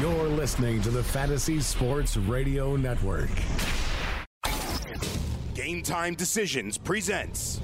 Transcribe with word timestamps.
You're 0.00 0.28
listening 0.28 0.82
to 0.82 0.90
the 0.90 1.04
Fantasy 1.04 1.60
Sports 1.60 2.16
Radio 2.16 2.74
Network. 2.74 3.30
Game 5.54 5.82
Time 5.82 6.14
Decisions 6.14 6.76
presents 6.76 7.60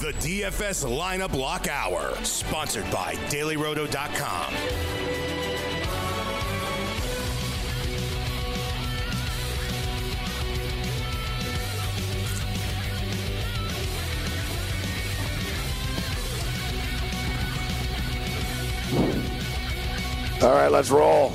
the 0.00 0.12
DFS 0.18 0.84
Lineup 0.84 1.38
Lock 1.38 1.68
Hour, 1.68 2.12
sponsored 2.24 2.90
by 2.90 3.14
DailyRoto.com. 3.28 4.99
All 20.42 20.52
right, 20.52 20.72
let's 20.72 20.90
roll. 20.90 21.32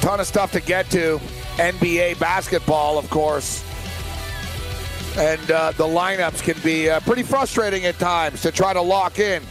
Ton 0.00 0.20
of 0.20 0.26
stuff 0.26 0.52
to 0.52 0.60
get 0.60 0.88
to. 0.90 1.20
NBA 1.56 2.20
basketball, 2.20 2.98
of 2.98 3.10
course. 3.10 3.64
And 5.16 5.50
uh, 5.50 5.72
the 5.72 5.84
lineups 5.84 6.42
can 6.42 6.58
be 6.62 6.88
uh, 6.88 7.00
pretty 7.00 7.24
frustrating 7.24 7.84
at 7.84 7.98
times 7.98 8.42
to 8.42 8.52
try 8.52 8.72
to 8.72 8.80
lock 8.80 9.18
in. 9.18 9.42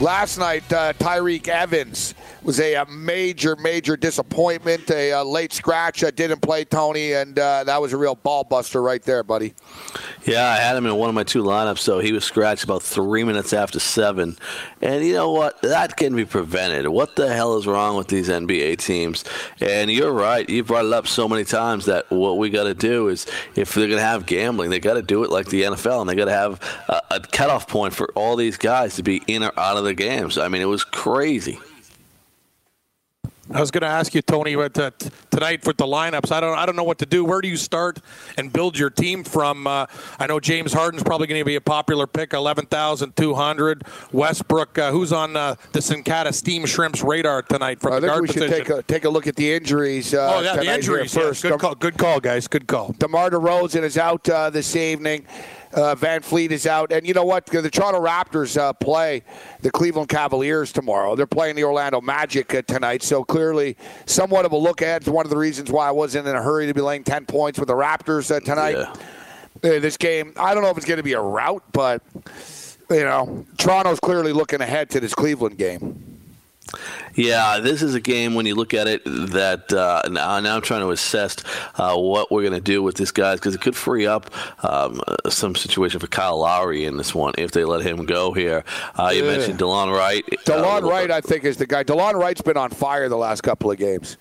Last 0.00 0.38
night, 0.38 0.70
uh, 0.72 0.92
Tyreke 0.94 1.48
Evans 1.48 2.14
was 2.42 2.60
a, 2.60 2.74
a, 2.74 2.86
major, 2.86 3.56
major 3.56 3.96
disappointment. 3.96 4.90
A, 4.90 5.10
a 5.10 5.24
late 5.24 5.52
scratch 5.52 6.00
that 6.00 6.16
didn't 6.16 6.40
play 6.40 6.64
Tony, 6.64 7.12
and 7.12 7.38
uh, 7.38 7.64
that 7.64 7.80
was 7.80 7.92
a 7.92 7.96
real 7.96 8.14
ball 8.14 8.44
buster 8.44 8.82
right 8.82 9.02
there, 9.02 9.22
buddy. 9.22 9.54
Yeah, 10.24 10.48
I 10.48 10.56
had 10.56 10.76
him 10.76 10.86
in 10.86 10.94
one 10.96 11.08
of 11.08 11.14
my 11.14 11.24
two 11.24 11.42
lineups, 11.42 11.78
so 11.78 11.98
he 11.98 12.12
was 12.12 12.24
scratched 12.24 12.64
about 12.64 12.82
three 12.82 13.24
minutes 13.24 13.52
after 13.52 13.78
seven. 13.78 14.36
And 14.80 15.04
you 15.04 15.14
know 15.14 15.30
what? 15.30 15.60
That 15.62 15.96
can 15.96 16.14
be 16.14 16.24
prevented. 16.24 16.88
What 16.88 17.16
the 17.16 17.32
hell 17.32 17.56
is 17.56 17.66
wrong 17.66 17.96
with 17.96 18.08
these 18.08 18.28
NBA 18.28 18.78
teams? 18.78 19.24
And 19.60 19.90
you're 19.90 20.12
right. 20.12 20.48
You 20.48 20.64
brought 20.64 20.86
it 20.86 20.92
up 20.92 21.06
so 21.06 21.28
many 21.28 21.44
times 21.44 21.86
that 21.86 22.10
what 22.10 22.38
we 22.38 22.50
got 22.50 22.64
to 22.64 22.74
do 22.74 23.08
is, 23.08 23.26
if 23.54 23.74
they're 23.74 23.86
going 23.86 23.98
to 23.98 24.04
have 24.04 24.26
gambling, 24.26 24.70
they 24.70 24.80
got 24.80 24.94
to 24.94 25.02
do 25.02 25.24
it 25.24 25.30
like 25.30 25.46
the 25.46 25.62
NFL, 25.62 26.00
and 26.00 26.10
they 26.10 26.14
got 26.14 26.26
to 26.26 26.32
have 26.32 26.60
a, 26.88 27.02
a 27.12 27.20
cutoff 27.20 27.66
point 27.66 27.94
for 27.94 28.10
all 28.14 28.36
these 28.36 28.56
guys 28.56 28.96
to 28.96 29.02
be 29.02 29.22
in 29.26 29.42
or 29.42 29.52
out 29.58 29.76
of 29.76 29.84
the 29.84 29.94
games. 29.94 30.38
I 30.38 30.48
mean, 30.48 30.62
it 30.62 30.66
was 30.66 30.84
crazy. 30.84 31.58
I 33.52 33.58
was 33.58 33.72
going 33.72 33.82
to 33.82 33.88
ask 33.88 34.14
you, 34.14 34.22
Tony, 34.22 34.54
but 34.54 34.78
uh, 34.78 34.92
t- 34.96 35.10
tonight 35.30 35.66
with 35.66 35.76
the 35.76 35.84
lineups, 35.84 36.30
I 36.30 36.38
don't, 36.40 36.56
I 36.56 36.66
don't 36.66 36.76
know 36.76 36.84
what 36.84 36.98
to 36.98 37.06
do. 37.06 37.24
Where 37.24 37.40
do 37.40 37.48
you 37.48 37.56
start 37.56 37.98
and 38.38 38.52
build 38.52 38.78
your 38.78 38.90
team 38.90 39.24
from? 39.24 39.66
Uh, 39.66 39.86
I 40.20 40.28
know 40.28 40.38
James 40.38 40.72
Harden's 40.72 41.02
probably 41.02 41.26
going 41.26 41.40
to 41.40 41.44
be 41.44 41.56
a 41.56 41.60
popular 41.60 42.06
pick, 42.06 42.32
eleven 42.32 42.66
thousand 42.66 43.16
two 43.16 43.34
hundred. 43.34 43.82
Westbrook, 44.12 44.78
uh, 44.78 44.92
who's 44.92 45.12
on 45.12 45.36
uh, 45.36 45.56
the 45.72 45.80
Sincata 45.80 46.32
Steam 46.32 46.64
Shrimps 46.64 47.02
radar 47.02 47.42
tonight 47.42 47.80
from 47.80 47.94
I 47.94 47.96
the 47.96 48.00
think 48.02 48.10
guard 48.12 48.22
we 48.22 48.28
should 48.28 48.42
position? 48.42 48.66
take 48.66 48.68
a 48.70 48.82
take 48.84 49.04
a 49.04 49.10
look 49.10 49.26
at 49.26 49.34
the 49.34 49.52
injuries. 49.52 50.14
Uh, 50.14 50.32
oh 50.36 50.40
yeah, 50.42 50.56
the 50.56 50.72
injuries. 50.72 51.14
Yeah. 51.14 51.22
First, 51.22 51.42
Good 51.42 51.58
call, 51.58 51.74
good 51.74 51.98
call, 51.98 52.20
guys. 52.20 52.46
Good 52.46 52.68
call. 52.68 52.94
DeMar 52.98 53.30
DeRozan 53.30 53.82
is 53.82 53.98
out 53.98 54.28
uh, 54.28 54.50
this 54.50 54.76
evening. 54.76 55.26
Uh, 55.72 55.94
VanVleet 55.94 56.50
is 56.50 56.66
out, 56.66 56.90
and 56.90 57.06
you 57.06 57.14
know 57.14 57.24
what? 57.24 57.46
The 57.46 57.70
Toronto 57.70 58.00
Raptors 58.00 58.56
uh, 58.56 58.72
play 58.72 59.22
the 59.60 59.70
Cleveland 59.70 60.08
Cavaliers 60.08 60.72
tomorrow. 60.72 61.14
They're 61.14 61.28
playing 61.28 61.54
the 61.54 61.62
Orlando 61.62 62.00
Magic 62.00 62.52
uh, 62.52 62.62
tonight, 62.62 63.04
so 63.04 63.22
clearly 63.22 63.76
somewhat 64.04 64.44
of 64.44 64.50
a 64.50 64.56
look 64.56 64.82
ahead. 64.82 65.02
It's 65.02 65.08
one 65.08 65.24
of 65.24 65.30
the 65.30 65.36
reasons 65.36 65.70
why 65.70 65.86
I 65.86 65.92
wasn't 65.92 66.26
in 66.26 66.34
a 66.34 66.42
hurry 66.42 66.66
to 66.66 66.74
be 66.74 66.80
laying 66.80 67.04
ten 67.04 67.24
points 67.24 67.56
with 67.58 67.68
the 67.68 67.74
Raptors 67.74 68.34
uh, 68.34 68.40
tonight. 68.40 68.76
Yeah. 68.76 68.92
Uh, 69.62 69.78
this 69.78 69.96
game, 69.96 70.32
I 70.36 70.54
don't 70.54 70.64
know 70.64 70.70
if 70.70 70.76
it's 70.76 70.86
going 70.86 70.96
to 70.96 71.04
be 71.04 71.12
a 71.12 71.20
rout, 71.20 71.62
but 71.72 72.02
you 72.90 73.04
know, 73.04 73.46
Toronto's 73.56 74.00
clearly 74.00 74.32
looking 74.32 74.60
ahead 74.60 74.90
to 74.90 75.00
this 75.00 75.14
Cleveland 75.14 75.56
game. 75.56 76.19
Yeah, 77.16 77.58
this 77.58 77.82
is 77.82 77.94
a 77.94 78.00
game 78.00 78.34
when 78.34 78.46
you 78.46 78.54
look 78.54 78.74
at 78.74 78.86
it 78.86 79.02
that 79.04 79.72
uh, 79.72 80.02
now, 80.08 80.38
now, 80.38 80.54
I'm 80.56 80.62
trying 80.62 80.82
to 80.82 80.90
assess 80.90 81.36
uh, 81.76 81.96
what 81.96 82.30
we're 82.30 82.42
going 82.42 82.52
to 82.54 82.60
do 82.60 82.82
with 82.82 82.96
this 82.96 83.10
guy 83.10 83.34
because 83.34 83.54
it 83.56 83.60
could 83.60 83.74
free 83.74 84.06
up 84.06 84.30
um, 84.64 85.00
some 85.28 85.56
situation 85.56 85.98
for 85.98 86.06
Kyle 86.06 86.38
Lowry 86.38 86.84
in 86.84 86.96
this 86.96 87.12
one 87.14 87.34
if 87.38 87.50
they 87.50 87.64
let 87.64 87.82
him 87.84 88.06
go 88.06 88.32
here. 88.32 88.64
Uh, 88.96 89.10
you 89.12 89.24
Yeah. 89.24 89.30
mentioned 89.36 89.58
DeLon 89.58 89.92
Wright. 89.92 90.24
DeLon 90.46 90.82
Uh, 90.84 90.88
Wright, 90.88 91.10
I 91.10 91.20
think, 91.20 91.44
is 91.44 91.56
the 91.56 91.66
guy. 91.66 91.82
DeLon 91.82 92.14
Wright's 92.14 92.42
been 92.42 92.56
on 92.56 92.70
fire 92.70 93.08
the 93.08 93.16
last 93.16 93.40
couple 93.42 93.70
of 93.70 93.76
games. 93.78 94.16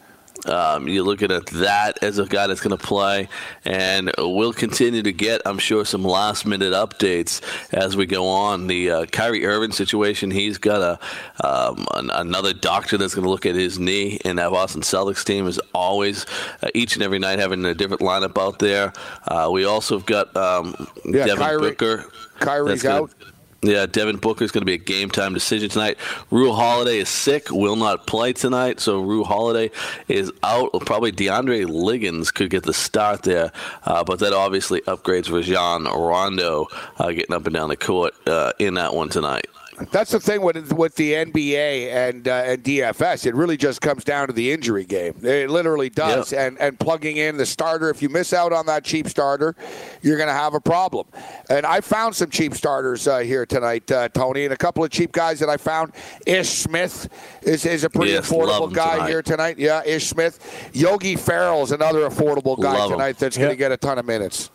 Um, 0.46 0.88
you're 0.88 1.04
looking 1.04 1.32
at 1.32 1.46
that 1.48 2.02
as 2.02 2.18
a 2.18 2.26
guy 2.26 2.48
that's 2.48 2.62
going 2.62 2.76
to 2.78 2.84
play, 2.84 3.28
and 3.66 4.12
we'll 4.18 4.54
continue 4.54 5.02
to 5.04 5.12
get, 5.12 5.42
I'm 5.46 5.58
sure, 5.60 5.84
some 5.86 6.04
last 6.04 6.46
minute 6.46 6.74
updates 6.74 7.42
as 7.74 7.96
we 7.98 8.06
go 8.06 8.28
on. 8.28 8.68
The 8.68 8.90
uh, 8.92 9.06
Kyrie 9.08 9.46
Irving 9.46 9.72
situation, 9.74 10.32
he's 10.32 10.58
got 10.58 10.82
a 10.82 11.46
um, 11.48 11.86
an, 11.96 12.10
another 12.12 12.54
doctor 12.54 12.98
that's 12.98 13.14
going 13.14 13.24
to 13.26 13.30
look 13.30 13.46
at 13.46 13.56
his 13.56 13.80
knee, 13.80 14.20
and 14.26 14.40
that 14.40 14.50
Boston 14.52 14.82
Celtics 14.82 15.24
team 15.26 15.46
is 15.48 15.60
always 15.74 16.26
uh, 16.64 16.70
each 16.74 16.96
and 16.96 17.04
every 17.04 17.20
night 17.20 17.40
having 17.40 17.64
a 17.66 17.74
different 17.74 18.02
lineup 18.02 18.42
out 18.42 18.60
there. 18.60 18.94
Uh, 19.28 19.50
we 19.52 19.66
also 19.66 19.98
have 19.98 20.06
got 20.06 20.36
um, 20.38 20.88
Yeah, 21.06 21.26
Devin 21.26 21.38
Kyrie- 21.46 21.70
Booker. 21.72 22.06
Kyrie's 22.40 22.82
gonna- 22.84 23.04
out. 23.04 23.12
Yeah, 23.62 23.86
Devin 23.88 24.18
Booker 24.18 24.46
is 24.46 24.52
going 24.52 24.62
to 24.62 24.66
be 24.66 24.74
a 24.74 24.78
game 24.78 25.09
time 25.09 25.34
decision 25.34 25.70
tonight. 25.70 25.97
Jrue 26.31 26.56
Holiday 26.56 27.00
is 27.00 27.09
sick, 27.09 27.52
will 27.52 27.75
not 27.75 28.08
play 28.08 28.31
tonight, 28.31 28.80
so 28.80 29.03
Jrue 29.03 29.25
Holiday 29.25 29.70
is 30.08 30.31
out. 30.44 30.72
Probably 30.86 31.12
DeAndre 31.12 31.68
Liggins 31.68 32.31
could 32.31 32.50
get 32.50 32.64
the 32.64 32.74
start 32.74 33.24
there, 33.24 33.52
uh, 33.84 34.03
but 34.06 34.19
that 34.19 34.31
obviously 34.31 34.80
upgrades 34.81 35.30
Rajon 35.30 35.84
Rondo 35.84 36.68
uh, 36.98 37.12
getting 37.12 37.36
up 37.36 37.46
and 37.48 37.53
down 37.53 37.68
the 37.68 37.75
court 37.75 38.14
uh, 38.28 38.53
in 38.59 38.75
that 38.75 38.94
one 38.94 39.09
tonight. 39.09 39.48
That's 39.92 40.12
the 40.12 40.20
thing 40.20 40.42
with 40.42 40.74
with 40.74 40.96
the 40.96 41.14
NBA 41.14 41.92
and 41.94 42.28
uh, 42.28 42.32
and 42.46 42.64
DFS. 42.64 43.26
It 43.26 43.34
really 43.34 43.56
just 43.58 43.82
comes 43.82 44.04
down 44.04 44.28
to 44.28 44.34
the 44.34 44.52
injury 44.52 44.86
game. 44.86 45.14
It 45.24 45.50
literally 45.50 45.90
does. 45.90 46.32
Yep. 46.34 46.42
And 46.48 46.60
and 46.60 46.80
plugging 46.80 47.18
in 47.18 47.38
the 47.38 47.46
starter. 47.46 47.90
If 47.90 48.02
you 48.02 48.10
miss 48.10 48.34
out 48.34 48.52
on 48.52 48.66
that 48.66 48.84
cheap 48.84 49.08
starter, 49.08 49.56
you're 50.02 50.18
going 50.18 50.28
to 50.28 50.34
have 50.34 50.54
a 50.54 50.60
problem. 50.60 51.08
And 51.50 51.66
I 51.66 51.82
found 51.82 52.16
some 52.16 52.30
cheap 52.30 52.56
starters 52.56 53.08
uh, 53.08 53.20
here 53.20 53.46
tonight, 53.46 53.90
uh, 53.92 54.10
Tony, 54.10 54.44
and 54.44 54.54
a 54.54 54.58
couple 54.58 54.84
of 54.84 54.92
cheap 54.92 55.12
guys 55.12 55.40
that 55.40 55.50
I 55.50 55.58
found. 55.58 55.94
Ish 56.28 56.50
Smith 56.50 57.08
is 57.44 57.66
is 57.66 57.84
a 57.84 57.90
pretty 57.90 58.12
Yes, 58.12 58.30
affordable 58.30 58.74
guy 58.74 58.96
tonight. 58.96 59.10
here 59.10 59.22
tonight. 59.22 59.58
Yeah, 59.60 59.84
Ish 59.86 60.08
Smith. 60.08 60.70
Yogi 60.74 61.16
Ferrell 61.16 61.64
is 61.64 61.72
another 61.72 62.10
affordable 62.10 62.62
guy 62.62 62.74
Love 62.74 62.92
him. 62.92 62.98
tonight 62.98 63.18
that's 63.18 63.38
going 63.38 63.50
to 63.50 63.56
get 63.56 63.72
a 63.72 63.78
ton 63.78 63.98
of 63.98 64.06
minutes. 64.06 64.50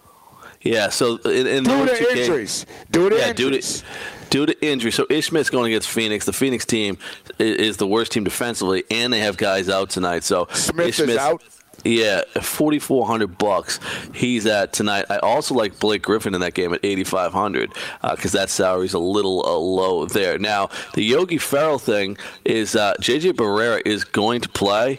Yeah, 0.61 0.89
so 0.89 1.17
in, 1.27 1.47
in 1.47 1.65
Due 1.65 1.85
those 1.87 1.99
to 1.99 2.05
games- 2.05 2.19
injuries. 2.21 2.67
Due 2.91 3.11
to 3.11 3.17
yeah, 3.17 3.29
injuries. 3.31 3.81
due 3.83 3.87
to 3.91 3.95
due 4.35 4.47
to 4.47 4.67
injury. 4.67 4.91
So 4.91 5.07
Ish 5.09 5.29
Smith's 5.29 5.49
going 5.49 5.67
against 5.73 5.89
Phoenix. 5.89 6.25
The 6.27 6.33
Phoenix 6.33 6.65
team 6.65 6.99
i- 7.39 7.43
is 7.45 7.77
the 7.77 7.87
worst 7.87 8.11
team 8.11 8.25
defensively, 8.25 8.83
and 8.91 9.13
they 9.13 9.21
have 9.21 9.37
guys 9.37 9.69
out 9.69 9.91
tonight. 9.91 10.25
So 10.25 10.49
Smith 10.53 10.89
Ish 10.89 10.99
is 10.99 11.05
Smith's- 11.05 11.21
out? 11.23 11.43
Yeah, 11.85 12.23
forty 12.41 12.79
four 12.79 13.07
hundred 13.07 13.37
bucks. 13.37 13.79
He's 14.15 14.47
at 14.47 14.73
tonight. 14.73 15.05
I 15.11 15.19
also 15.19 15.55
like 15.55 15.79
Blake 15.79 16.03
Griffin 16.03 16.35
in 16.35 16.41
that 16.41 16.55
game 16.55 16.73
at 16.73 16.81
eighty 16.83 17.05
five 17.05 17.33
hundred 17.33 17.73
because 18.03 18.33
that 18.33 18.49
salary's 18.49 18.95
a 18.95 18.99
little 18.99 19.45
uh, 19.45 19.53
low 19.59 20.07
there. 20.07 20.39
Now 20.39 20.71
the 20.95 21.03
Yogi 21.05 21.37
Ferrell 21.39 21.79
thing 21.79 22.17
is 22.45 22.75
uh, 22.75 22.95
JJ 23.03 23.33
Barea 23.35 23.83
is 23.85 24.03
going 24.03 24.41
to 24.43 24.49
play. 24.49 24.99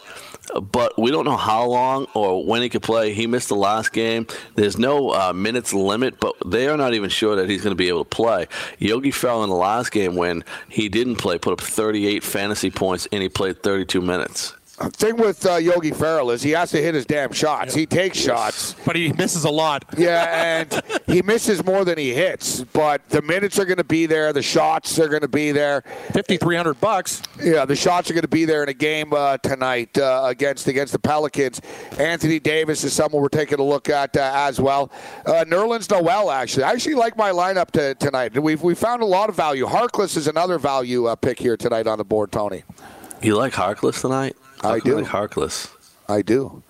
But 0.62 0.98
we 0.98 1.12
don't 1.12 1.26
know 1.26 1.38
how 1.38 1.66
long 1.66 2.08
or 2.14 2.46
when 2.46 2.62
he 2.62 2.70
could 2.70 2.84
play. 2.84 3.14
He 3.14 3.28
missed 3.28 3.50
the 3.50 3.56
last 3.56 3.92
game. 3.92 4.28
There's 4.56 4.78
no 4.78 5.12
uh, 5.12 5.34
minutes 5.34 5.74
limit, 5.74 6.20
but 6.20 6.36
they 6.46 6.68
are 6.68 6.78
not 6.78 6.94
even 6.94 7.10
sure 7.10 7.36
that 7.36 7.50
he's 7.50 7.62
going 7.62 7.72
to 7.72 7.76
be 7.76 7.88
able 7.90 8.06
to 8.06 8.10
play. 8.10 8.48
Yogi 8.80 9.12
fell 9.12 9.44
in 9.44 9.50
the 9.50 9.56
last 9.56 9.92
game 9.92 10.16
when 10.16 10.44
he 10.70 10.90
didn't 10.90 11.16
play 11.18 11.38
put 11.38 11.54
up 11.54 11.62
38 11.62 12.24
fantasy 12.24 12.70
points 12.70 13.08
and 13.12 13.22
he 13.22 13.30
played 13.30 13.62
32 13.64 14.02
minutes. 14.02 14.54
Thing 14.76 15.16
with 15.16 15.46
uh, 15.46 15.56
Yogi 15.56 15.92
Ferrell 15.92 16.32
is 16.32 16.44
he 16.44 16.52
has 16.52 16.70
to 16.72 16.82
hit 16.82 16.96
his 16.96 17.06
damn 17.06 17.32
shots. 17.32 17.74
He 17.74 17.86
takes 17.86 18.18
shots. 18.18 18.76
But 18.86 18.98
he 18.98 19.14
misses 19.14 19.46
a 19.46 19.50
lot. 19.50 19.86
Yeah, 19.98 20.60
and 20.60 20.84
he 21.08 21.22
misses 21.22 21.64
more 21.64 21.86
than 21.86 21.98
he 21.98 22.14
hits. 22.14 22.64
But 22.74 23.08
the 23.10 23.22
minutes 23.22 23.58
are 23.58 23.66
going 23.66 23.78
to 23.78 23.84
be 23.86 24.06
there. 24.06 24.34
The 24.34 24.42
shots 24.42 25.00
are 25.00 25.08
going 25.08 25.22
to 25.22 25.28
be 25.28 25.52
there. 25.54 25.84
Fifty 26.12 26.36
three 26.38 26.58
hundred 26.58 26.82
bucks. 26.82 27.22
Yeah, 27.42 27.64
the 27.66 27.78
shots 27.78 28.10
are 28.10 28.14
going 28.14 28.24
to 28.24 28.28
be 28.28 28.44
there 28.44 28.62
in 28.62 28.70
a 28.70 28.74
game 28.74 29.14
uh, 29.14 29.38
tonight 29.38 29.98
uh, 29.98 30.24
against 30.26 30.68
against 30.68 30.92
the 30.92 31.00
Pelicans. 31.00 31.62
Anthony 31.98 32.40
Davis 32.40 32.84
is 32.84 32.94
someone 32.94 33.22
we're 33.22 33.30
taking 33.30 33.60
a 33.60 33.64
look 33.64 33.90
at 33.90 34.16
uh, 34.18 34.32
as 34.36 34.60
well. 34.60 34.92
Uh, 35.26 35.46
Nerlens 35.46 35.90
Noel, 35.90 36.30
actually, 36.30 36.64
I 36.64 36.74
actually 36.74 36.96
like 36.96 37.16
my 37.16 37.32
lineup 37.32 37.72
to, 37.72 37.96
tonight. 37.96 38.38
We've 38.38 38.62
we 38.62 38.76
found 38.76 39.02
a 39.02 39.06
lot 39.08 39.30
of 39.30 39.36
value. 39.36 39.66
Harkless 39.66 40.18
is 40.18 40.28
another 40.28 40.60
value 40.60 41.06
uh, 41.06 41.16
pick 41.16 41.40
here 41.40 41.56
tonight 41.56 41.88
on 41.88 41.98
the 41.98 42.06
board, 42.06 42.32
Tony. 42.32 42.64
You 43.22 43.38
like 43.38 43.54
Harkless 43.54 44.02
tonight? 44.02 44.36
I 44.66 44.74
How 44.74 44.80
come 44.80 44.92
you 44.92 44.98
do. 44.98 45.02
Like 45.04 45.12
Harkless. 45.12 45.70
I 46.08 46.22
do. 46.22 46.64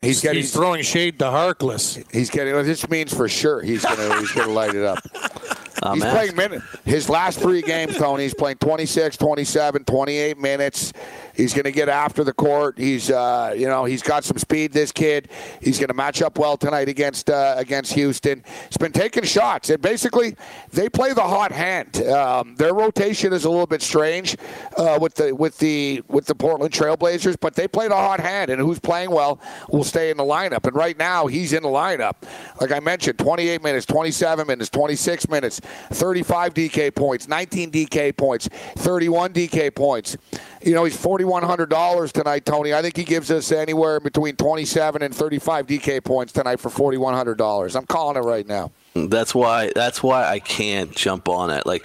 He's 0.00 0.20
getting 0.20 0.42
He's 0.42 0.52
throwing 0.52 0.82
shade 0.82 1.18
to 1.20 1.26
Harkless. 1.26 2.02
He's 2.12 2.28
getting. 2.28 2.54
well, 2.54 2.64
This 2.64 2.88
means 2.88 3.14
for 3.14 3.28
sure 3.28 3.62
he's 3.62 3.84
gonna 3.84 4.18
he's 4.18 4.32
gonna 4.32 4.52
light 4.52 4.74
it 4.74 4.84
up. 4.84 4.98
I'm 5.82 5.94
he's 5.96 6.04
asking. 6.04 6.34
playing 6.34 6.50
minutes. 6.50 6.76
His 6.84 7.08
last 7.08 7.40
three 7.40 7.62
games, 7.62 7.96
Tony, 7.96 8.22
he's 8.24 8.34
playing 8.34 8.58
26, 8.58 9.16
27, 9.16 9.84
28 9.84 10.38
minutes. 10.38 10.92
He's 11.34 11.54
going 11.54 11.64
to 11.64 11.72
get 11.72 11.88
after 11.88 12.24
the 12.24 12.32
court. 12.32 12.78
He's, 12.78 13.10
uh, 13.10 13.54
you 13.56 13.66
know, 13.66 13.84
he's 13.84 14.02
got 14.02 14.24
some 14.24 14.36
speed. 14.38 14.72
This 14.72 14.92
kid. 14.92 15.30
He's 15.60 15.78
going 15.78 15.88
to 15.88 15.94
match 15.94 16.22
up 16.22 16.38
well 16.38 16.56
tonight 16.56 16.88
against 16.88 17.30
uh, 17.30 17.54
against 17.56 17.94
Houston. 17.94 18.44
He's 18.68 18.76
been 18.76 18.92
taking 18.92 19.24
shots, 19.24 19.70
and 19.70 19.80
basically 19.80 20.36
they 20.72 20.88
play 20.88 21.12
the 21.12 21.22
hot 21.22 21.52
hand. 21.52 21.96
Um, 22.06 22.54
their 22.56 22.74
rotation 22.74 23.32
is 23.32 23.44
a 23.44 23.50
little 23.50 23.66
bit 23.66 23.82
strange 23.82 24.36
uh, 24.76 24.98
with 25.00 25.14
the 25.14 25.34
with 25.34 25.58
the 25.58 26.02
with 26.08 26.26
the 26.26 26.34
Portland 26.34 26.72
Trailblazers, 26.72 27.36
but 27.40 27.54
they 27.54 27.66
play 27.66 27.88
the 27.88 27.96
hot 27.96 28.20
hand, 28.20 28.50
and 28.50 28.60
who's 28.60 28.78
playing 28.78 29.10
well 29.10 29.40
will 29.70 29.84
stay 29.84 30.10
in 30.10 30.16
the 30.16 30.24
lineup. 30.24 30.66
And 30.66 30.76
right 30.76 30.98
now, 30.98 31.26
he's 31.26 31.52
in 31.52 31.62
the 31.62 31.68
lineup. 31.68 32.14
Like 32.60 32.72
I 32.72 32.80
mentioned, 32.80 33.18
28 33.18 33.62
minutes, 33.62 33.86
27 33.86 34.46
minutes, 34.46 34.70
26 34.70 35.28
minutes, 35.28 35.60
35 35.90 36.54
DK 36.54 36.94
points, 36.94 37.28
19 37.28 37.70
DK 37.70 38.16
points, 38.16 38.48
31 38.76 39.32
DK 39.32 39.74
points. 39.74 40.16
You 40.62 40.74
know, 40.74 40.84
he's 40.84 40.96
$4,100 40.96 42.12
tonight, 42.12 42.44
Tony. 42.44 42.72
I 42.72 42.82
think 42.82 42.96
he 42.96 43.04
gives 43.04 43.30
us 43.30 43.50
anywhere 43.50 43.98
between 44.00 44.36
27 44.36 45.02
and 45.02 45.14
35 45.14 45.66
DK 45.66 46.04
points 46.04 46.32
tonight 46.32 46.60
for 46.60 46.70
$4,100. 46.70 47.76
I'm 47.76 47.86
calling 47.86 48.16
it 48.16 48.20
right 48.20 48.46
now. 48.46 48.70
That's 48.94 49.34
why. 49.34 49.72
That's 49.74 50.02
why 50.02 50.28
I 50.28 50.38
can't 50.38 50.94
jump 50.94 51.28
on 51.28 51.50
it. 51.50 51.66
Like 51.66 51.84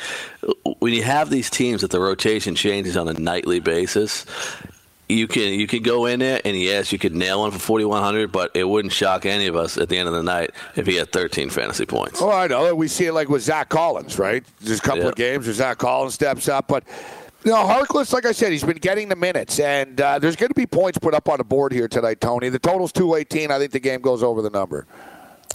when 0.80 0.94
you 0.94 1.04
have 1.04 1.30
these 1.30 1.50
teams 1.50 1.82
that 1.82 1.92
the 1.92 2.00
rotation 2.00 2.54
changes 2.54 2.98
on 2.98 3.08
a 3.08 3.14
nightly 3.14 3.60
basis, 3.60 4.26
you 5.10 5.28
can 5.28 5.54
you 5.54 5.68
can 5.68 5.84
go 5.84 6.06
in 6.06 6.20
there 6.20 6.42
and 6.44 6.58
yes, 6.58 6.92
you 6.92 7.00
could 7.00 7.16
nail 7.16 7.42
one 7.42 7.52
for 7.52 7.60
forty 7.60 7.86
one 7.86 8.02
hundred, 8.04 8.32
but 8.32 8.52
it 8.56 8.66
wouldn't 8.66 8.94
shock 8.94 9.26
any 9.26 9.48
of 9.48 9.56
us 9.56 9.78
at 9.78 9.90
the 9.90 9.98
end 9.98 10.08
of 10.08 10.14
the 10.14 10.24
night 10.24 10.52
if 10.76 10.86
he 10.86 10.96
had 10.96 11.12
thirteen 11.12 11.50
fantasy 11.50 11.86
points. 11.86 12.22
Oh, 12.22 12.30
I 12.30 12.48
know. 12.48 12.74
We 12.76 12.88
see 12.88 13.06
it 13.06 13.14
like 13.14 13.30
with 13.30 13.42
Zach 13.44 13.70
Collins, 13.70 14.20
right? 14.20 14.44
There's 14.62 14.80
a 14.80 14.82
couple 14.82 15.04
Yeah. 15.04 15.10
of 15.10 15.16
games 15.16 15.46
where 15.46 15.54
Zach 15.54 15.78
Collins 15.78 16.14
steps 16.14 16.48
up, 16.50 16.68
but. 16.68 16.84
You 17.44 17.52
know, 17.54 17.64
Harkless, 17.66 18.12
like 18.12 18.26
I 18.26 18.34
said, 18.34 18.52
he's 18.52 18.64
been 18.64 18.78
getting 18.80 19.08
the 19.08 19.16
minutes, 19.16 19.60
and 19.60 20.02
uh, 20.02 20.20
there's 20.20 20.36
going 20.36 20.50
to 20.50 20.56
be 20.56 20.66
points 20.66 20.98
put 20.98 21.14
up 21.14 21.30
on 21.30 21.38
the 21.38 21.46
board 21.46 21.72
here 21.72 21.88
tonight, 21.88 22.20
Tony. 22.20 22.50
The 22.50 22.60
total's 22.60 22.92
218. 22.92 23.52
I 23.52 23.60
think 23.60 23.72
the 23.72 23.80
game 23.80 24.02
goes 24.02 24.22
over 24.22 24.42
the 24.42 24.50
number. 24.50 24.86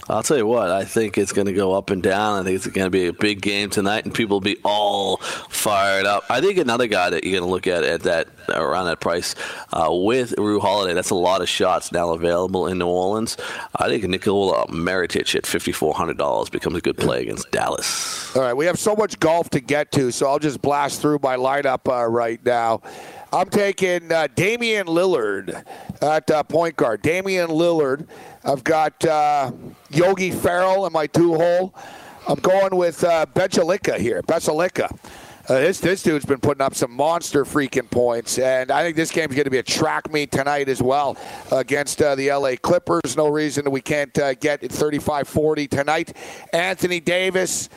I'll 0.09 0.23
tell 0.23 0.37
you 0.37 0.45
what, 0.45 0.69
I 0.69 0.83
think 0.83 1.17
it's 1.17 1.31
going 1.31 1.47
to 1.47 1.53
go 1.53 1.73
up 1.73 1.89
and 1.89 2.03
down. 2.03 2.39
I 2.39 2.43
think 2.43 2.57
it's 2.57 2.67
going 2.67 2.85
to 2.85 2.91
be 2.91 3.07
a 3.07 3.13
big 3.13 3.41
game 3.41 3.69
tonight, 3.69 4.03
and 4.03 4.13
people 4.13 4.35
will 4.35 4.41
be 4.41 4.57
all 4.63 5.17
fired 5.17 6.05
up. 6.05 6.25
I 6.29 6.41
think 6.41 6.57
another 6.57 6.87
guy 6.87 7.09
that 7.09 7.23
you're 7.23 7.39
going 7.39 7.47
to 7.47 7.49
look 7.49 7.67
at 7.67 7.83
at 7.83 8.01
that 8.03 8.27
around 8.49 8.85
that 8.85 8.99
price 8.99 9.35
uh, 9.71 9.87
with 9.91 10.35
Jrue 10.35 10.59
Holiday, 10.59 10.93
that's 10.93 11.11
a 11.11 11.15
lot 11.15 11.41
of 11.41 11.47
shots 11.47 11.91
now 11.91 12.11
available 12.11 12.67
in 12.67 12.79
New 12.79 12.87
Orleans. 12.87 13.37
I 13.75 13.87
think 13.87 14.03
Nikola 14.03 14.67
Mirotic 14.67 15.35
at 15.35 15.43
$5,400 15.43 16.51
becomes 16.51 16.77
a 16.77 16.81
good 16.81 16.97
play 16.97 17.21
against 17.21 17.49
Dallas. 17.51 18.35
All 18.35 18.41
right, 18.41 18.53
we 18.53 18.65
have 18.65 18.79
so 18.79 18.95
much 18.95 19.19
golf 19.19 19.49
to 19.51 19.61
get 19.61 19.91
to, 19.93 20.11
so 20.11 20.27
I'll 20.27 20.39
just 20.39 20.61
blast 20.61 21.01
through 21.01 21.19
my 21.23 21.37
lineup 21.37 21.87
uh, 21.87 22.05
right 22.05 22.43
now. 22.45 22.81
I'm 23.33 23.49
taking 23.49 24.11
uh, 24.11 24.27
Damian 24.35 24.85
Lillard 24.85 25.65
at 26.03 26.29
uh, 26.29 26.43
point 26.43 26.75
guard. 26.75 27.01
Damian 27.01 27.49
Lillard. 27.49 28.07
I've 28.45 28.63
got 28.63 29.03
uh, 29.03 29.51
Yogi 29.89 30.29
Ferrell 30.29 30.85
in 30.85 30.93
my 30.93 31.07
two 31.07 31.33
hole. 31.33 31.73
I'm 32.27 32.39
going 32.39 32.75
with 32.75 33.03
uh, 33.03 33.25
Bjelica 33.33 33.97
here. 33.97 34.21
Bjelica. 34.21 34.95
Uh, 35.49 35.59
this 35.59 35.81
this 35.81 36.01
dude's 36.01 36.25
been 36.25 36.39
putting 36.39 36.61
up 36.61 36.73
some 36.73 36.91
monster 36.91 37.43
freaking 37.43 37.89
points, 37.89 38.37
and 38.39 38.71
I 38.71 38.81
think 38.81 38.95
this 38.95 39.11
game's 39.11 39.35
going 39.35 39.43
to 39.43 39.49
be 39.49 39.57
a 39.57 39.63
track 39.63 40.09
meet 40.09 40.31
tonight 40.31 40.69
as 40.69 40.81
well 40.81 41.17
against 41.51 42.01
uh, 42.01 42.15
the 42.15 42.31
LA 42.31 42.55
Clippers. 42.55 43.17
No 43.17 43.27
reason 43.27 43.69
we 43.69 43.81
can't 43.81 44.17
uh, 44.17 44.35
get 44.35 44.63
it 44.63 44.71
35-40 44.71 45.69
tonight. 45.69 46.15
Anthony 46.53 47.01
Davis, 47.01 47.67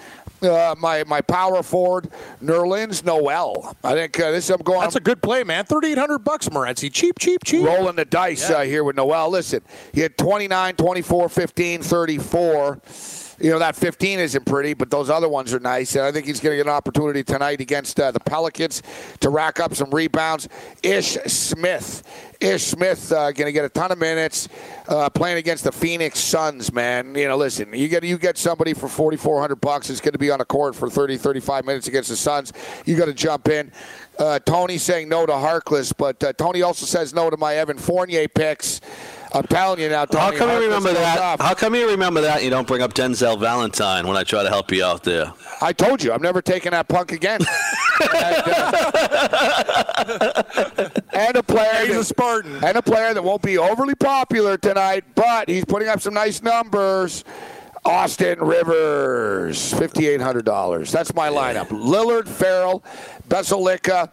uh, 0.42 0.74
my 0.78 1.04
my 1.04 1.20
power 1.20 1.62
forward, 1.62 2.08
Nerlens 2.42 3.04
Noel. 3.04 3.76
I 3.82 3.94
think 3.94 4.18
uh, 4.20 4.30
this 4.30 4.50
I'm 4.50 4.60
going. 4.62 4.80
That's 4.80 4.96
a 4.96 5.00
good 5.00 5.22
play, 5.22 5.44
man. 5.44 5.64
Thirty-eight 5.64 5.98
hundred 5.98 6.20
bucks, 6.20 6.48
Morency. 6.48 6.92
Cheap, 6.92 7.18
cheap, 7.18 7.44
cheap. 7.44 7.64
rolling 7.66 7.96
the 7.96 8.04
dice 8.04 8.50
uh, 8.50 8.60
here 8.60 8.84
with 8.84 8.96
Noel. 8.96 9.30
Listen, 9.30 9.62
he 9.92 10.00
had 10.00 10.16
29, 10.16 10.76
24, 10.76 11.28
15, 11.28 11.82
34. 11.82 12.80
You 13.38 13.50
know, 13.50 13.58
that 13.58 13.76
15 13.76 14.18
isn't 14.18 14.46
pretty, 14.46 14.72
but 14.72 14.90
those 14.90 15.10
other 15.10 15.28
ones 15.28 15.52
are 15.52 15.60
nice. 15.60 15.94
And 15.94 16.04
I 16.04 16.12
think 16.12 16.26
he's 16.26 16.40
going 16.40 16.52
to 16.52 16.56
get 16.56 16.66
an 16.66 16.72
opportunity 16.72 17.22
tonight 17.22 17.60
against 17.60 18.00
uh, 18.00 18.10
the 18.10 18.20
Pelicans 18.20 18.82
to 19.20 19.28
rack 19.28 19.60
up 19.60 19.74
some 19.74 19.90
rebounds. 19.90 20.48
Ish 20.82 21.18
Smith. 21.26 22.02
Ish 22.40 22.64
Smith 22.64 23.12
uh, 23.12 23.32
going 23.32 23.46
to 23.46 23.52
get 23.52 23.64
a 23.64 23.68
ton 23.68 23.92
of 23.92 23.98
minutes 23.98 24.48
uh, 24.88 25.10
playing 25.10 25.36
against 25.36 25.64
the 25.64 25.72
Phoenix 25.72 26.18
Suns, 26.18 26.72
man. 26.72 27.14
You 27.14 27.28
know, 27.28 27.36
listen, 27.36 27.72
you 27.74 27.88
get 27.88 28.04
you 28.04 28.18
get 28.18 28.38
somebody 28.38 28.72
for 28.72 28.88
4400 28.88 29.56
bucks 29.56 29.90
is 29.90 30.00
going 30.00 30.12
to 30.12 30.18
be 30.18 30.30
on 30.30 30.38
the 30.38 30.44
court 30.44 30.74
for 30.74 30.88
30, 30.88 31.18
35 31.18 31.64
minutes 31.64 31.88
against 31.88 32.08
the 32.08 32.16
Suns. 32.16 32.52
You 32.84 32.96
got 32.96 33.06
to 33.06 33.14
jump 33.14 33.48
in. 33.48 33.70
Uh, 34.18 34.38
Tony 34.38 34.78
saying 34.78 35.08
no 35.08 35.26
to 35.26 35.32
Harkless, 35.32 35.92
but 35.96 36.22
uh, 36.24 36.32
Tony 36.34 36.62
also 36.62 36.86
says 36.86 37.12
no 37.12 37.28
to 37.28 37.36
my 37.36 37.56
Evan 37.56 37.76
Fournier 37.76 38.28
picks. 38.28 38.80
I'm 39.32 39.44
telling 39.44 39.80
you 39.80 39.88
now, 39.88 40.04
Tony. 40.04 40.22
How 40.22 40.32
come 40.46 40.50
you 40.50 40.64
remember 40.66 40.92
that? 40.92 41.18
off. 41.18 41.40
How 41.40 41.54
come 41.54 41.74
you 41.74 41.88
remember 41.90 42.20
that? 42.22 42.42
You 42.44 42.50
don't 42.50 42.66
bring 42.66 42.82
up 42.82 42.94
Denzel 42.94 43.38
Valentine 43.38 44.06
when 44.06 44.16
I 44.16 44.24
try 44.24 44.42
to 44.42 44.48
help 44.48 44.70
you 44.72 44.84
out 44.84 45.02
there. 45.02 45.32
I 45.60 45.72
told 45.72 46.02
you, 46.02 46.12
I'm 46.12 46.22
never 46.22 46.40
taking 46.40 46.72
that 46.72 46.88
punk 46.88 47.12
again. 47.12 47.40
and, 48.12 48.42
uh, 48.46 49.92
and 51.12 51.36
a 51.36 51.42
player, 51.42 51.86
He's 51.86 51.94
a 51.94 51.98
that, 51.98 52.04
Spartan. 52.04 52.64
and 52.64 52.76
a 52.76 52.82
player 52.82 53.14
that 53.14 53.22
won't 53.22 53.42
be 53.42 53.58
overly 53.58 53.94
popular 53.94 54.56
tonight, 54.56 55.04
but 55.14 55.48
he's 55.48 55.64
putting 55.64 55.88
up 55.88 56.00
some 56.00 56.14
nice 56.14 56.42
numbers. 56.42 57.24
Austin 57.84 58.40
Rivers, 58.40 59.72
fifty-eight 59.74 60.20
hundred 60.20 60.44
dollars. 60.44 60.90
That's 60.90 61.14
my 61.14 61.28
lineup: 61.28 61.68
Lillard, 61.68 62.26
Ferrell, 62.26 62.82
Bjelica, 63.28 64.10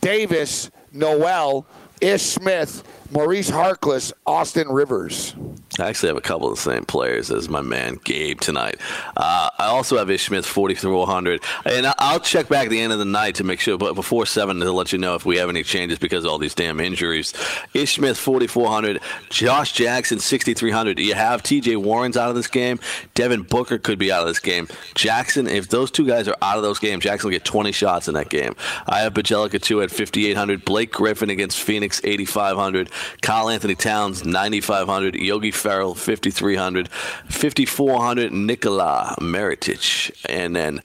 Davis, 0.00 0.70
Noel, 0.92 1.66
Ish 2.00 2.22
Smith, 2.22 2.84
Maurice 3.10 3.50
Harkless, 3.50 4.12
Austin 4.26 4.68
Rivers. 4.68 5.34
I 5.78 5.88
actually 5.88 6.08
have 6.08 6.16
a 6.16 6.22
couple 6.22 6.48
of 6.48 6.56
the 6.56 6.60
same 6.60 6.84
players 6.84 7.30
as 7.30 7.48
my 7.48 7.60
man 7.60 7.98
Gabe 8.02 8.40
tonight. 8.40 8.80
Uh, 9.16 9.50
I 9.58 9.66
also 9.66 9.98
have 9.98 10.10
Ish 10.10 10.26
Smith 10.26 10.46
4,400. 10.46 11.42
And 11.64 11.92
I'll 11.98 12.20
check 12.20 12.48
back 12.48 12.66
at 12.66 12.70
the 12.70 12.80
end 12.80 12.92
of 12.92 12.98
the 12.98 13.04
night 13.04 13.36
to 13.36 13.44
make 13.44 13.60
sure, 13.60 13.76
but 13.76 13.94
before 13.94 14.26
7 14.26 14.58
to 14.58 14.72
let 14.72 14.92
you 14.92 14.98
know 14.98 15.14
if 15.14 15.26
we 15.26 15.36
have 15.36 15.48
any 15.48 15.62
changes 15.62 15.98
because 15.98 16.24
of 16.24 16.30
all 16.30 16.38
these 16.38 16.54
damn 16.54 16.80
injuries. 16.80 17.34
Ish 17.74 17.96
Smith 17.96 18.16
4,400. 18.18 19.00
Josh 19.28 19.72
Jackson 19.72 20.18
6,300. 20.18 20.98
You 20.98 21.14
have 21.14 21.42
TJ 21.42 21.76
Warren's 21.76 22.16
out 22.16 22.30
of 22.30 22.36
this 22.36 22.48
game. 22.48 22.80
Devin 23.14 23.42
Booker 23.42 23.78
could 23.78 23.98
be 23.98 24.10
out 24.10 24.22
of 24.22 24.28
this 24.28 24.38
game. 24.38 24.68
Jackson, 24.94 25.46
if 25.46 25.68
those 25.68 25.90
two 25.90 26.06
guys 26.06 26.26
are 26.26 26.36
out 26.40 26.56
of 26.56 26.62
those 26.62 26.78
games, 26.78 27.04
Jackson 27.04 27.28
will 27.28 27.36
get 27.36 27.44
20 27.44 27.72
shots 27.72 28.08
in 28.08 28.14
that 28.14 28.30
game. 28.30 28.56
I 28.86 29.00
have 29.00 29.12
Bjelica 29.14 29.60
2 29.60 29.82
at 29.82 29.90
5,800. 29.90 30.64
Blake 30.64 30.92
Griffin 30.92 31.28
against 31.28 31.60
Phoenix 31.60 32.00
8,500. 32.02 32.90
Karl-Anthony 33.22 33.74
Towns 33.74 34.24
9,500. 34.24 35.14
Yogi 35.14 35.50
Ferrell 35.50 35.94
5,300. 35.94 36.88
5,400. 36.88 38.32
Nikola 38.32 39.16
Mirotic. 39.20 40.10
And 40.28 40.54
then 40.54 40.80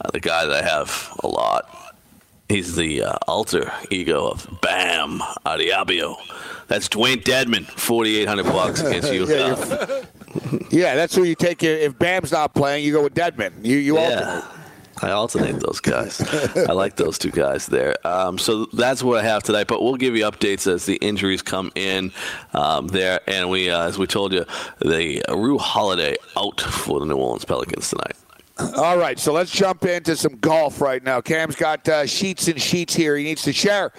uh, 0.00 0.10
the 0.12 0.20
guy 0.20 0.46
that 0.46 0.64
I 0.64 0.68
have 0.68 1.16
a 1.22 1.28
lot. 1.28 1.94
He's 2.48 2.76
the 2.76 3.02
uh, 3.02 3.16
alter 3.26 3.72
ego 3.90 4.28
of 4.28 4.48
Bam 4.62 5.18
Adebayo. 5.44 6.16
That's 6.68 6.88
Dewayne 6.88 7.22
Dedmon, 7.22 7.64
4,800 7.66 8.44
bucks 8.44 8.80
against 8.82 9.12
you. 9.12 9.26
Yeah, 9.26 10.02
Yeah, 10.70 10.94
that's 10.94 11.14
who 11.14 11.24
you 11.24 11.34
take. 11.34 11.62
If 11.62 11.98
Bam's 11.98 12.32
not 12.32 12.54
playing, 12.54 12.84
you 12.84 12.92
go 12.92 13.02
with 13.02 13.14
Dedmon. 13.14 13.64
You 13.64 13.78
you 13.78 13.98
alternate. 13.98 14.44
I 15.02 15.10
alternate 15.10 15.60
those 15.60 15.80
guys. 15.80 16.20
I 16.56 16.72
like 16.72 16.96
those 16.96 17.18
two 17.18 17.30
guys 17.30 17.66
there. 17.66 17.94
Um, 18.06 18.38
so 18.38 18.66
that's 18.66 19.02
what 19.02 19.22
I 19.22 19.28
have 19.28 19.42
tonight. 19.42 19.66
But 19.66 19.82
we'll 19.82 19.96
give 19.96 20.16
you 20.16 20.24
updates 20.24 20.66
as 20.66 20.86
the 20.86 20.96
injuries 20.96 21.42
come 21.42 21.70
in 21.74 22.12
um, 22.54 22.88
there. 22.88 23.20
And 23.26 23.50
we, 23.50 23.70
uh, 23.70 23.86
as 23.86 23.98
we 23.98 24.06
told 24.06 24.32
you, 24.32 24.44
the 24.78 25.22
Jrue 25.28 25.60
Holiday 25.60 26.16
out 26.36 26.60
for 26.60 27.00
the 27.00 27.06
New 27.06 27.16
Orleans 27.16 27.44
Pelicans 27.44 27.90
tonight. 27.90 28.16
All 28.58 28.96
right, 28.96 29.18
so 29.18 29.34
let's 29.34 29.50
jump 29.50 29.84
into 29.84 30.16
some 30.16 30.38
golf 30.38 30.80
right 30.80 31.02
now. 31.02 31.20
Cam's 31.20 31.56
got 31.56 31.86
uh, 31.90 32.06
sheets 32.06 32.48
and 32.48 32.60
sheets 32.60 32.94
here. 32.94 33.14
He 33.18 33.24
needs 33.24 33.42
to 33.42 33.52
share 33.52 33.92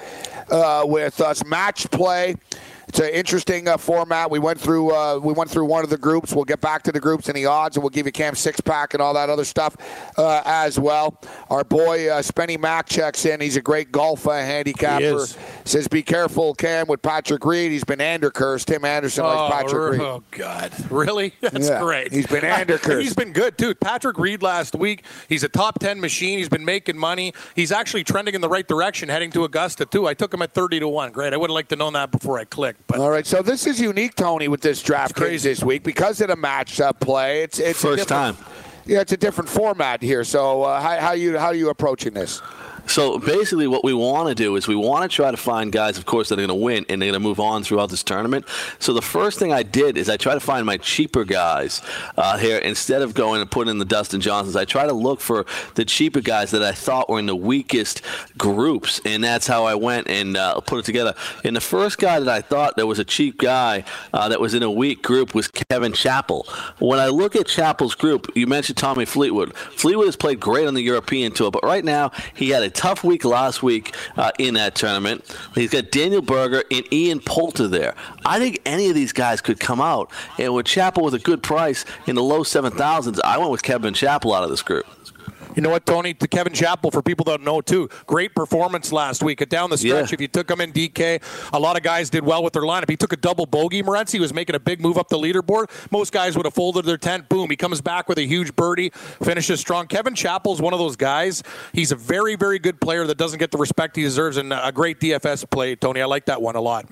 uh, 0.49 0.83
with 0.83 1.21
us 1.21 1.45
match 1.45 1.91
play. 1.91 2.35
It's 2.87 2.99
an 2.99 3.09
interesting 3.09 3.67
uh, 3.67 3.75
format. 3.75 4.31
We 4.31 4.39
went 4.39 4.59
through 4.61 4.95
uh, 4.95 5.19
we 5.19 5.33
went 5.33 5.49
through 5.51 5.65
one 5.65 5.83
of 5.83 5.89
the 5.89 5.97
groups. 5.97 6.31
We'll 6.33 6.45
get 6.45 6.61
back 6.61 6.83
to 6.83 6.91
the 6.93 7.01
groups 7.01 7.27
and 7.27 7.35
the 7.35 7.45
odds, 7.45 7.75
and 7.75 7.83
we'll 7.83 7.89
give 7.89 8.05
you 8.05 8.13
Cam 8.13 8.33
six 8.33 8.61
pack 8.61 8.93
and 8.93 9.01
all 9.03 9.13
that 9.15 9.29
other 9.29 9.43
stuff 9.43 9.75
uh, 10.17 10.41
as 10.45 10.79
well. 10.79 11.19
Our 11.49 11.65
boy 11.65 12.07
uh, 12.09 12.21
Spenny 12.21 12.57
Mack 12.57 12.87
checks 12.87 13.25
in. 13.25 13.41
He's 13.41 13.57
a 13.57 13.61
great 13.61 13.91
golf 13.91 14.25
uh, 14.25 14.31
handicapper. 14.31 15.03
is. 15.03 15.37
Says, 15.65 15.89
"Be 15.89 16.01
careful, 16.01 16.53
Cam, 16.55 16.87
with 16.87 17.01
Patrick 17.01 17.43
Reed. 17.43 17.73
He's 17.73 17.83
been 17.83 17.99
Andercursed. 17.99 18.65
Tim 18.67 18.85
Anderson 18.85 19.25
likes 19.25 19.53
Patrick 19.53 19.73
r- 19.81 19.91
Reed. 19.91 20.01
oh, 20.01 20.23
God. 20.31 20.71
Really? 20.89 21.33
That's 21.41 21.67
Yeah. 21.67 21.81
great. 21.81 22.13
He's 22.13 22.27
been 22.27 22.43
Andercursed. 22.45 23.01
He's 23.07 23.13
been 23.15 23.33
good, 23.33 23.57
too. 23.57 23.75
Patrick 23.75 24.17
Reed 24.17 24.41
last 24.41 24.75
week, 24.75 25.03
he's 25.27 25.43
a 25.43 25.49
top 25.49 25.79
10 25.79 25.99
machine. 25.99 26.37
He's 26.39 26.47
been 26.49 26.63
making 26.65 26.97
money. 26.97 27.33
He's 27.55 27.71
actually 27.73 28.05
trending 28.05 28.33
in 28.33 28.39
the 28.41 28.49
right 28.49 28.65
direction, 28.67 29.09
heading 29.09 29.31
to 29.31 29.43
Augusta, 29.43 29.85
too. 29.85 30.07
I 30.07 30.13
took 30.13 30.33
him 30.33 30.41
at 30.41 30.53
30 30.53 30.79
to 30.79 30.87
1. 30.87 31.11
Great. 31.11 31.33
I 31.33 31.37
would 31.37 31.49
have 31.49 31.53
liked 31.55 31.69
to 31.69 31.75
know 31.75 31.91
that 31.91 32.11
before 32.11 32.39
I 32.39 32.45
clicked. 32.45 32.76
But 32.85 32.99
All 32.99 33.09
right, 33.09 33.25
so 33.27 33.41
this 33.41 33.65
is 33.67 33.81
unique, 33.81 34.15
Tony, 34.15 34.47
with 34.47 34.61
this 34.61 34.81
draft 34.81 35.15
crazy 35.15 35.49
this 35.49 35.61
week 35.63 35.83
because 35.83 36.21
of 36.21 36.29
the 36.29 36.35
matchup 36.37 36.99
play. 37.01 37.41
It's 37.43 37.59
it's 37.59 37.81
First 37.81 38.07
different- 38.07 38.37
time. 38.37 38.45
Yeah, 38.85 39.01
it's 39.01 39.11
a 39.11 39.17
different 39.17 39.49
format 39.49 40.01
here. 40.01 40.23
So 40.23 40.63
uh, 40.63 40.79
how, 40.79 40.97
how 40.97 41.11
you 41.11 41.37
how 41.37 41.47
are 41.47 41.53
you 41.53 41.69
approaching 41.69 42.13
this? 42.13 42.41
So 42.87 43.19
basically, 43.19 43.67
what 43.67 43.83
we 43.83 43.93
want 43.93 44.29
to 44.29 44.35
do 44.35 44.55
is 44.55 44.67
we 44.67 44.75
want 44.75 45.09
to 45.09 45.15
try 45.15 45.29
to 45.31 45.37
find 45.37 45.71
guys, 45.71 45.97
of 45.97 46.05
course, 46.05 46.29
that 46.29 46.35
are 46.35 46.45
going 46.45 46.47
to 46.47 46.55
win 46.55 46.85
and 46.89 47.01
they're 47.01 47.11
going 47.11 47.21
to 47.21 47.27
move 47.27 47.39
on 47.39 47.63
throughout 47.63 47.89
this 47.89 48.03
tournament. 48.03 48.45
So 48.79 48.93
the 48.93 49.01
first 49.01 49.39
thing 49.39 49.51
I 49.51 49.63
did 49.63 49.97
is 49.97 50.09
I 50.09 50.17
try 50.17 50.33
to 50.33 50.39
find 50.39 50.65
my 50.65 50.77
cheaper 50.77 51.25
guys 51.25 51.81
uh, 52.17 52.37
here 52.37 52.57
instead 52.57 53.01
of 53.01 53.13
going 53.13 53.41
and 53.41 53.51
putting 53.51 53.71
in 53.71 53.77
the 53.79 53.85
Dustin 53.85 54.21
Johnsons. 54.21 54.55
I 54.55 54.65
try 54.65 54.85
to 54.85 54.93
look 54.93 55.19
for 55.19 55.45
the 55.75 55.85
cheaper 55.85 56.21
guys 56.21 56.51
that 56.51 56.63
I 56.63 56.71
thought 56.71 57.09
were 57.09 57.19
in 57.19 57.25
the 57.25 57.35
weakest 57.35 58.01
groups, 58.37 59.01
and 59.05 59.23
that's 59.23 59.47
how 59.47 59.65
I 59.65 59.75
went 59.75 60.07
and 60.07 60.37
uh, 60.37 60.59
put 60.61 60.79
it 60.79 60.85
together. 60.85 61.13
And 61.43 61.55
the 61.55 61.61
first 61.61 61.97
guy 61.97 62.19
that 62.19 62.29
I 62.29 62.41
thought 62.41 62.77
that 62.77 62.87
was 62.87 62.99
a 62.99 63.05
cheap 63.05 63.37
guy 63.37 63.83
uh, 64.13 64.29
that 64.29 64.39
was 64.39 64.53
in 64.53 64.63
a 64.63 64.71
weak 64.71 65.03
group 65.03 65.35
was 65.35 65.47
Kevin 65.47 65.93
Chappell. 65.93 66.47
When 66.79 66.99
I 66.99 67.07
look 67.07 67.35
at 67.35 67.47
Chappell's 67.47 67.95
group, 67.95 68.31
you 68.35 68.47
mentioned 68.47 68.77
Tommy 68.77 69.05
Fleetwood. 69.05 69.55
Fleetwood 69.55 70.05
has 70.05 70.15
played 70.15 70.39
great 70.39 70.67
on 70.67 70.73
the 70.73 70.81
European 70.81 71.31
tour, 71.31 71.51
but 71.51 71.63
right 71.63 71.83
now 71.83 72.11
he 72.33 72.49
had 72.49 72.63
a 72.63 72.69
tough 72.77 73.03
week 73.03 73.25
last 73.25 73.61
week 73.61 73.93
uh, 74.15 74.31
in 74.39 74.53
that 74.53 74.75
tournament. 74.75 75.25
He's 75.55 75.71
got 75.71 75.91
Daniel 75.91 76.21
Berger 76.21 76.63
and 76.71 76.91
Ian 76.93 77.19
Poulter 77.19 77.67
there. 77.67 77.95
I 78.25 78.39
think 78.39 78.61
any 78.65 78.87
of 78.87 78.95
these 78.95 79.11
guys 79.11 79.41
could 79.41 79.59
come 79.59 79.81
out, 79.81 80.09
and 80.37 80.53
with 80.53 80.65
Chappell 80.65 81.03
with 81.03 81.15
a 81.15 81.19
good 81.19 81.43
price 81.43 81.83
in 82.05 82.15
the 82.15 82.23
low 82.23 82.43
seven 82.43 82.71
thousands, 82.71 83.19
I 83.19 83.37
went 83.37 83.51
with 83.51 83.63
Kevin 83.63 83.93
Chappell 83.93 84.33
out 84.33 84.43
of 84.43 84.49
this 84.49 84.61
group. 84.61 84.85
You 85.57 85.63
know 85.63 85.71
what, 85.71 85.87
Tony? 85.87 86.13
To 86.13 86.27
Kevin 86.27 86.53
Chappell, 86.53 86.91
for 86.91 87.01
people 87.01 87.23
that 87.25 87.41
know 87.41 87.61
too, 87.61 87.89
great 88.05 88.35
performance 88.35 88.91
last 88.91 89.23
week. 89.23 89.41
At 89.41 89.49
down 89.49 89.71
the 89.71 89.77
stretch, 89.79 90.11
Yeah. 90.11 90.13
if 90.13 90.21
you 90.21 90.27
took 90.27 90.51
him 90.51 90.61
in 90.61 90.71
DK, 90.71 91.19
a 91.51 91.59
lot 91.59 91.75
of 91.75 91.81
guys 91.81 92.11
did 92.11 92.23
well 92.23 92.43
with 92.43 92.53
their 92.53 92.61
lineup. 92.61 92.87
He 92.91 92.95
took 92.95 93.11
a 93.11 93.17
double 93.17 93.47
bogey. 93.47 93.81
Moretz, 93.81 94.11
he 94.11 94.19
was 94.19 94.35
making 94.35 94.55
a 94.55 94.59
big 94.59 94.79
move 94.79 94.99
up 94.99 95.09
the 95.09 95.17
leaderboard. 95.17 95.71
Most 95.89 96.13
guys 96.13 96.37
would 96.37 96.45
have 96.45 96.53
folded 96.53 96.85
their 96.85 96.99
tent. 96.99 97.27
Boom, 97.27 97.49
he 97.49 97.55
comes 97.55 97.81
back 97.81 98.07
with 98.07 98.19
a 98.19 98.27
huge 98.27 98.55
birdie, 98.55 98.91
finishes 99.23 99.59
strong. 99.59 99.87
Kevin 99.87 100.13
Chappell's 100.13 100.61
one 100.61 100.73
of 100.73 100.79
those 100.79 100.95
guys. 100.95 101.41
He's 101.73 101.91
a 101.91 101.95
very, 101.95 102.35
very 102.35 102.59
good 102.59 102.79
player 102.79 103.07
that 103.07 103.17
doesn't 103.17 103.39
get 103.39 103.49
the 103.49 103.57
respect 103.57 103.95
he 103.95 104.03
deserves, 104.03 104.37
and 104.37 104.53
a 104.53 104.71
great 104.71 104.99
DFS 104.99 105.43
play, 105.49 105.75
Tony. 105.75 106.01
I 106.01 106.05
like 106.05 106.25
that 106.25 106.39
one 106.39 106.55
a 106.55 106.61
lot. 106.61 106.85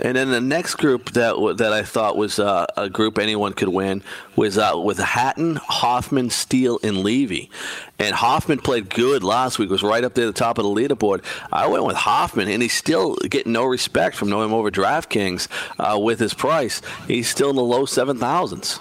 And 0.00 0.16
then 0.16 0.30
the 0.30 0.40
next 0.40 0.76
group 0.76 1.10
that 1.12 1.56
that 1.58 1.72
I 1.72 1.82
thought 1.82 2.16
was 2.16 2.38
uh, 2.38 2.66
a 2.76 2.88
group 2.88 3.18
anyone 3.18 3.52
could 3.52 3.68
win 3.68 4.02
was 4.36 4.56
uh, 4.56 4.72
with 4.76 4.98
Hatton, 4.98 5.56
Hoffman, 5.56 6.30
Steele, 6.30 6.78
and 6.82 6.98
Levy. 6.98 7.50
And 7.98 8.14
Hoffman 8.14 8.60
played 8.60 8.90
good 8.90 9.24
last 9.24 9.58
week; 9.58 9.70
was 9.70 9.82
right 9.82 10.04
up 10.04 10.14
there 10.14 10.28
at 10.28 10.34
the 10.34 10.38
top 10.38 10.58
of 10.58 10.64
the 10.64 10.70
leaderboard. 10.70 11.24
I 11.52 11.66
went 11.66 11.84
with 11.84 11.96
Hoffman, 11.96 12.48
and 12.48 12.62
he's 12.62 12.72
still 12.72 13.16
getting 13.16 13.52
no 13.52 13.64
respect 13.64 14.14
from 14.14 14.28
knowing 14.28 14.50
him 14.50 14.54
over 14.54 14.70
DraftKings 14.70 15.48
uh, 15.78 15.98
with 15.98 16.20
his 16.20 16.32
price. 16.32 16.80
He's 17.06 17.28
still 17.28 17.50
in 17.50 17.56
the 17.56 17.62
low 17.62 17.84
seven 17.84 18.18
thousands. 18.18 18.78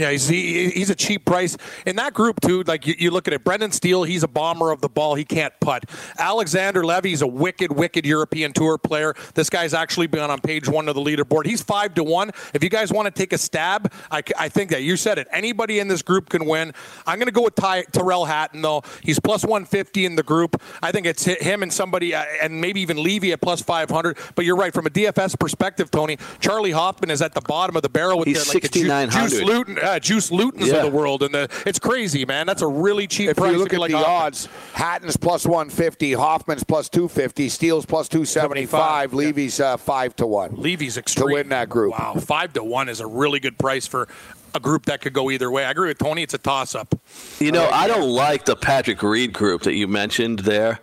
Yeah, 0.00 0.12
he's 0.12 0.26
he, 0.26 0.70
he's 0.70 0.88
a 0.88 0.94
cheap 0.94 1.26
price 1.26 1.58
in 1.84 1.96
that 1.96 2.14
group 2.14 2.40
too. 2.40 2.62
Like 2.62 2.86
you, 2.86 2.94
you 2.98 3.10
look 3.10 3.28
at 3.28 3.34
it, 3.34 3.44
Brendan 3.44 3.70
Steele, 3.70 4.02
he's 4.02 4.22
a 4.22 4.28
bomber 4.28 4.70
of 4.70 4.80
the 4.80 4.88
ball. 4.88 5.14
He 5.14 5.26
can't 5.26 5.52
putt. 5.60 5.84
Alexander 6.18 6.82
Levy's 6.86 7.20
a 7.20 7.26
wicked, 7.26 7.70
wicked 7.70 8.06
European 8.06 8.54
Tour 8.54 8.78
player. 8.78 9.14
This 9.34 9.50
guy's 9.50 9.74
actually 9.74 10.06
been 10.06 10.20
on 10.20 10.40
page 10.40 10.70
one 10.70 10.88
of 10.88 10.94
the 10.94 11.02
leaderboard. 11.02 11.44
He's 11.44 11.60
five 11.60 11.92
to 11.96 12.02
one. 12.02 12.30
If 12.54 12.64
you 12.64 12.70
guys 12.70 12.90
want 12.90 13.06
to 13.06 13.10
take 13.10 13.34
a 13.34 13.38
stab, 13.38 13.92
I, 14.10 14.22
I 14.38 14.48
think 14.48 14.70
that 14.70 14.82
you 14.84 14.96
said 14.96 15.18
it. 15.18 15.28
Anybody 15.32 15.80
in 15.80 15.88
this 15.88 16.00
group 16.00 16.30
can 16.30 16.46
win. 16.46 16.72
I'm 17.06 17.18
going 17.18 17.26
to 17.26 17.32
go 17.32 17.42
with 17.42 17.56
Ty, 17.56 17.82
Tyrrell 17.92 18.24
Hatton 18.24 18.62
though. 18.62 18.82
He's 19.02 19.20
plus 19.20 19.42
150 19.44 20.06
in 20.06 20.16
the 20.16 20.22
group. 20.22 20.62
I 20.82 20.92
think 20.92 21.04
it's 21.04 21.26
him 21.26 21.62
and 21.62 21.70
somebody, 21.70 22.14
uh, 22.14 22.24
and 22.40 22.58
maybe 22.58 22.80
even 22.80 23.02
Levy 23.02 23.32
at 23.32 23.42
plus 23.42 23.60
500. 23.60 24.16
But 24.34 24.46
you're 24.46 24.56
right 24.56 24.72
from 24.72 24.86
a 24.86 24.90
DFS 24.90 25.38
perspective, 25.38 25.90
Tony. 25.90 26.16
Charley 26.38 26.70
Hoffman 26.70 27.10
is 27.10 27.20
at 27.20 27.34
the 27.34 27.42
bottom 27.42 27.76
of 27.76 27.82
the 27.82 27.90
barrel 27.90 28.18
with 28.18 28.28
He's 28.28 28.46
the, 28.46 28.54
like 28.54 28.62
the 28.62 28.68
Ju- 29.98 30.20
6,900. 30.20 30.20
Juice 30.20 30.30
Luton, 30.30 30.60
Lutons 30.60 30.66
Yeah. 30.68 30.76
of 30.84 30.90
the 30.92 30.96
world, 30.96 31.22
and 31.22 31.34
the, 31.34 31.48
it's 31.66 31.78
crazy, 31.78 32.24
man. 32.24 32.46
That's 32.46 32.62
a 32.62 32.66
really 32.66 33.06
cheap 33.06 33.30
If 33.30 33.36
price. 33.36 33.52
you 33.52 33.58
look 33.58 33.72
at 33.72 33.80
like 33.80 33.90
the 33.90 33.98
Hoffman. 33.98 34.26
odds, 34.26 34.48
Hatton's 34.72 35.16
plus 35.16 35.44
150, 35.46 36.12
Hoffman's 36.12 36.64
plus 36.64 36.88
250, 36.88 37.48
Steele's 37.48 37.86
plus 37.86 38.08
275, 38.08 38.70
75, 39.10 39.14
Levy's 39.14 39.60
uh, 39.60 39.76
5 39.76 40.16
to 40.16 40.26
1. 40.26 40.54
Levy's 40.56 40.96
extreme. 40.96 41.28
To 41.28 41.34
win 41.34 41.48
that 41.50 41.68
group. 41.68 41.92
Wow, 41.92 42.14
five 42.18 42.52
to 42.54 42.62
one 42.64 42.88
is 42.88 43.00
a 43.00 43.06
really 43.06 43.40
good 43.40 43.58
price 43.58 43.86
for 43.86 44.08
a 44.54 44.60
group 44.60 44.86
that 44.86 45.00
could 45.00 45.12
go 45.12 45.30
either 45.30 45.50
way. 45.50 45.64
I 45.64 45.70
agree 45.70 45.88
with 45.88 45.98
Tony. 45.98 46.22
It's 46.22 46.34
a 46.34 46.38
toss 46.38 46.74
up. 46.74 46.94
You 47.38 47.52
know, 47.52 47.68
I 47.70 47.86
don't 47.86 48.08
like 48.10 48.44
the 48.46 48.56
Patrick 48.56 49.02
Reed 49.02 49.32
group 49.32 49.62
that 49.62 49.74
you 49.74 49.86
mentioned 49.86 50.40
there. 50.40 50.80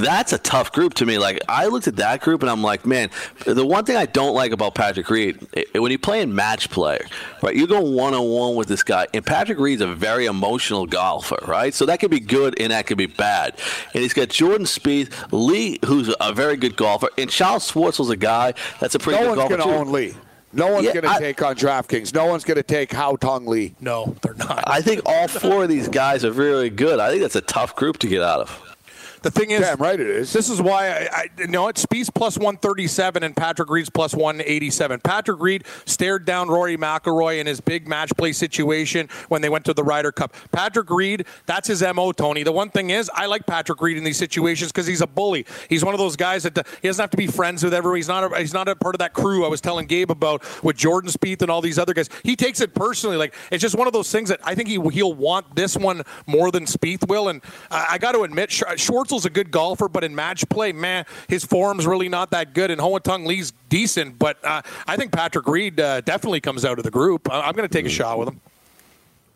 That's 0.00 0.32
a 0.32 0.38
tough 0.38 0.72
group 0.72 0.94
to 0.94 1.06
me. 1.06 1.18
Like 1.18 1.40
I 1.48 1.66
looked 1.66 1.88
at 1.88 1.96
that 1.96 2.20
group 2.20 2.42
and 2.42 2.50
I'm 2.50 2.62
like, 2.62 2.84
man, 2.86 3.10
the 3.44 3.64
one 3.66 3.84
thing 3.84 3.96
I 3.96 4.06
don't 4.06 4.34
like 4.34 4.52
about 4.52 4.74
Patrick 4.74 5.08
Reed, 5.10 5.46
i- 5.56 5.78
when 5.78 5.90
you 5.92 5.98
play 5.98 6.20
in 6.22 6.34
match 6.34 6.70
play, 6.70 6.98
right? 7.42 7.54
You 7.54 7.66
go 7.66 7.80
one 7.80 8.14
on 8.14 8.28
one 8.28 8.54
with 8.56 8.68
this 8.68 8.82
guy, 8.82 9.06
and 9.14 9.24
Patrick 9.24 9.58
Reed's 9.58 9.82
a 9.82 9.86
very 9.94 10.26
emotional 10.26 10.86
golfer, 10.86 11.38
right? 11.46 11.72
So 11.74 11.86
that 11.86 12.00
could 12.00 12.10
be 12.10 12.20
good 12.20 12.58
and 12.60 12.72
that 12.72 12.86
could 12.86 12.98
be 12.98 13.06
bad. 13.06 13.58
And 13.94 14.02
he's 14.02 14.14
got 14.14 14.28
Jordan 14.28 14.66
Spieth, 14.66 15.12
Lee, 15.32 15.78
who's 15.84 16.14
a 16.20 16.32
very 16.32 16.56
good 16.56 16.76
golfer, 16.76 17.08
and 17.18 17.30
Charles 17.30 17.70
Schwartzel's 17.70 18.10
a 18.10 18.16
guy 18.16 18.54
that's 18.80 18.94
a 18.94 18.98
pretty 18.98 19.18
No 19.20 19.34
good 19.34 19.38
one's 19.38 19.48
golfer 19.50 19.56
going 19.56 19.68
to 19.68 19.74
too. 19.74 19.80
own 19.88 19.92
Lee. 19.92 20.14
No 20.52 20.68
one's 20.68 20.86
Yeah, 20.86 20.94
going 20.94 21.12
to 21.12 21.18
take 21.18 21.42
on 21.42 21.54
DraftKings. 21.54 22.14
No 22.14 22.26
one's 22.26 22.44
going 22.44 22.56
to 22.56 22.62
take 22.62 22.88
Haotong 22.90 23.46
Li. 23.46 23.74
No, 23.80 24.14
they're 24.22 24.32
not. 24.34 24.64
I 24.66 24.80
think 24.80 25.02
all 25.04 25.28
four 25.28 25.64
of 25.64 25.68
these 25.68 25.86
guys 25.88 26.24
are 26.24 26.32
really 26.32 26.70
good. 26.70 26.98
I 26.98 27.10
think 27.10 27.20
that's 27.20 27.36
a 27.36 27.42
tough 27.42 27.76
group 27.76 27.98
to 27.98 28.06
get 28.08 28.22
out 28.22 28.40
of. 28.40 28.75
The 29.22 29.30
thing 29.30 29.50
is, 29.50 29.60
Damn 29.60 29.78
right 29.78 29.98
it 29.98 30.08
is. 30.08 30.32
This 30.32 30.48
is 30.48 30.60
why 30.60 30.88
I, 30.88 31.08
I 31.12 31.26
you 31.38 31.46
know 31.48 31.68
it's 31.68 31.84
Spieth's 31.84 32.10
plus 32.10 32.36
137 32.36 33.22
and 33.22 33.36
Patrick 33.36 33.70
Reed's 33.70 33.90
plus 33.90 34.14
187. 34.14 35.00
Patrick 35.00 35.40
Reed 35.40 35.64
stared 35.84 36.24
down 36.24 36.48
Rory 36.48 36.76
McIlroy 36.76 37.40
in 37.40 37.46
his 37.46 37.60
big 37.60 37.88
match 37.88 38.12
play 38.16 38.32
situation 38.32 39.08
when 39.28 39.42
they 39.42 39.48
went 39.48 39.64
to 39.66 39.74
the 39.74 39.84
Ryder 39.84 40.12
Cup. 40.12 40.34
Patrick 40.52 40.90
Reed, 40.90 41.26
that's 41.46 41.68
his 41.68 41.82
mo. 41.82 42.12
Tony. 42.12 42.42
The 42.42 42.52
one 42.52 42.70
thing 42.70 42.90
is, 42.90 43.10
I 43.14 43.26
like 43.26 43.46
Patrick 43.46 43.80
Reed 43.80 43.96
in 43.96 44.04
these 44.04 44.16
situations 44.16 44.72
because 44.72 44.86
he's 44.86 45.00
a 45.00 45.06
bully. 45.06 45.46
He's 45.68 45.84
one 45.84 45.94
of 45.94 45.98
those 45.98 46.16
guys 46.16 46.42
that 46.44 46.66
he 46.82 46.88
doesn't 46.88 47.02
have 47.02 47.10
to 47.10 47.16
be 47.16 47.26
friends 47.26 47.62
with 47.64 47.74
everyone. 47.74 47.96
He's 47.96 48.08
not. 48.08 48.32
A, 48.32 48.38
he's 48.38 48.54
not 48.54 48.68
a 48.68 48.76
part 48.76 48.94
of 48.94 49.00
that 49.00 49.12
crew 49.12 49.44
I 49.44 49.48
was 49.48 49.60
telling 49.60 49.86
Gabe 49.86 50.10
about 50.10 50.42
with 50.62 50.76
Jordan 50.76 51.10
Spieth 51.10 51.42
and 51.42 51.50
all 51.50 51.60
these 51.60 51.78
other 51.78 51.94
guys. 51.94 52.08
He 52.22 52.36
takes 52.36 52.60
it 52.60 52.74
personally. 52.74 53.16
Like 53.16 53.34
it's 53.50 53.62
just 53.62 53.76
one 53.76 53.86
of 53.86 53.92
those 53.92 54.10
things 54.10 54.28
that 54.28 54.40
I 54.44 54.54
think 54.54 54.68
he 54.68 54.80
he'll 54.90 55.14
want 55.14 55.54
this 55.56 55.76
one 55.76 56.02
more 56.26 56.50
than 56.50 56.64
Spieth 56.64 57.08
will. 57.08 57.28
And 57.28 57.42
I, 57.70 57.86
I 57.92 57.98
got 57.98 58.12
to 58.12 58.22
admit, 58.22 58.50
Sch- 58.50 58.62
Schwartzel's 59.06 59.26
a 59.26 59.30
good 59.30 59.50
golfer, 59.50 59.88
but 59.88 60.04
in 60.04 60.14
match 60.14 60.48
play, 60.48 60.72
man, 60.72 61.04
his 61.28 61.44
form's 61.44 61.86
really 61.86 62.08
not 62.08 62.30
that 62.30 62.54
good. 62.54 62.70
And 62.70 62.80
Haotong 62.80 63.26
Li's 63.26 63.52
decent, 63.68 64.18
but 64.18 64.42
uh, 64.44 64.62
I 64.86 64.96
think 64.96 65.12
Patrick 65.12 65.46
Reed 65.46 65.80
uh, 65.80 66.00
definitely 66.02 66.40
comes 66.40 66.64
out 66.64 66.78
of 66.78 66.84
the 66.84 66.90
group. 66.90 67.30
I- 67.30 67.42
I'm 67.42 67.54
going 67.54 67.68
to 67.68 67.72
take 67.72 67.86
a 67.86 67.90
shot 67.90 68.18
with 68.18 68.28
him. 68.28 68.40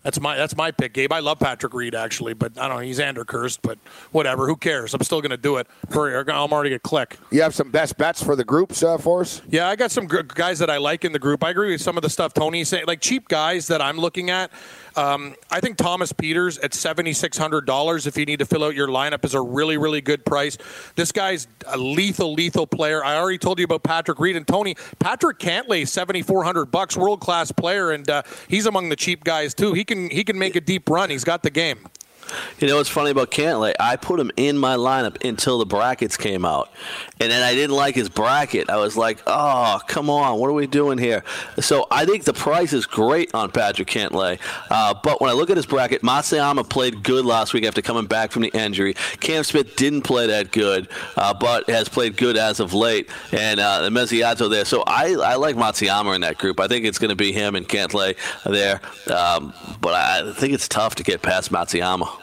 That's 0.02 0.18
my 0.18 0.34
that's 0.34 0.56
my 0.56 0.70
pick, 0.70 0.94
Gabe. 0.94 1.12
I 1.12 1.18
love 1.18 1.38
Patrick 1.40 1.74
Reed 1.74 1.94
actually, 1.94 2.32
but 2.32 2.56
I 2.56 2.68
don't 2.68 2.78
know. 2.78 2.82
He's 2.82 2.98
Ander 2.98 3.22
cursed, 3.22 3.60
but 3.60 3.78
whatever. 4.12 4.46
Who 4.46 4.56
cares? 4.56 4.94
I'm 4.94 5.02
still 5.02 5.20
going 5.20 5.30
to 5.30 5.36
do 5.36 5.58
it. 5.58 5.66
For 5.90 6.20
I'm 6.30 6.52
already 6.54 6.70
get 6.70 6.82
click. 6.82 7.18
You 7.30 7.42
have 7.42 7.54
some 7.54 7.70
best 7.70 7.98
bets 7.98 8.22
for 8.22 8.34
the 8.34 8.42
groups 8.42 8.82
uh, 8.82 8.96
for 8.96 9.20
us? 9.20 9.42
Yeah, 9.50 9.68
I 9.68 9.76
got 9.76 9.90
some 9.90 10.06
guys 10.06 10.58
that 10.60 10.70
I 10.70 10.78
like 10.78 11.04
in 11.04 11.12
the 11.12 11.18
group. 11.18 11.44
I 11.44 11.50
agree 11.50 11.72
with 11.72 11.82
some 11.82 11.98
of 11.98 12.02
the 12.02 12.08
stuff 12.08 12.32
Tony's 12.32 12.70
saying. 12.70 12.84
Like 12.86 13.02
cheap 13.02 13.28
guys 13.28 13.66
that 13.66 13.82
I'm 13.82 13.98
looking 13.98 14.30
at. 14.30 14.50
Um, 14.97 15.35
I 15.50 15.61
think 15.61 15.76
Thomas 15.76 16.12
Pieters 16.12 16.62
at 16.62 16.75
seventy 16.75 17.12
six 17.12 17.38
hundred 17.38 17.66
dollars, 17.66 18.06
if 18.06 18.16
you 18.16 18.26
need 18.26 18.40
to 18.40 18.47
fill 18.47 18.64
out 18.64 18.75
your 18.75 18.88
lineup, 18.88 19.25
is 19.25 19.35
a 19.35 19.40
really 19.40 19.76
really 19.78 20.00
good 20.00 20.25
price. 20.25 20.59
This 20.97 21.12
guy's 21.12 21.49
a 21.66 21.78
lethal 21.78 22.32
lethal 22.32 22.66
player. 22.66 23.04
I 23.04 23.16
already 23.16 23.38
told 23.38 23.59
you 23.59 23.64
about 23.64 23.82
Patrick 23.82 24.18
Reed 24.18 24.37
and 24.37 24.47
Tony. 24.47 24.76
Patrick 24.99 25.38
four 26.23 26.44
hundred 26.44 26.66
bucks, 26.66 26.97
world 26.97 27.20
class 27.20 27.52
player, 27.52 27.92
and 27.92 28.09
uh, 28.09 28.23
he's 28.49 28.66
among 28.66 28.88
the 28.88 28.97
cheap 28.97 29.25
guys 29.25 29.54
too. 29.54 29.73
He 29.73 29.85
can 29.85 30.11
he 30.11 30.25
can 30.25 30.38
make 30.38 30.56
a 30.56 30.61
deep 30.61 30.88
run. 30.88 31.11
He's 31.11 31.25
got 31.25 31.42
the 31.42 31.50
game. 31.50 31.78
You 32.58 32.68
know 32.68 32.76
what's 32.76 32.88
funny 32.88 33.10
about 33.10 33.30
Cantlay? 33.30 33.75
I 33.80 33.96
put 33.96 34.20
him 34.20 34.30
in 34.37 34.58
my 34.58 34.76
lineup 34.76 35.25
until 35.25 35.58
the 35.58 35.66
brackets 35.66 36.16
came 36.16 36.44
out, 36.44 36.70
and 37.20 37.30
then 37.30 37.42
I 37.42 37.54
didn't 37.54 37.76
like 37.76 37.94
his 37.94 38.08
bracket. 38.08 38.70
I 38.70 38.76
was 38.76 38.96
like, 38.96 39.22
"Oh, 39.26 39.80
come 39.87 40.10
on, 40.10 40.38
what 40.38 40.49
are 40.49 40.54
we 40.54 40.66
doing 40.66 40.99
here?" 40.99 41.25
So 41.58 41.87
I 41.90 42.04
think 42.04 42.25
the 42.25 42.32
price 42.32 42.72
is 42.72 42.87
great 42.87 43.34
on 43.34 43.50
Patrick 43.50 43.88
Cantlay, 43.88 44.38
uh, 44.70 44.94
but 45.02 45.20
when 45.20 45.30
I 45.30 45.34
look 45.34 45.50
at 45.50 45.56
his 45.56 45.66
bracket, 45.66 46.02
Matsuyama 46.02 46.68
played 46.68 47.02
good 47.02 47.25
last 47.25 47.52
week 47.52 47.64
after 47.64 47.82
coming 47.82 48.06
back 48.06 48.30
from 48.32 48.42
the 48.42 48.50
injury. 48.50 48.94
Cam 49.20 49.44
Smith 49.44 49.76
didn't 49.76 50.02
play 50.02 50.26
that 50.26 50.52
good, 50.52 50.88
uh, 51.16 51.34
but 51.34 51.68
has 51.68 51.88
played 51.88 52.16
good 52.16 52.37
as 52.37 52.60
of 52.60 52.75
late, 52.75 53.08
and 53.32 53.60
uh, 53.60 53.82
the 53.82 53.90
Miyazato 53.90 54.50
there. 54.50 54.64
So 54.64 54.82
I, 54.87 55.14
I 55.14 55.37
like 55.37 55.56
Matsuyama 55.56 56.14
in 56.14 56.20
that 56.22 56.38
group. 56.38 56.60
I 56.60 56.68
think 56.68 56.84
it's 56.84 56.99
going 56.99 57.10
to 57.10 57.16
be 57.16 57.32
him 57.32 57.54
and 57.54 57.68
Cantlay 57.68 58.16
there, 58.44 58.80
um, 59.14 59.52
but 59.80 59.94
I 59.94 60.32
think 60.34 60.52
it's 60.52 60.68
tough 60.68 60.94
to 60.96 61.02
get 61.02 61.22
past 61.22 61.50
Matsuyama. 61.50 62.19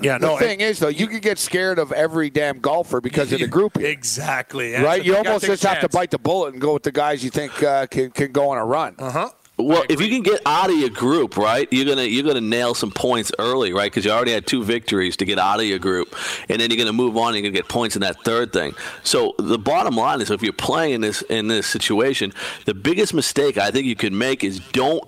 Yeah, 0.00 0.18
The 0.18 0.36
thing 0.36 0.60
is, 0.60 0.78
though, 0.78 0.88
you 0.88 1.06
can 1.06 1.20
get 1.20 1.38
scared 1.38 1.78
of 1.78 1.90
every 1.92 2.28
damn 2.30 2.58
golfer 2.60 3.00
because 3.00 3.32
of 3.32 3.40
the 3.40 3.46
group. 3.56 3.78
Exactly. 3.78 4.74
Right? 4.74 5.02
You 5.04 5.12
You 5.12 5.18
almost 5.18 5.42
take 5.42 5.50
a 5.50 5.52
just 5.54 5.62
have 5.64 5.80
to 5.80 5.88
bite 5.88 6.10
the 6.10 6.18
bullet 6.18 6.52
and 6.52 6.60
go 6.60 6.74
with 6.74 6.82
the 6.82 6.92
guys 6.92 7.24
you 7.24 7.30
think 7.30 7.62
uh, 7.62 7.86
can, 7.86 8.10
can 8.10 8.32
go 8.32 8.50
on 8.50 8.58
a 8.58 8.64
run. 8.64 8.94
Uh 8.98 9.10
huh. 9.10 9.30
Well, 9.58 9.84
if 9.88 10.02
you 10.02 10.10
can 10.10 10.20
get 10.20 10.42
out 10.44 10.68
of 10.68 10.76
your 10.76 10.90
group, 10.90 11.38
right, 11.38 11.66
you're 11.72 11.86
gonna 11.86 12.02
you're 12.04 12.24
gonna 12.24 12.42
nail 12.42 12.74
some 12.74 12.90
points 12.90 13.32
early, 13.38 13.72
right? 13.72 13.90
Because 13.90 14.04
you 14.04 14.10
already 14.10 14.32
had 14.32 14.46
two 14.46 14.62
victories 14.62 15.16
to 15.16 15.24
get 15.24 15.38
out 15.38 15.60
of 15.60 15.64
your 15.64 15.78
group, 15.78 16.14
and 16.50 16.60
then 16.60 16.70
you're 16.70 16.76
gonna 16.76 16.92
move 16.92 17.16
on. 17.16 17.28
and 17.28 17.36
You're 17.36 17.44
gonna 17.44 17.62
get 17.62 17.66
points 17.66 17.96
in 17.96 18.02
that 18.02 18.22
third 18.22 18.52
thing. 18.52 18.74
So 19.02 19.34
the 19.38 19.58
bottom 19.58 19.96
line 19.96 20.20
is, 20.20 20.30
if 20.30 20.42
you're 20.42 20.52
playing 20.52 20.92
in 20.92 21.00
this 21.00 21.22
in 21.30 21.48
this 21.48 21.66
situation, 21.66 22.34
the 22.66 22.74
biggest 22.74 23.14
mistake 23.14 23.56
I 23.56 23.70
think 23.70 23.86
you 23.86 23.96
can 23.96 24.18
make 24.18 24.44
is 24.44 24.60
don't 24.72 25.02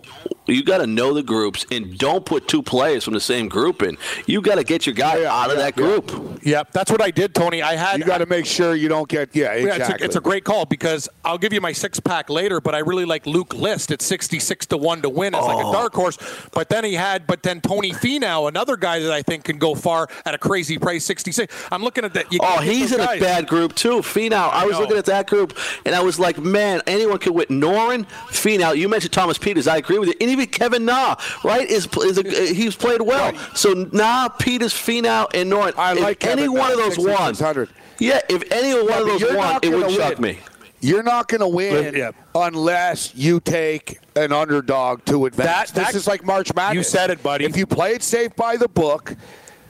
You 0.48 0.62
got 0.64 0.78
to 0.78 0.86
know 0.86 1.12
the 1.14 1.22
groups 1.22 1.66
and 1.70 1.96
don't 1.98 2.24
put 2.24 2.48
two 2.48 2.62
players 2.62 3.04
from 3.04 3.14
the 3.14 3.20
same 3.20 3.48
group 3.48 3.82
in. 3.82 3.98
You 4.26 4.40
got 4.40 4.56
to 4.56 4.64
get 4.64 4.86
your 4.86 4.94
guy 4.94 5.18
Yeah, 5.18 5.32
out 5.34 5.50
of 5.50 5.56
yeah, 5.58 5.64
that 5.64 5.76
group. 5.76 6.40
Yep, 6.42 6.72
that's 6.72 6.90
what 6.90 7.02
I 7.02 7.10
did, 7.10 7.34
Tony. 7.34 7.62
I 7.62 7.76
had 7.76 7.98
You 7.98 8.04
got 8.06 8.18
to 8.18 8.26
make 8.26 8.46
sure 8.46 8.74
you 8.74 8.88
don't 8.88 9.08
get. 9.08 9.34
Yeah, 9.36 9.54
Yeah, 9.54 9.74
exactly. 9.74 9.94
it's, 9.94 10.02
a, 10.02 10.04
it's 10.06 10.16
a 10.16 10.20
great 10.20 10.44
call 10.44 10.64
because 10.64 11.08
I'll 11.24 11.38
give 11.38 11.52
you 11.52 11.60
my 11.60 11.72
six 11.72 12.00
pack 12.00 12.30
later, 12.30 12.60
but 12.60 12.74
I 12.74 12.78
really 12.78 13.04
like 13.04 13.26
Luke 13.26 13.52
List 13.54 13.90
at 13.90 14.00
66 14.02 14.66
to 14.66 14.76
1 14.76 15.02
to 15.02 15.08
win 15.08 15.34
as 15.34 15.44
like 15.44 15.64
Oh. 15.64 15.70
a 15.70 15.72
dark 15.72 15.94
horse. 15.94 16.16
But 16.52 16.68
then 16.70 16.84
he 16.84 16.94
had, 16.94 17.26
but 17.26 17.42
then 17.42 17.60
Tony 17.60 17.92
Finau, 17.92 18.48
another 18.48 18.76
guy 18.76 19.00
that 19.00 19.12
I 19.12 19.22
think 19.22 19.44
can 19.44 19.58
go 19.58 19.74
far 19.74 20.08
at 20.24 20.34
a 20.34 20.38
crazy 20.38 20.78
price, 20.78 21.04
66. 21.04 21.54
I'm 21.70 21.82
looking 21.82 22.04
at 22.04 22.14
that. 22.14 22.32
You 22.32 22.38
Oh, 22.42 22.60
he's 22.60 22.92
in 22.92 22.98
guys. 22.98 23.18
a 23.18 23.20
bad 23.20 23.46
group 23.48 23.74
too. 23.74 23.98
Finau. 24.00 24.50
I 24.52 24.64
was 24.64 24.74
know. 24.74 24.80
looking 24.80 24.96
at 24.96 25.04
that 25.06 25.26
group 25.26 25.56
and 25.84 25.94
I 25.94 26.00
was 26.00 26.18
like, 26.18 26.38
man, 26.38 26.80
anyone 26.86 27.18
could 27.18 27.34
win. 27.34 27.46
Noren, 27.48 28.06
Finau. 28.28 28.76
You 28.76 28.88
mentioned 28.88 29.12
Thomas 29.12 29.36
Pieters. 29.38 29.68
I 29.70 29.76
agree 29.76 29.98
with 29.98 30.08
you. 30.08 30.14
And 30.38 30.42
even 30.48 30.50
Kevin 30.50 30.84
Na, 30.84 31.16
right? 31.44 31.68
Is 31.68 31.88
is 31.96 32.18
a, 32.18 32.26
uh, 32.26 32.54
he's 32.54 32.76
played 32.76 33.00
well. 33.02 33.32
So 33.54 33.72
Na, 33.92 34.28
Pieters, 34.28 34.72
Finau, 34.74 35.26
and 35.34 35.50
Noren. 35.50 35.74
I 35.76 35.92
if 35.94 36.00
like 36.00 36.24
any 36.24 36.42
Kevin 36.42 36.52
one 36.52 36.70
of 36.72 36.78
those 36.78 36.98
won. 36.98 37.34
Yeah, 37.98 38.20
if 38.28 38.44
any 38.52 38.74
one 38.74 38.86
Yeah, 38.88 39.00
of 39.00 39.06
those 39.06 39.20
you're 39.20 39.36
won, 39.36 39.58
it 39.62 39.70
would 39.70 39.80
gonna 39.82 39.92
shock 39.92 40.20
me. 40.20 40.38
You're 40.80 41.02
not 41.02 41.26
going 41.26 41.40
to 41.40 41.48
win 41.48 41.92
Yeah. 41.96 42.12
unless 42.36 43.12
you 43.16 43.40
take 43.40 43.98
an 44.14 44.32
underdog 44.32 45.04
to 45.06 45.26
advance. 45.26 45.72
That- 45.72 45.74
this 45.74 45.86
that- 45.88 45.94
is 45.96 46.06
like 46.06 46.24
March 46.24 46.54
Madness. 46.54 46.76
You 46.76 46.82
said 46.84 47.10
it, 47.10 47.20
buddy. 47.20 47.44
If 47.44 47.56
you 47.56 47.66
play 47.66 47.94
it 47.94 48.04
safe 48.04 48.36
by 48.36 48.56
the 48.56 48.68
book, 48.68 49.16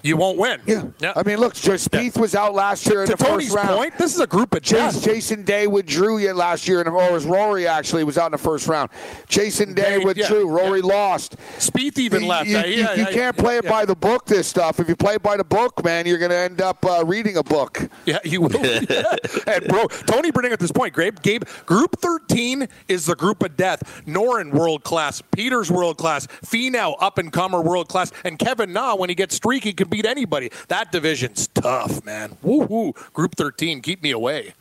You 0.03 0.17
won't 0.17 0.39
win. 0.39 0.61
yeah. 0.67 0.85
yeah. 1.01 1.13
I 1.17 1.23
mean, 1.25 1.39
look, 1.39 1.55
Spieth 1.55 2.19
was 2.19 2.35
out 2.35 2.55
last 2.55 2.87
year 2.87 3.03
in 3.03 3.09
to 3.09 3.17
the 3.17 3.25
Tony's 3.25 3.53
first 3.53 3.57
round. 3.65 3.77
point, 3.77 3.99
this 3.99 4.15
is 4.15 4.21
a 4.21 4.27
group 4.27 4.55
of 4.55 4.63
Chase. 4.63 5.01
Jason 5.01 5.43
Day 5.43 5.67
withdrew 5.67 6.19
yet 6.19 6.37
last 6.37 6.69
year, 6.69 6.81
and 6.81 6.89
or 6.89 7.13
was 7.13 7.25
Rory 7.27 7.67
actually 7.67 8.05
was 8.05 8.17
out 8.19 8.27
in 8.27 8.33
the 8.33 8.39
first 8.39 8.69
round. 8.69 8.91
Jason 9.29 9.75
Day 9.75 9.99
Day, 9.99 10.05
withdrew. 10.05 10.47
yeah, 10.49 10.63
Rory 10.63 10.83
lost. 10.83 11.37
Spieth 11.59 11.99
even 11.99 12.23
You- 12.23 12.29
left. 12.29 12.49
You, 12.49 12.59
you- 12.59 12.65
yeah, 12.83 12.95
you 12.95 13.03
yeah, 13.05 13.11
can't 13.13 13.37
play 13.37 13.57
it 13.59 13.65
yeah. 13.65 13.71
by 13.71 13.85
the 13.85 13.97
book. 13.97 14.25
This 14.27 14.47
stuff. 14.47 14.79
If 14.81 14.89
you 14.89 14.97
play 14.97 15.15
it 15.15 15.23
by 15.23 15.37
the 15.37 15.45
book, 15.45 15.83
man, 15.85 16.07
you're 16.07 16.19
going 16.19 16.31
to 16.31 16.37
end 16.37 16.61
up 16.61 16.85
uh, 16.87 17.05
reading 17.05 17.37
a 17.37 17.43
book. 17.43 17.89
Yeah, 18.07 18.19
you 18.25 18.43
will. 18.43 18.51
And 19.47 19.65
bro, 19.67 19.87
Tony 20.07 20.31
bringing 20.31 20.53
at 20.53 20.61
this 20.61 20.73
point. 20.73 20.95
Gabe, 20.95 21.21
Gabe, 21.23 21.45
Group 21.67 21.97
13 22.01 22.69
is 22.89 23.07
the 23.07 23.15
group 23.17 23.43
of 23.43 23.57
death. 23.57 24.03
Noren 24.07 24.53
world 24.53 24.85
class, 24.85 25.23
Pieters 25.37 25.71
world 25.71 25.97
class, 25.97 26.27
Finau 26.45 26.95
up 27.01 27.19
and 27.19 27.33
comer 27.33 27.61
world 27.63 27.89
class, 27.89 28.13
and 28.25 28.39
Kevin 28.39 28.73
Na 28.73 28.95
when 28.95 29.09
he 29.09 29.15
gets 29.15 29.35
streaky 29.35 29.73
can 29.73 29.88
beat 29.89 30.07
anybody. 30.07 30.51
That 30.69 30.93
division's 30.93 31.49
tough, 31.49 32.05
man. 32.05 32.37
Woo 32.43 32.67
hoo. 32.67 32.93
Group 33.13 33.37
13, 33.37 33.83
keep 33.83 34.03
me 34.03 34.11
away. 34.11 34.55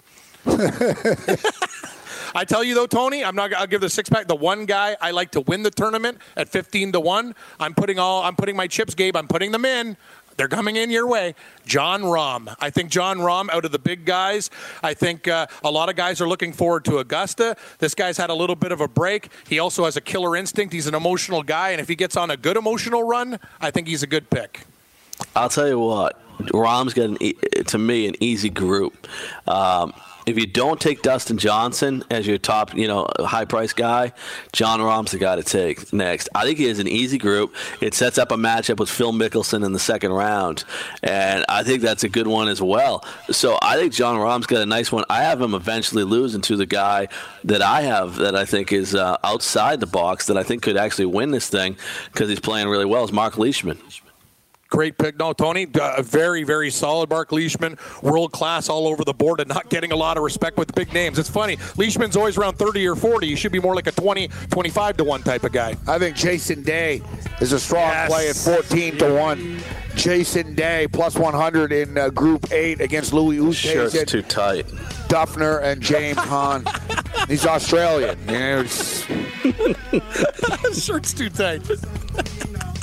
I 2.36 2.46
tell 2.46 2.64
you 2.64 2.76
though, 2.76 2.88
Tony, 2.88 3.24
I'm 3.24 3.36
not. 3.36 3.54
I'll 3.54 3.68
give 3.68 3.82
the 3.82 3.90
six 3.90 4.10
pack. 4.10 4.28
The 4.28 4.36
one 4.36 4.66
guy 4.66 4.96
I 5.02 5.12
like 5.12 5.32
to 5.32 5.42
win 5.42 5.64
the 5.64 5.72
tournament 5.72 6.20
at 6.36 6.50
15 6.50 6.92
to 6.94 7.00
one. 7.00 7.36
I'm 7.60 7.74
putting 7.74 8.00
all. 8.00 8.24
I'm 8.24 8.36
putting 8.36 8.56
my 8.56 8.68
chips, 8.68 8.94
Gabe. 8.96 9.16
I'm 9.16 9.28
putting 9.28 9.52
them 9.52 9.66
in. 9.66 9.98
They're 10.38 10.48
coming 10.48 10.76
in 10.76 10.92
your 10.92 11.08
way. 11.08 11.34
Jon 11.66 12.04
Rahm. 12.04 12.56
I 12.60 12.70
think 12.70 12.92
Jon 12.92 13.18
Rahm, 13.18 13.50
out 13.50 13.66
of 13.66 13.72
the 13.72 13.80
big 13.80 14.06
guys, 14.06 14.52
I 14.84 14.94
think 14.94 15.28
uh, 15.28 15.48
a 15.64 15.72
lot 15.72 15.90
of 15.90 15.96
guys 15.96 16.22
are 16.22 16.28
looking 16.28 16.54
forward 16.54 16.86
to 16.86 17.00
Augusta. 17.00 17.58
This 17.80 17.96
guy's 17.96 18.18
had 18.18 18.30
a 18.30 18.36
little 18.36 18.56
bit 18.56 18.72
of 18.72 18.80
a 18.80 18.88
break. 18.88 19.30
He 19.50 19.58
also 19.58 19.86
has 19.86 19.98
a 19.98 20.02
killer 20.02 20.36
instinct. 20.36 20.74
He's 20.74 20.86
an 20.86 20.94
emotional 20.94 21.42
guy, 21.42 21.72
and 21.72 21.82
if 21.82 21.88
he 21.88 21.96
gets 21.96 22.16
on 22.16 22.30
a 22.30 22.38
good 22.38 22.56
emotional 22.56 23.02
run, 23.02 23.40
I 23.60 23.72
think 23.72 23.88
he's 23.88 24.04
a 24.04 24.08
good 24.08 24.30
pick. 24.30 24.62
I'll 25.36 25.50
tell 25.50 25.68
you 25.68 25.80
what, 25.80 26.20
Rahm's 26.54 26.94
got 26.94 27.10
an, 27.10 27.18
e- 27.22 27.34
to 27.34 27.78
me 27.78 28.08
an 28.08 28.16
easy 28.20 28.50
group. 28.50 29.08
Um, 29.48 29.94
if 30.28 30.38
you 30.38 30.46
don't 30.46 30.80
take 30.80 31.02
Dustin 31.04 31.38
Johnson 31.38 32.04
as 32.12 32.28
your 32.28 32.38
top, 32.38 32.76
you 32.76 32.86
know, 32.86 33.08
high 33.18 33.46
price 33.46 33.72
guy, 33.72 34.12
Jon 34.52 34.82
Rahm's 34.82 35.12
the 35.12 35.20
guy 35.20 35.38
to 35.38 35.44
take 35.44 35.94
next. 35.94 36.28
I 36.36 36.44
think 36.44 36.58
he 36.58 36.66
has 36.66 36.80
an 36.80 36.88
easy 36.88 37.18
group. 37.18 37.56
It 37.80 37.94
sets 37.94 38.18
up 38.18 38.34
a 38.34 38.36
matchup 38.36 38.78
with 38.78 38.90
Phil 38.90 39.14
Mickelson 39.14 39.66
in 39.66 39.72
the 39.72 39.80
second 39.80 40.12
round, 40.12 40.66
and 41.02 41.46
I 41.48 41.64
think 41.64 41.82
that's 41.82 42.04
a 42.04 42.10
good 42.10 42.28
one 42.28 42.50
as 42.50 42.62
well. 42.62 43.06
So 43.32 43.58
I 43.62 43.78
think 43.78 43.94
Jon 43.94 44.18
Rahm's 44.18 44.48
got 44.48 44.62
a 44.62 44.66
nice 44.66 44.92
one. 44.92 45.06
I 45.10 45.24
have 45.24 45.42
him 45.42 45.54
eventually 45.54 46.04
losing 46.04 46.42
to 46.42 46.58
the 46.58 46.66
guy 46.66 47.08
that 47.46 47.62
I 47.62 47.84
have 47.84 48.18
that 48.18 48.36
I 48.36 48.44
think 48.44 48.74
is 48.74 48.96
uh, 48.96 49.16
outside 49.24 49.80
the 49.80 49.88
box 49.88 50.28
that 50.28 50.38
I 50.38 50.44
think 50.44 50.62
could 50.62 50.76
actually 50.76 51.06
win 51.06 51.32
this 51.32 51.48
thing 51.48 51.78
because 52.12 52.28
he's 52.28 52.42
playing 52.42 52.68
really 52.68 52.86
well. 52.86 53.06
Is 53.06 53.14
Mark 53.14 53.38
Leishman. 53.38 53.80
Great 54.70 54.98
pick. 54.98 55.18
No, 55.18 55.32
Tony, 55.34 55.66
uh, 55.80 56.02
very, 56.02 56.44
very 56.44 56.70
solid. 56.70 57.10
Mark 57.10 57.32
Leishman, 57.32 57.78
world 58.02 58.32
class 58.34 58.68
all 58.70 58.88
over 58.88 59.04
the 59.04 59.14
board 59.14 59.40
and 59.40 59.48
not 59.50 59.70
getting 59.70 59.92
a 59.92 59.96
lot 59.96 60.18
of 60.18 60.24
respect 60.24 60.58
with 60.58 60.74
big 60.76 60.92
names. 60.94 61.18
It's 61.18 61.30
funny. 61.30 61.58
Leishman's 61.78 62.18
always 62.18 62.38
around 62.38 62.58
30 62.58 62.86
or 62.88 62.96
40. 62.96 63.28
He 63.28 63.36
should 63.36 63.52
be 63.54 63.60
more 63.60 63.76
like 63.76 63.88
a 63.88 63.92
20, 63.94 64.28
25 64.50 64.98
to 64.98 65.04
1 65.04 65.24
type 65.24 65.44
of 65.46 65.52
guy. 65.54 65.76
I 65.88 65.98
think 65.98 66.16
Jason 66.18 66.64
Day 66.64 67.02
is 67.40 67.54
a 67.54 67.60
strong 67.60 67.90
Yes. 67.90 68.10
play 68.10 68.30
at 68.30 68.36
14 68.36 68.98
to 68.98 69.14
1. 69.14 69.60
Jason 69.96 70.54
Day 70.54 70.88
plus 70.92 71.16
100 71.16 71.72
in 71.72 71.98
uh, 71.98 72.10
Group 72.10 72.52
8 72.52 72.82
against 72.82 73.14
Louis 73.14 73.54
Shirt's 73.56 73.96
Oosthuizen, 73.96 74.06
too 74.08 74.22
tight. 74.22 74.68
Dufner, 75.08 75.64
and 75.64 75.82
James 75.82 76.18
Hahn. 76.18 76.66
He's 77.28 77.46
Australian. 77.46 78.20
You 78.28 78.32
know, 78.34 78.60
it's- 78.60 79.08
Shirt's 80.86 81.14
too 81.14 81.30
tight. 81.30 81.62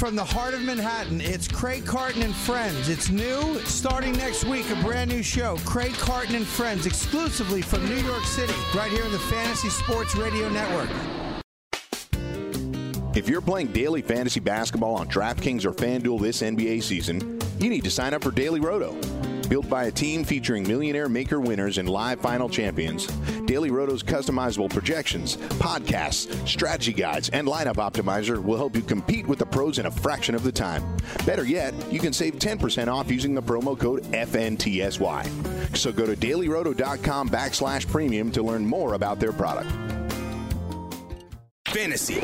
From 0.00 0.16
the 0.16 0.24
heart 0.24 0.54
of 0.54 0.62
Manhattan, 0.62 1.20
it's 1.20 1.46
Craig 1.46 1.84
Carton 1.84 2.22
and 2.22 2.34
Friends. 2.34 2.88
It's 2.88 3.10
new, 3.10 3.58
starting 3.60 4.12
next 4.12 4.44
week, 4.44 4.64
a 4.70 4.76
brand 4.82 5.10
new 5.10 5.22
show. 5.22 5.58
Craig 5.66 5.92
Carton 5.92 6.36
and 6.36 6.46
Friends, 6.46 6.86
exclusively 6.86 7.60
from 7.60 7.86
New 7.86 7.98
York 7.98 8.24
City, 8.24 8.54
right 8.74 8.90
here 8.90 9.04
on 9.04 9.12
the 9.12 9.18
Fantasy 9.18 9.68
Sports 9.68 10.16
Radio 10.16 10.48
Network. 10.48 10.88
If 13.14 13.28
you're 13.28 13.40
playing 13.40 13.72
daily 13.72 14.00
fantasy 14.00 14.40
basketball 14.40 14.94
on 14.94 15.08
DraftKings 15.08 15.64
or 15.64 15.72
FanDuel 15.72 16.20
this 16.20 16.40
NBA 16.40 16.82
season, 16.82 17.38
you 17.58 17.68
need 17.68 17.84
to 17.84 17.90
sign 17.90 18.14
up 18.14 18.22
for 18.22 18.30
Daily 18.30 18.60
Roto. 18.60 19.19
Built 19.50 19.68
by 19.68 19.86
a 19.86 19.90
team 19.90 20.22
featuring 20.22 20.62
millionaire 20.62 21.08
maker 21.08 21.40
winners 21.40 21.78
and 21.78 21.88
live 21.88 22.20
final 22.20 22.48
champions, 22.48 23.08
Daily 23.46 23.72
Roto's 23.72 24.00
customizable 24.00 24.70
projections, 24.70 25.38
podcasts, 25.58 26.46
strategy 26.46 26.92
guides, 26.92 27.30
and 27.30 27.48
lineup 27.48 27.74
optimizer 27.74 28.40
will 28.40 28.56
help 28.56 28.76
you 28.76 28.82
compete 28.82 29.26
with 29.26 29.40
the 29.40 29.46
pros 29.46 29.80
in 29.80 29.86
a 29.86 29.90
fraction 29.90 30.36
of 30.36 30.44
the 30.44 30.52
time. 30.52 30.84
Better 31.26 31.44
yet, 31.44 31.74
you 31.90 31.98
can 31.98 32.12
save 32.12 32.34
10% 32.34 32.86
off 32.86 33.10
using 33.10 33.34
the 33.34 33.42
promo 33.42 33.76
code 33.76 34.04
FNTSY. 34.12 35.76
So 35.76 35.90
go 35.90 36.06
to 36.06 36.14
dailyroto.com 36.14 37.28
backslash 37.28 37.88
premium 37.90 38.30
to 38.30 38.44
learn 38.44 38.64
more 38.64 38.94
about 38.94 39.18
their 39.18 39.32
product. 39.32 39.72
Fantasy. 41.66 42.22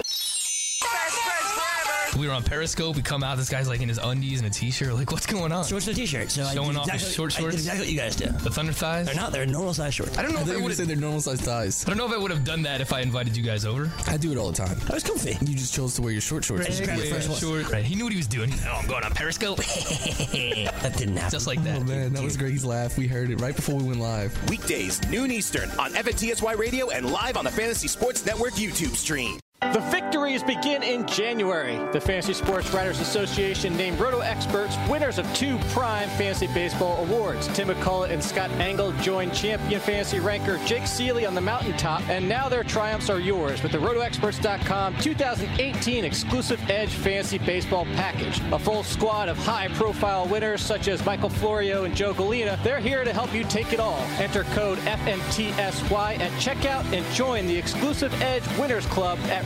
We 2.19 2.27
were 2.27 2.33
on 2.33 2.43
Periscope. 2.43 2.97
We 2.97 3.03
come 3.03 3.23
out. 3.23 3.37
This 3.37 3.49
guy's 3.51 3.69
like 3.69 3.81
in 3.81 3.89
his 3.89 3.99
undies 3.99 4.39
and 4.41 4.47
a 4.47 4.51
t-shirt. 4.51 4.95
Like, 4.95 5.13
what's 5.13 5.27
going 5.27 5.53
on? 5.53 5.65
Shorts 5.65 5.87
and 5.87 5.97
a 5.97 6.01
t-shirt. 6.01 6.31
So 6.31 6.45
I 6.45 6.55
Showing 6.55 6.71
did 6.71 6.79
off 6.79 6.91
his 6.91 7.03
exactly, 7.03 7.15
short 7.15 7.33
I 7.33 7.37
did 7.37 7.43
shorts? 7.43 7.55
exactly 7.57 7.81
what 7.87 7.89
you 7.93 7.99
guys 7.99 8.17
do. 8.17 8.27
The 8.27 8.51
thunder 8.51 8.73
thighs. 8.73 9.07
They're 9.07 9.15
not. 9.15 9.33
They're 9.33 9.45
normal 9.47 9.75
size 9.75 9.95
shorts. 9.95 10.17
I 10.17 10.23
don't 10.23 10.33
know 10.33 10.39
I 10.39 10.43
if 10.43 10.47
I 10.49 10.51
thought 10.53 10.57
you 10.59 10.63
would 10.63 10.69
would 10.71 10.77
say 10.77 10.85
they're 10.85 10.97
normal 10.97 11.21
size 11.21 11.45
ties. 11.45 11.85
I 11.85 11.89
don't 11.91 11.99
know 11.99 12.07
if 12.07 12.13
I 12.13 12.17
would 12.17 12.31
have 12.31 12.45
done 12.45 12.63
that 12.63 12.81
if 12.81 12.93
I 12.93 13.01
invited 13.01 13.37
you 13.37 13.43
guys 13.43 13.65
over. 13.67 13.91
I 14.07 14.17
do 14.17 14.33
it 14.33 14.39
all 14.39 14.51
the 14.51 14.57
time. 14.57 14.79
I 14.89 14.95
was 14.95 15.05
comfy. 15.05 15.37
You 15.45 15.55
just 15.57 15.75
chose 15.75 15.95
to 15.97 16.03
wear 16.03 16.13
your 16.13 16.21
short 16.23 16.45
shorts. 16.45 16.61
Right, 16.61 16.69
Just 16.69 16.81
right, 16.81 16.97
be 16.97 17.03
right. 17.03 17.09
fresh. 17.11 17.27
First 17.27 17.43
one. 17.43 17.63
Short. 17.63 17.73
Right. 17.73 17.85
He 17.85 17.95
knew 17.95 18.05
what 18.05 18.13
he 18.13 18.19
was 18.19 18.27
doing. 18.27 18.53
Oh, 18.67 18.79
I'm 18.83 18.89
going 18.89 19.05
on 19.05 19.13
Periscope. 19.13 19.59
that 19.59 20.95
didn't 20.97 21.17
happen. 21.17 21.31
Just 21.31 21.47
like 21.47 21.63
that. 21.65 21.81
Oh 21.81 21.85
man, 21.85 22.13
that 22.15 22.23
was 22.23 22.37
great. 22.37 22.53
He's 22.53 22.65
laughed. 22.65 22.97
We 22.97 23.07
heard 23.07 23.31
it 23.31 23.41
right 23.41 23.55
before 23.55 23.77
we 23.77 23.85
went 23.85 24.01
live. 24.01 24.33
Weekdays, 24.49 25.07
noon 25.11 25.31
Eastern 25.31 25.71
on 25.73 25.93
FNTSY 25.93 26.57
Radio 26.59 26.91
and 26.91 27.11
live 27.11 27.37
on 27.37 27.45
the 27.45 27.51
Fantasy 27.51 27.89
Sports 27.89 28.25
Network 28.25 28.53
YouTube 28.55 28.97
stream. 28.97 29.39
The 29.63 29.81
victories 29.91 30.43
begin 30.43 30.83
in 30.83 31.07
January. 31.07 31.79
The 31.93 32.01
Fantasy 32.01 32.35
Sports 32.35 32.75
Writers 32.75 33.01
Association 33.01 33.75
named 33.75 33.99
Roto 33.99 34.21
Experts 34.21 34.77
winners 34.87 35.17
of 35.19 35.33
two 35.35 35.57
prime 35.71 36.11
fantasy 36.11 36.47
baseball 36.49 37.03
awards. 37.03 37.49
Tim 37.49 37.69
McCullough 37.69 38.11
and 38.11 38.23
Scott 38.23 38.51
Engel 38.53 38.93
joined 39.01 39.33
champion 39.33 39.81
fantasy 39.81 40.21
ranker 40.21 40.59
Jake 40.67 40.83
Ciely 40.83 41.27
on 41.27 41.35
the 41.35 41.41
mountaintop, 41.41 42.07
and 42.11 42.29
now 42.29 42.51
their 42.51 42.65
triumphs 42.65 43.09
are 43.09 43.19
yours 43.19 43.63
with 43.63 43.73
the 43.73 43.79
RotoExperts.com 43.79 44.99
2018 44.99 46.05
exclusive 46.05 46.61
Edge 46.69 46.93
Fantasy 46.93 47.39
Baseball 47.39 47.87
Package. 47.97 48.43
A 48.53 48.59
full 48.59 48.83
squad 48.83 49.31
of 49.31 49.39
high-profile 49.39 50.27
winners 50.29 50.61
such 50.61 50.87
as 50.87 51.05
Michael 51.07 51.31
Florio 51.31 51.85
and 51.85 51.97
Joe 51.97 52.13
Galena. 52.13 52.59
They're 52.63 52.79
here 52.79 53.05
to 53.05 53.13
help 53.13 53.33
you 53.33 53.43
take 53.45 53.73
it 53.73 53.81
all. 53.81 54.01
Enter 54.19 54.45
code 54.45 54.79
FNTSY 54.81 56.21
at 56.21 56.31
checkout 56.33 56.85
and 56.93 57.07
join 57.15 57.47
the 57.47 57.57
exclusive 57.57 58.13
Edge 58.21 58.45
Winners 58.59 58.85
Club 58.87 59.19
at 59.31 59.46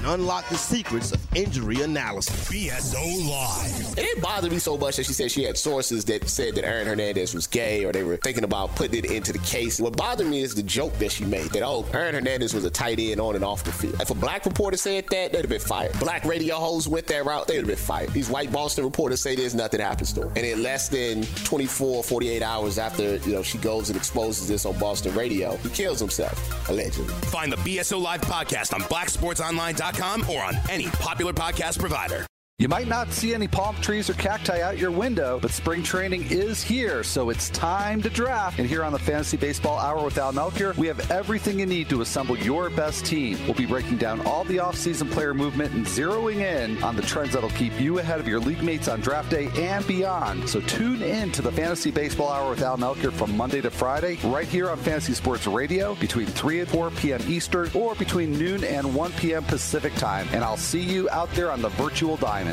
and 0.00 0.08
unlock 0.08 0.48
the 0.48 0.56
secrets 0.56 1.12
of 1.12 1.36
injury 1.36 1.82
analysis. 1.82 2.48
BSO 2.48 3.28
Live. 3.28 3.98
It 3.98 4.02
didn't 4.02 4.22
bother 4.22 4.48
me 4.48 4.58
so 4.58 4.76
much 4.76 4.96
that 4.96 5.04
she 5.04 5.12
said 5.12 5.30
she 5.30 5.44
had 5.44 5.58
sources 5.58 6.04
that 6.06 6.28
said 6.28 6.54
that 6.54 6.64
Aaron 6.64 6.86
Hernandez 6.86 7.34
was 7.34 7.46
gay 7.46 7.84
or 7.84 7.92
they 7.92 8.02
were 8.02 8.16
thinking 8.16 8.44
about 8.44 8.74
putting 8.76 9.04
it 9.04 9.10
into 9.10 9.32
the 9.32 9.38
case. 9.40 9.78
What 9.78 9.96
bothered 9.96 10.26
me 10.26 10.40
is 10.40 10.54
the 10.54 10.62
joke 10.62 10.96
that 10.98 11.12
she 11.12 11.24
made 11.24 11.50
that, 11.50 11.62
oh, 11.62 11.86
Aaron 11.92 12.14
Hernandez 12.14 12.54
was 12.54 12.64
a 12.64 12.70
tight 12.70 12.98
end 12.98 13.20
on 13.20 13.34
and 13.34 13.44
off 13.44 13.62
the 13.62 13.72
field. 13.72 14.00
If 14.00 14.10
a 14.10 14.14
black 14.14 14.46
reporter 14.46 14.76
said 14.76 15.06
that, 15.10 15.32
they'd 15.32 15.40
have 15.40 15.48
been 15.48 15.60
fired. 15.60 15.98
Black 16.00 16.24
radio 16.24 16.56
hosts 16.56 16.88
went 16.88 17.06
that 17.08 17.24
route, 17.24 17.46
they'd 17.46 17.58
have 17.58 17.66
been 17.66 17.76
fired. 17.76 18.10
These 18.10 18.30
white 18.30 18.50
Boston 18.50 18.84
reporters 18.84 19.20
say 19.20 19.36
there's 19.36 19.54
nothing 19.54 19.80
happens 19.80 20.12
to 20.14 20.22
her. 20.22 20.28
And 20.28 20.38
in 20.38 20.62
less 20.62 20.88
than 20.88 21.24
24, 21.44 22.04
48 22.04 22.42
hours 22.42 22.78
after, 22.78 23.16
you 23.16 23.34
know, 23.34 23.42
she 23.42 23.58
goes 23.58 23.90
and 23.90 23.96
exposes 23.98 24.48
this 24.48 24.64
on 24.64 24.78
Boston 24.78 25.14
radio, 25.14 25.56
he 25.58 25.68
kills 25.68 26.00
himself, 26.00 26.68
allegedly. 26.68 27.12
Find 27.28 27.52
the 27.52 27.56
BSO 27.58 28.00
Live 28.00 28.22
podcast 28.22 28.72
on 28.72 28.80
blacksportsonline.com 28.82 29.89
or 30.28 30.42
on 30.42 30.56
any 30.68 30.86
popular 30.88 31.32
podcast 31.32 31.78
provider. 31.78 32.29
You 32.60 32.68
might 32.68 32.88
not 32.88 33.10
see 33.10 33.32
any 33.32 33.48
palm 33.48 33.74
trees 33.76 34.10
or 34.10 34.12
cacti 34.12 34.60
out 34.60 34.76
your 34.76 34.90
window, 34.90 35.38
but 35.40 35.50
spring 35.50 35.82
training 35.82 36.26
is 36.30 36.62
here, 36.62 37.02
so 37.02 37.30
it's 37.30 37.48
time 37.48 38.02
to 38.02 38.10
draft. 38.10 38.58
And 38.58 38.68
here 38.68 38.84
on 38.84 38.92
the 38.92 38.98
Fantasy 38.98 39.38
Baseball 39.38 39.78
Hour 39.78 40.04
with 40.04 40.18
Al 40.18 40.32
Melchior, 40.32 40.74
we 40.76 40.86
have 40.86 41.10
everything 41.10 41.58
you 41.58 41.64
need 41.64 41.88
to 41.88 42.02
assemble 42.02 42.36
your 42.36 42.68
best 42.68 43.06
team. 43.06 43.38
We'll 43.46 43.54
be 43.54 43.64
breaking 43.64 43.96
down 43.96 44.20
all 44.26 44.44
the 44.44 44.58
offseason 44.58 45.10
player 45.10 45.32
movement 45.32 45.72
and 45.72 45.86
zeroing 45.86 46.42
in 46.42 46.82
on 46.82 46.96
the 46.96 47.02
trends 47.02 47.32
that'll 47.32 47.48
keep 47.48 47.80
you 47.80 47.98
ahead 47.98 48.20
of 48.20 48.28
your 48.28 48.40
league 48.40 48.62
mates 48.62 48.88
on 48.88 49.00
draft 49.00 49.30
day 49.30 49.48
and 49.56 49.86
beyond. 49.86 50.46
So 50.46 50.60
tune 50.60 51.02
in 51.02 51.32
to 51.32 51.40
the 51.40 51.52
Fantasy 51.52 51.90
Baseball 51.90 52.28
Hour 52.28 52.50
with 52.50 52.60
Al 52.60 52.76
Melchior 52.76 53.10
from 53.10 53.34
Monday 53.38 53.62
to 53.62 53.70
Friday, 53.70 54.18
right 54.24 54.46
here 54.46 54.68
on 54.68 54.76
Fantasy 54.76 55.14
Sports 55.14 55.46
Radio 55.46 55.94
between 55.94 56.26
3 56.26 56.60
and 56.60 56.68
4 56.68 56.90
p.m. 56.90 57.22
Eastern 57.26 57.70
or 57.72 57.94
between 57.94 58.38
noon 58.38 58.64
and 58.64 58.94
1 58.94 59.12
p.m. 59.12 59.44
Pacific 59.44 59.94
time. 59.94 60.28
And 60.34 60.44
I'll 60.44 60.58
see 60.58 60.82
you 60.82 61.08
out 61.08 61.30
there 61.30 61.50
on 61.50 61.62
the 61.62 61.70
virtual 61.70 62.18
diamond. 62.18 62.49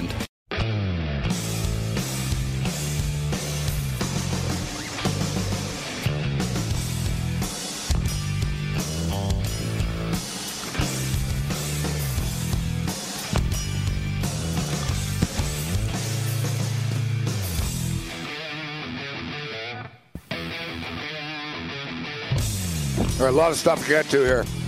Right, 23.20 23.30
a 23.30 23.32
lot 23.32 23.50
of 23.50 23.58
stuff 23.58 23.82
to 23.82 23.90
get 23.90 24.06
to 24.12 24.20
here. 24.20 24.67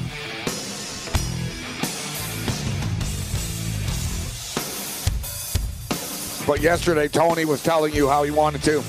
But 6.49 6.62
yesterday, 6.62 7.07
Tony 7.07 7.45
was 7.45 7.62
telling 7.62 7.93
you 7.93 8.09
how 8.09 8.23
he 8.23 8.31
wanted 8.31 8.63
to 8.63 8.81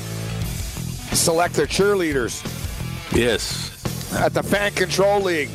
select 1.14 1.53
their 1.53 1.66
cheerleaders 1.66 2.42
Yes. 3.14 4.14
at 4.14 4.33
the 4.33 4.42
Fan 4.42 4.73
Control 4.73 5.20
League, 5.20 5.51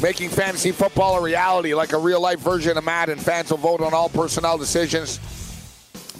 making 0.00 0.28
fantasy 0.28 0.70
football 0.70 1.18
a 1.18 1.20
reality 1.20 1.74
like 1.74 1.92
a 1.92 1.98
real 1.98 2.20
life 2.20 2.38
version 2.38 2.78
of 2.78 2.84
Madden. 2.84 3.18
Fans 3.18 3.50
will 3.50 3.58
vote 3.58 3.80
on 3.80 3.92
all 3.92 4.08
personnel 4.08 4.58
decisions, 4.58 5.18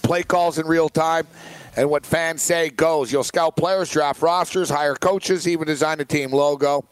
play 0.03 0.25
calls 0.25 0.59
in 0.59 0.67
real 0.67 0.89
time, 0.89 1.29
and 1.77 1.89
what 1.89 2.05
fans 2.05 2.43
say 2.43 2.69
goes. 2.69 3.13
You'll 3.13 3.23
scout 3.23 3.55
players, 3.55 3.89
draft 3.89 4.23
rosters, 4.23 4.69
hire 4.69 4.97
coaches, 4.97 5.47
even 5.47 5.65
design 5.69 6.01
a 6.01 6.05
team 6.05 6.33
logo. 6.33 6.85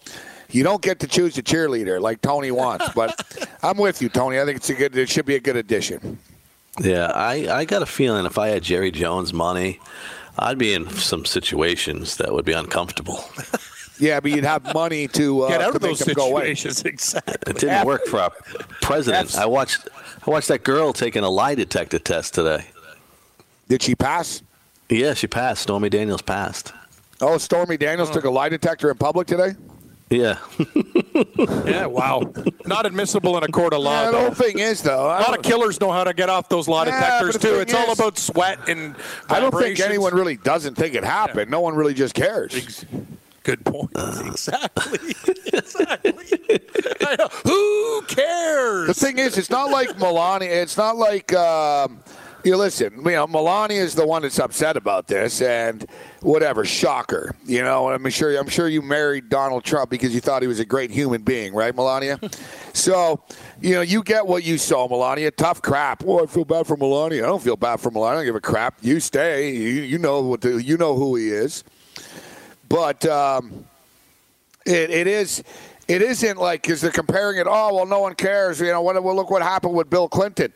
You 0.48 0.62
don't 0.62 0.81
get 0.81 1.01
to 1.01 1.09
choose 1.09 1.37
a 1.38 1.42
cheerleader 1.42 2.01
like 2.01 2.20
Tony 2.20 2.53
wants, 2.53 2.88
but 2.94 3.20
I'm 3.64 3.79
with 3.79 4.01
you, 4.01 4.09
Tony. 4.09 4.38
I 4.38 4.44
think 4.44 4.59
it's 4.59 4.70
a 4.70 4.74
good. 4.74 4.96
It 4.96 5.09
should 5.09 5.27
be 5.27 5.35
a 5.35 5.40
good 5.40 5.57
addition. 5.57 6.20
Yeah, 6.81 7.07
I, 7.14 7.49
I 7.49 7.64
got 7.64 7.83
a 7.83 7.87
feeling 7.87 8.27
if 8.27 8.38
I 8.38 8.49
had 8.49 8.62
Jerry 8.62 8.91
Jones 8.91 9.33
money, 9.33 9.81
I'd 10.38 10.59
be 10.59 10.75
in 10.75 10.88
some 10.91 11.25
situations 11.25 12.17
that 12.19 12.33
would 12.33 12.45
be 12.45 12.53
uncomfortable. 12.53 13.25
Yeah, 14.01 14.21
but 14.21 14.31
you'd 14.31 14.45
have 14.45 14.62
money 14.75 15.09
to 15.09 15.43
uh, 15.43 15.49
Get 15.49 15.61
out 15.61 15.71
to 15.71 15.77
of 15.79 15.83
those 15.83 16.01
go 16.14 16.29
away. 16.31 16.55
situations. 16.55 16.85
Exactly. 16.85 17.35
It 17.51 17.59
didn't 17.59 17.85
work 17.85 18.05
for 18.07 18.21
our 18.21 18.31
president. 18.81 19.37
I 19.37 19.45
watched 19.45 19.88
I 20.25 20.31
watched 20.31 20.47
that 20.47 20.62
girl 20.62 20.93
taking 20.93 21.25
a 21.25 21.29
lie 21.29 21.57
detector 21.57 21.99
test 21.99 22.35
today. 22.35 22.64
Did 23.69 23.83
she 23.83 23.97
pass? 23.97 24.41
Yeah, 24.88 25.14
she 25.14 25.27
passed. 25.27 25.62
Stormy 25.62 25.88
Daniels 25.88 26.23
passed. 26.23 26.73
Oh, 27.21 27.38
Stormy 27.38 27.77
Daniels 27.77 28.09
took 28.12 28.23
a 28.23 28.31
lie 28.31 28.49
detector 28.49 28.88
in 28.88 28.97
public 28.99 29.27
today. 29.27 29.55
Yeah. 30.11 30.38
Yeah, 31.64 31.87
wow. 31.87 32.33
Not 32.66 32.87
admissible 32.87 33.37
in 33.38 33.42
a 33.42 33.49
court 33.49 33.73
of 33.75 33.81
law. 33.81 34.05
Yeah, 34.05 34.11
the 34.12 34.21
whole 34.21 34.31
thing 34.35 34.61
is 34.61 34.83
though. 34.83 35.07
A 35.07 35.14
I 35.14 35.21
lot 35.21 35.37
of 35.37 35.42
killers 35.42 35.81
know 35.81 35.90
how 35.90 36.05
to 36.05 36.14
get 36.14 36.29
off 36.29 36.49
those 36.49 36.68
lie 36.68 36.87
Yeah, 36.87 36.92
detectors 36.92 37.33
but 37.35 37.42
too. 37.42 37.49
thing 37.55 37.61
It's 37.62 37.75
all 37.75 37.92
about 37.92 38.16
sweat 38.18 38.68
and. 38.68 38.94
I 39.29 39.40
don't 39.40 39.53
think 39.53 39.81
anyone 39.81 40.14
really 40.14 40.37
doesn't 40.37 40.77
think 40.77 40.94
it 40.94 41.03
happened. 41.05 41.51
No 41.51 41.61
one 41.61 41.75
really 41.75 41.94
just 41.94 42.14
cares. 42.14 42.85
Good 43.42 43.64
point. 43.64 43.90
exactly. 44.27 45.14
exactly. 45.53 46.12
Who 47.44 48.03
cares? 48.03 48.87
The 48.88 48.94
thing 48.94 49.18
is, 49.18 49.37
it's 49.37 49.51
not 49.51 49.71
like 49.71 49.99
Melania. 49.99 50.51
It's 50.62 50.77
not 50.77 50.97
like 50.97 51.33
um, 51.35 52.01
you 52.44 52.57
listen. 52.57 52.94
You 53.05 53.11
know, 53.12 53.27
Melania 53.27 53.83
is 53.83 53.94
the 53.94 54.07
one 54.07 54.22
that's 54.22 54.38
upset 54.38 54.77
about 54.77 55.07
this, 55.09 55.42
and 55.42 55.87
whatever. 56.20 56.64
Shocker. 56.64 57.35
You 57.44 57.62
know, 57.62 57.90
I'm 57.90 58.09
sure. 58.11 58.37
I'm 58.38 58.48
sure 58.48 58.68
you 58.68 58.83
married 58.83 59.29
Donald 59.29 59.64
Trump 59.64 59.90
because 59.90 60.14
you 60.14 60.20
thought 60.20 60.42
he 60.42 60.48
was 60.48 60.61
a 60.61 60.64
great 60.64 60.90
human 60.90 61.22
being, 61.22 61.55
right, 61.55 61.74
Melania? 61.74 62.18
so, 62.72 63.22
you 63.61 63.74
know, 63.74 63.81
you 63.81 64.03
get 64.03 64.27
what 64.27 64.44
you 64.44 64.59
saw, 64.59 64.88
Melania. 64.88 65.31
Tough 65.31 65.62
crap. 65.62 66.05
Oh, 66.07 66.22
I 66.22 66.27
feel 66.27 66.44
bad 66.44 66.66
for 66.66 66.77
Melania. 66.77 67.24
I 67.24 67.27
don't 67.27 67.42
feel 67.42 67.57
bad 67.57 67.81
for 67.81 67.90
Melania. 67.90 68.12
I 68.12 68.20
don't 68.20 68.27
give 68.27 68.37
a 68.37 68.40
crap. 68.40 68.79
You 68.83 69.01
stay. 69.01 69.51
You, 69.51 69.83
you 69.83 69.98
know 69.98 70.20
what? 70.22 70.40
The, 70.40 70.62
you 70.62 70.77
know 70.77 70.94
who 70.94 71.16
he 71.16 71.31
is. 71.31 71.64
But 72.68 73.05
um, 73.07 73.64
it, 74.64 74.90
it 74.90 75.07
is. 75.07 75.42
It 75.88 76.03
isn't 76.03 76.37
like 76.37 76.62
because 76.62 76.83
they're 76.83 76.90
comparing 76.90 77.38
it. 77.38 77.46
Oh 77.48 77.74
well, 77.74 77.87
no 77.87 78.01
one 78.01 78.14
cares. 78.14 78.61
You 78.61 78.66
know 78.66 78.83
what? 78.83 79.03
Well, 79.03 79.16
look 79.16 79.31
what 79.31 79.40
happened 79.40 79.72
with 79.72 79.88
Bill 79.88 80.07
Clinton. 80.07 80.53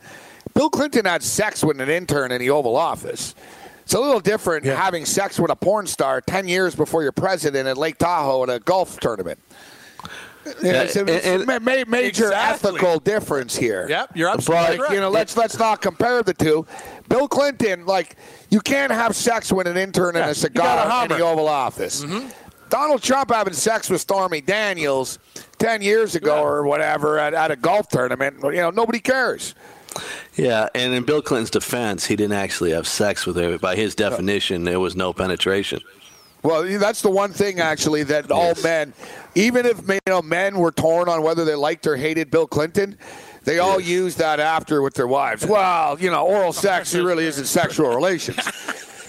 Bill 0.55 0.71
Clinton 0.71 1.05
had 1.07 1.23
sex 1.23 1.65
with 1.65 1.81
an 1.81 1.89
intern 1.89 2.33
in 2.33 2.39
the 2.41 2.51
Oval 2.51 2.77
Office. 2.77 3.35
It's 3.83 3.95
a 3.95 4.01
little 4.01 4.21
different 4.21 4.65
having 4.65 5.05
sex 5.05 5.41
with 5.41 5.51
a 5.51 5.57
porn 5.57 5.87
star 5.87 6.21
ten 6.21 6.47
years 6.47 6.75
before 6.75 7.03
you're 7.03 7.13
president 7.13 7.67
at 7.69 7.77
Lake 7.77 7.99
Tahoe 7.99 8.43
at 8.45 8.51
a 8.51 8.59
golf 8.61 9.01
tournament. 9.01 9.39
Yeah, 10.63 10.83
it's 10.83 10.97
a, 10.97 11.01
and- 11.01 11.09
it's 11.11 11.27
a 11.27 11.31
and- 11.35 11.47
ma- 11.47 11.59
ma- 11.61 11.85
major 11.87 12.25
Exactly. 12.27 12.71
ethical 12.71 12.99
difference 12.99 13.57
here. 13.57 13.87
Yep, 13.89 14.11
you're 14.15 14.29
absolutely 14.29 14.77
But 14.77 14.83
right. 14.85 14.93
you 14.95 15.01
know, 15.01 15.11
let's 15.11 15.37
let's 15.37 15.59
not 15.59 15.81
compare 15.81 16.23
the 16.23 16.35
two. 16.35 16.67
Bill 17.09 17.29
Clinton, 17.29 17.87
like, 17.87 18.17
you 18.51 18.61
can't 18.61 18.93
have 18.93 19.15
sex 19.17 19.53
with 19.53 19.67
an 19.67 19.77
intern 19.77 20.17
and 20.17 20.17
Yeah, 20.17 20.23
a 20.25 20.27
you 20.27 20.31
a 20.31 20.35
cigar 20.35 21.03
in 21.05 21.09
the 21.11 21.21
Oval 21.21 21.49
Office. 21.49 22.05
Mm-hmm. 22.05 22.29
Donald 22.71 23.03
Trump 23.03 23.31
having 23.31 23.53
sex 23.53 23.91
with 23.91 24.01
Stormy 24.01 24.41
Daniels 24.41 25.19
ten 25.59 25.83
years 25.83 26.15
ago 26.15 26.43
or 26.43 26.65
whatever 26.65 27.19
at, 27.19 27.35
at 27.35 27.51
a 27.51 27.57
golf 27.57 27.89
tournament. 27.89 28.37
You 28.43 28.53
know, 28.63 28.71
nobody 28.71 28.99
cares. 29.01 29.55
Yeah, 30.35 30.69
and 30.75 30.95
in 30.95 31.05
Bill 31.05 31.23
Clinton's 31.23 31.51
defense, 31.51 32.07
he 32.07 32.17
didn't 32.17 32.35
actually 32.35 32.71
have 32.71 32.87
sex 32.87 33.27
with 33.27 33.37
her. 33.37 33.59
By 33.59 33.77
his 33.77 33.95
definition, 33.95 34.65
there 34.65 34.81
was 34.81 34.97
no 34.97 35.13
penetration. 35.13 35.81
Well, 36.43 36.65
that's 36.79 37.03
the 37.03 37.11
one 37.11 37.33
thing 37.33 37.61
actually 37.61 38.03
that 38.05 38.31
all 38.31 38.55
men, 38.65 38.93
even 39.35 39.65
if 39.65 39.87
you 39.89 40.01
know 40.07 40.23
men 40.23 40.59
were 40.59 40.73
torn 40.73 41.09
on 41.09 41.23
whether 41.23 41.45
they 41.45 41.55
liked 41.55 41.87
or 41.87 41.97
hated 41.97 42.31
Bill 42.31 42.49
Clinton, 42.49 42.99
they 43.45 43.59
all 43.61 43.79
use 43.79 44.17
that 44.17 44.41
after 44.41 44.83
with 44.83 44.95
their 44.95 45.07
wives. 45.07 45.47
Well, 45.47 46.01
you 46.01 46.11
know, 46.11 46.27
oral 46.27 46.53
sex 46.53 46.95
really 46.95 47.27
isn't 47.27 47.47
sexual 47.47 47.89
relations. 47.89 48.39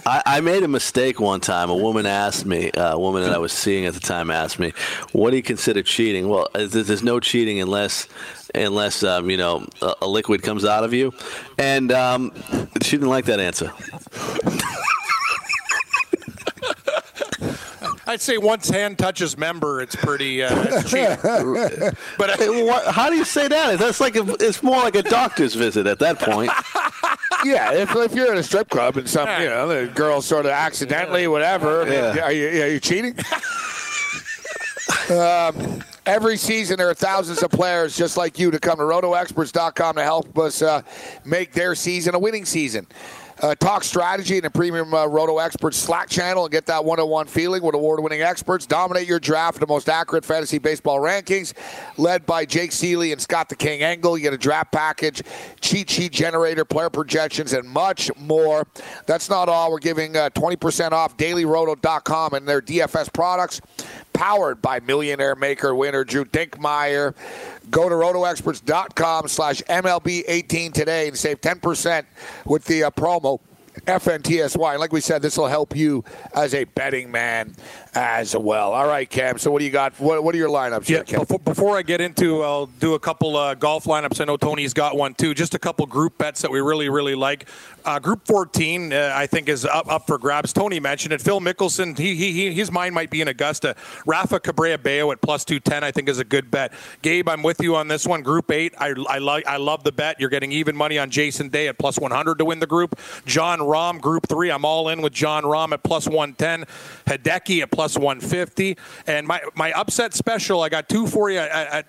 I, 0.05 0.21
I 0.25 0.41
made 0.41 0.63
a 0.63 0.67
mistake 0.67 1.19
one 1.19 1.39
time. 1.39 1.69
A 1.69 1.75
woman 1.75 2.05
asked 2.05 2.45
me, 2.45 2.71
uh, 2.71 2.95
a 2.95 2.99
woman 2.99 3.23
that 3.23 3.33
I 3.33 3.37
was 3.37 3.51
seeing 3.51 3.85
at 3.85 3.93
the 3.93 3.99
time 3.99 4.29
asked 4.29 4.59
me, 4.59 4.73
"What 5.11 5.31
do 5.31 5.37
you 5.37 5.43
consider 5.43 5.81
cheating?" 5.83 6.27
Well, 6.27 6.47
there's 6.53 6.71
there's 6.71 7.03
no 7.03 7.19
cheating 7.19 7.61
unless 7.61 8.07
unless 8.53 9.03
um, 9.03 9.29
you 9.29 9.37
know 9.37 9.65
a, 9.81 9.93
a 10.01 10.07
liquid 10.07 10.43
comes 10.43 10.65
out 10.65 10.83
of 10.83 10.93
you, 10.93 11.13
and 11.57 11.91
um, 11.91 12.33
she 12.81 12.91
didn't 12.91 13.09
like 13.09 13.25
that 13.25 13.39
answer. 13.39 13.71
I'd 18.05 18.21
say 18.21 18.37
once 18.37 18.69
hand 18.69 18.97
touches 18.99 19.37
member, 19.37 19.81
it's 19.81 19.95
pretty. 19.95 20.43
Uh, 20.43 20.83
cheating. 20.83 21.17
but 22.17 22.41
uh, 22.41 22.91
How 22.91 23.09
do 23.09 23.15
you 23.15 23.25
say 23.25 23.47
that? 23.47 23.79
That's 23.79 23.99
like 24.01 24.15
a, 24.15 24.35
it's 24.39 24.61
more 24.61 24.81
like 24.81 24.95
a 24.95 25.03
doctor's 25.03 25.55
visit 25.55 25.87
at 25.87 25.99
that 25.99 26.19
point. 26.19 26.51
yeah, 27.45 27.73
if, 27.73 27.95
if 27.95 28.13
you're 28.15 28.31
in 28.31 28.37
a 28.37 28.43
strip 28.43 28.69
club 28.69 28.97
and 28.97 29.09
some, 29.09 29.27
you 29.41 29.47
know, 29.49 29.67
the 29.67 29.87
girl 29.93 30.21
sort 30.21 30.45
of 30.45 30.51
accidentally, 30.51 31.27
whatever, 31.27 31.85
Yeah. 31.91 32.23
are, 32.25 32.31
you, 32.31 32.47
are 32.63 32.67
you 32.67 32.79
cheating? 32.79 33.15
um, 35.09 35.83
every 36.05 36.37
season, 36.37 36.77
there 36.77 36.89
are 36.89 36.93
thousands 36.93 37.43
of 37.43 37.51
players 37.51 37.95
just 37.95 38.17
like 38.17 38.39
you 38.39 38.51
to 38.51 38.59
come 38.59 38.77
to 38.77 38.83
rotoexperts.com 38.83 39.95
to 39.95 40.03
help 40.03 40.37
us 40.37 40.61
uh, 40.61 40.81
make 41.25 41.53
their 41.53 41.75
season 41.75 42.15
a 42.15 42.19
winning 42.19 42.45
season. 42.45 42.87
Uh, 43.43 43.53
talk 43.55 43.83
strategy 43.83 44.37
in 44.37 44.45
a 44.45 44.49
premium 44.49 44.93
uh, 44.93 45.05
Roto 45.05 45.37
Experts 45.37 45.75
Slack 45.75 46.07
channel 46.07 46.45
and 46.45 46.51
get 46.53 46.65
that 46.67 46.85
one-on-one 46.85 47.27
feeling 47.27 47.61
with 47.61 47.75
award-winning 47.75 48.21
experts. 48.21 48.65
Dominate 48.65 49.05
your 49.05 49.19
draft 49.19 49.59
the 49.59 49.67
most 49.67 49.89
accurate 49.89 50.23
fantasy 50.23 50.59
baseball 50.59 50.99
rankings, 50.99 51.53
led 51.97 52.25
by 52.25 52.45
Jake 52.45 52.71
Ciely 52.71 53.11
and 53.11 53.19
Scott 53.19 53.49
the 53.49 53.57
King 53.57 53.81
Engel. 53.81 54.17
You 54.17 54.23
get 54.23 54.33
a 54.33 54.37
draft 54.37 54.71
package, 54.71 55.23
cheat 55.59 55.89
sheet 55.89 56.13
generator, 56.13 56.63
player 56.63 56.89
projections, 56.89 57.51
and 57.51 57.67
much 57.67 58.09
more. 58.15 58.65
That's 59.07 59.29
not 59.29 59.49
all. 59.49 59.71
We're 59.73 59.79
giving 59.79 60.15
uh, 60.15 60.29
20% 60.29 60.93
off 60.93 61.17
dailyroto.com 61.17 62.35
and 62.35 62.47
their 62.47 62.61
DFS 62.61 63.11
products, 63.11 63.59
powered 64.13 64.61
by 64.61 64.79
millionaire 64.79 65.35
maker 65.35 65.75
winner 65.75 66.03
Drew 66.03 66.25
Dinkmeyer. 66.25 67.15
Go 67.69 67.89
to 67.89 67.95
rotoexperts.com 67.95 69.27
slash 69.27 69.61
MLB18 69.63 70.73
today 70.73 71.07
and 71.07 71.17
save 71.17 71.41
10% 71.41 72.05
with 72.45 72.65
the 72.65 72.83
uh, 72.83 72.91
promo 72.91 73.39
FNTSY. 73.85 74.71
And 74.71 74.79
like 74.79 74.91
we 74.93 75.01
said, 75.01 75.21
this 75.21 75.37
will 75.37 75.47
help 75.47 75.75
you 75.75 76.03
as 76.35 76.53
a 76.53 76.63
betting 76.63 77.11
man 77.11 77.55
as 77.95 78.35
well. 78.35 78.73
All 78.73 78.87
right, 78.87 79.09
Cam. 79.09 79.37
So 79.37 79.51
what 79.51 79.59
do 79.59 79.65
you 79.65 79.71
got? 79.71 79.99
What, 79.99 80.23
what 80.23 80.33
are 80.33 80.37
your 80.37 80.49
lineups 80.49 80.89
Yeah, 80.89 81.03
here, 81.05 81.19
before, 81.19 81.39
before 81.39 81.77
I 81.77 81.81
get 81.81 82.01
into, 82.01 82.41
I'll 82.41 82.67
do 82.67 82.93
a 82.93 82.99
couple 82.99 83.35
uh, 83.35 83.55
golf 83.55 83.85
lineups. 83.85 84.21
I 84.21 84.25
know 84.25 84.37
Tony's 84.37 84.73
got 84.73 84.95
one 84.95 85.13
too. 85.13 85.33
Just 85.33 85.53
a 85.53 85.59
couple 85.59 85.85
group 85.85 86.17
bets 86.17 86.41
that 86.41 86.51
we 86.51 86.61
really, 86.61 86.89
really 86.89 87.15
like. 87.15 87.47
Uh, 87.85 87.99
group 87.99 88.25
14, 88.25 88.93
uh, 88.93 89.11
I 89.13 89.27
think, 89.27 89.49
is 89.49 89.65
up 89.65 89.91
up 89.91 90.07
for 90.07 90.17
grabs. 90.17 90.53
Tony 90.53 90.79
mentioned 90.79 91.13
it. 91.13 91.21
Phil 91.21 91.41
Mickelson, 91.41 91.97
he, 91.97 92.15
he, 92.15 92.31
he 92.31 92.53
his 92.53 92.71
mind 92.71 92.95
might 92.95 93.09
be 93.09 93.21
in 93.21 93.27
Augusta. 93.27 93.75
Rafa 94.05 94.39
Cabrera 94.39 94.77
Bello 94.77 95.11
at 95.11 95.21
plus 95.21 95.43
210, 95.43 95.83
I 95.83 95.91
think, 95.91 96.07
is 96.07 96.19
a 96.19 96.23
good 96.23 96.49
bet. 96.49 96.73
Gabe, 97.01 97.27
I'm 97.27 97.43
with 97.43 97.61
you 97.61 97.75
on 97.75 97.87
this 97.87 98.07
one. 98.07 98.21
Group 98.21 98.51
eight, 98.51 98.73
I, 98.77 98.93
I 99.09 99.17
like, 99.17 99.45
I 99.45 99.57
love 99.57 99.83
the 99.83 99.91
bet. 99.91 100.19
You're 100.19 100.29
getting 100.29 100.51
even 100.51 100.75
money 100.75 100.97
on 100.97 101.09
Jason 101.09 101.49
Day 101.49 101.67
at 101.67 101.77
plus 101.77 101.99
100 101.99 102.37
to 102.39 102.45
win 102.45 102.59
the 102.59 102.67
group. 102.67 102.97
Jon 103.25 103.61
Rahm, 103.63 104.01
group 104.01 104.27
three, 104.27 104.51
I'm 104.51 104.65
all 104.65 104.89
in 104.89 105.01
with 105.01 105.13
Jon 105.13 105.43
Rahm 105.43 105.71
at 105.71 105.83
plus 105.83 106.07
110. 106.07 106.65
Hideki 107.07 107.61
at 107.61 107.71
plus 107.71 107.97
150. 107.97 108.77
And 109.07 109.27
my, 109.27 109.41
my 109.55 109.71
upset 109.71 110.13
special, 110.13 110.61
I 110.61 110.69
got 110.69 110.89
two 110.89 111.07
for 111.07 111.29
you 111.29 111.39
at, 111.39 111.49
at 111.49 111.85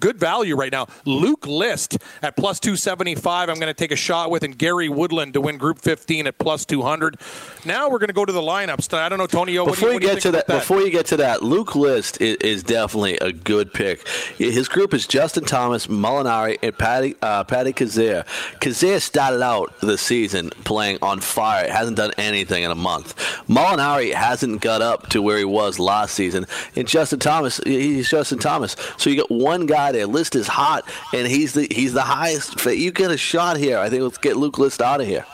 good 0.00 0.18
value 0.18 0.56
right 0.56 0.72
now. 0.72 0.86
Luke 1.04 1.46
List 1.46 1.98
at 2.22 2.36
plus 2.36 2.60
275. 2.60 3.48
I'm 3.48 3.56
going 3.56 3.68
to 3.68 3.74
take 3.74 3.92
a 3.92 3.96
shot 3.96 4.30
with, 4.30 4.42
and 4.42 4.56
Gary 4.56 4.88
Woodland 4.88 5.34
to 5.34 5.40
win 5.40 5.58
Group 5.58 5.78
15 5.78 6.26
at 6.26 6.38
plus 6.38 6.64
200. 6.64 7.18
Now 7.64 7.88
we're 7.88 7.98
going 7.98 8.08
to 8.08 8.14
go 8.14 8.24
to 8.24 8.32
the 8.32 8.40
lineups. 8.40 8.92
I 8.96 9.08
don't 9.08 9.18
know, 9.18 9.26
Tony. 9.26 9.58
What 9.58 9.66
Before 9.66 9.88
do 9.88 9.94
you, 9.94 10.00
do 10.00 10.06
get 10.06 10.22
to 10.22 10.30
that, 10.32 10.44
about 10.44 10.60
before 10.60 10.80
you 10.82 10.90
get 10.90 11.06
to 11.06 11.16
that, 11.18 11.42
Luke 11.42 11.74
List 11.74 12.20
is, 12.20 12.36
is 12.36 12.62
definitely 12.62 13.16
a 13.18 13.32
good 13.32 13.72
pick. 13.72 14.06
His 14.36 14.68
group 14.68 14.92
is 14.92 15.06
Justin 15.06 15.44
Thomas, 15.44 15.86
Molinari, 15.86 16.58
and 16.62 16.76
Patty 16.76 17.14
uh, 17.22 17.44
Patty 17.44 17.72
Kizzire. 17.72 18.26
Kizzire 18.60 19.00
started 19.00 19.42
out 19.42 19.78
the 19.80 19.96
season 19.98 20.50
playing 20.64 20.98
on 21.02 21.20
fire. 21.20 21.70
Hasn't 21.70 21.96
done 21.96 22.12
anything 22.18 22.64
in 22.64 22.70
a 22.70 22.76
month. 22.76 23.16
Molinari 23.48 24.12
hasn't 24.12 24.60
got 24.60 24.82
up 24.82 25.08
to 25.10 25.22
where 25.22 25.38
he 25.38 25.44
was 25.44 25.78
last 25.78 26.14
season. 26.14 26.46
And 26.74 26.86
Justin 26.86 27.18
Thomas, 27.18 27.60
he's 27.64 28.10
Justin 28.10 28.38
Thomas. 28.38 28.76
So 28.96 29.10
you 29.10 29.16
got 29.16 29.30
one 29.30 29.66
guy 29.66 29.75
there. 29.92 30.06
List 30.06 30.34
is 30.34 30.46
hot, 30.46 30.84
and 31.12 31.26
he's 31.26 31.52
the 31.52 31.66
he's 31.70 31.92
the 31.92 32.02
highest. 32.02 32.64
You 32.64 32.90
get 32.90 33.10
a 33.10 33.16
shot 33.16 33.56
here. 33.56 33.78
I 33.78 33.90
think 33.90 34.02
let's 34.02 34.18
get 34.18 34.36
Luke 34.36 34.58
List 34.58 34.82
out 34.82 35.00
of 35.00 35.06
here. 35.06 35.24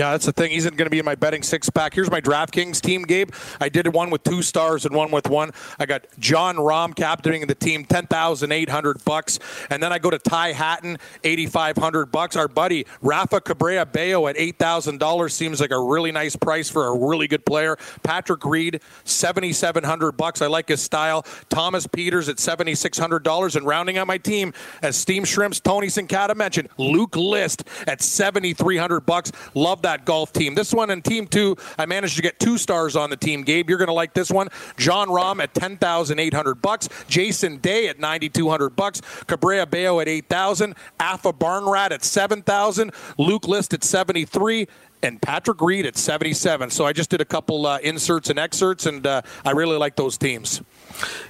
Yeah, 0.00 0.12
that's 0.12 0.24
the 0.24 0.32
thing. 0.32 0.50
He's 0.50 0.64
going 0.64 0.78
to 0.78 0.88
be 0.88 0.98
in 0.98 1.04
my 1.04 1.14
betting 1.14 1.42
six 1.42 1.68
pack. 1.68 1.92
Here's 1.92 2.10
my 2.10 2.22
DraftKings 2.22 2.80
team, 2.80 3.02
Gabe. 3.02 3.32
I 3.60 3.68
did 3.68 3.86
one 3.88 4.08
with 4.08 4.22
two 4.22 4.40
stars 4.40 4.86
and 4.86 4.96
one 4.96 5.10
with 5.10 5.28
one. 5.28 5.50
I 5.78 5.84
got 5.84 6.06
Jon 6.18 6.56
Rahm 6.56 6.96
captaining 6.96 7.46
the 7.46 7.54
team, 7.54 7.84
ten 7.84 8.06
thousand 8.06 8.50
eight 8.50 8.70
hundred 8.70 9.04
bucks, 9.04 9.38
and 9.68 9.82
then 9.82 9.92
I 9.92 9.98
go 9.98 10.08
to 10.08 10.18
Ty 10.18 10.52
Hatton, 10.52 10.96
eighty 11.22 11.44
five 11.44 11.76
hundred 11.76 12.06
bucks. 12.06 12.34
Our 12.34 12.48
buddy 12.48 12.86
Rafa 13.02 13.42
Cabrera 13.42 13.84
Bello 13.84 14.26
at 14.26 14.38
eight 14.38 14.58
thousand 14.58 15.00
dollars 15.00 15.34
seems 15.34 15.60
like 15.60 15.70
a 15.70 15.78
really 15.78 16.12
nice 16.12 16.34
price 16.34 16.70
for 16.70 16.86
a 16.86 16.96
really 16.96 17.28
good 17.28 17.44
player. 17.44 17.76
Patrick 18.02 18.46
Reed, 18.46 18.80
seventy 19.04 19.52
seven 19.52 19.84
hundred 19.84 20.12
bucks. 20.12 20.40
I 20.40 20.46
like 20.46 20.68
his 20.68 20.80
style. 20.80 21.26
Thomas 21.50 21.86
Pieters 21.86 22.30
at 22.30 22.38
seventy 22.38 22.74
six 22.74 22.96
hundred 22.96 23.22
dollars, 23.22 23.54
and 23.54 23.66
rounding 23.66 23.98
out 23.98 24.06
my 24.06 24.16
team 24.16 24.54
as 24.80 24.96
Steam 24.96 25.26
Shrimps, 25.26 25.60
Tony 25.60 25.88
Sincata 25.88 26.34
mentioned, 26.34 26.70
Luke 26.78 27.16
List 27.16 27.64
at 27.86 28.00
seventy 28.00 28.54
three 28.54 28.78
hundred 28.78 29.00
bucks. 29.00 29.30
Love 29.52 29.82
that 29.82 29.89
golf 29.98 30.32
team. 30.32 30.54
This 30.54 30.72
one 30.72 30.90
and 30.90 31.04
team 31.04 31.26
two, 31.26 31.56
I 31.78 31.86
managed 31.86 32.16
to 32.16 32.22
get 32.22 32.38
two 32.38 32.58
stars 32.58 32.96
on 32.96 33.10
the 33.10 33.16
team. 33.16 33.42
Gabe, 33.42 33.68
you're 33.68 33.78
going 33.78 33.88
to 33.88 33.94
like 33.94 34.14
this 34.14 34.30
one. 34.30 34.48
Jon 34.76 35.08
Rahm 35.08 35.42
at 35.42 35.54
ten 35.54 35.76
thousand 35.76 36.18
eight 36.18 36.34
hundred 36.34 36.62
bucks. 36.62 36.88
Jason 37.08 37.58
Day 37.58 37.88
at 37.88 37.98
ninety 37.98 38.28
two 38.28 38.48
hundred 38.48 38.70
bucks. 38.76 39.00
Cabrera 39.26 39.66
Bello 39.66 40.00
at 40.00 40.08
eight 40.08 40.28
thousand. 40.28 40.74
Alpha 40.98 41.32
Barnrat 41.32 41.90
at 41.90 42.04
seven 42.04 42.42
thousand. 42.42 42.92
Luke 43.18 43.46
List 43.46 43.74
at 43.74 43.84
seventy 43.84 44.24
three. 44.24 44.66
And 45.02 45.20
Patrick 45.22 45.62
Reed 45.62 45.86
at 45.86 45.96
77. 45.96 46.68
So 46.68 46.84
I 46.84 46.92
just 46.92 47.08
did 47.08 47.22
a 47.22 47.24
couple 47.24 47.64
uh, 47.64 47.78
inserts 47.78 48.28
and 48.28 48.38
excerpts, 48.38 48.84
and 48.84 49.06
uh, 49.06 49.22
I 49.46 49.52
really 49.52 49.78
like 49.78 49.96
those 49.96 50.18
teams. 50.18 50.60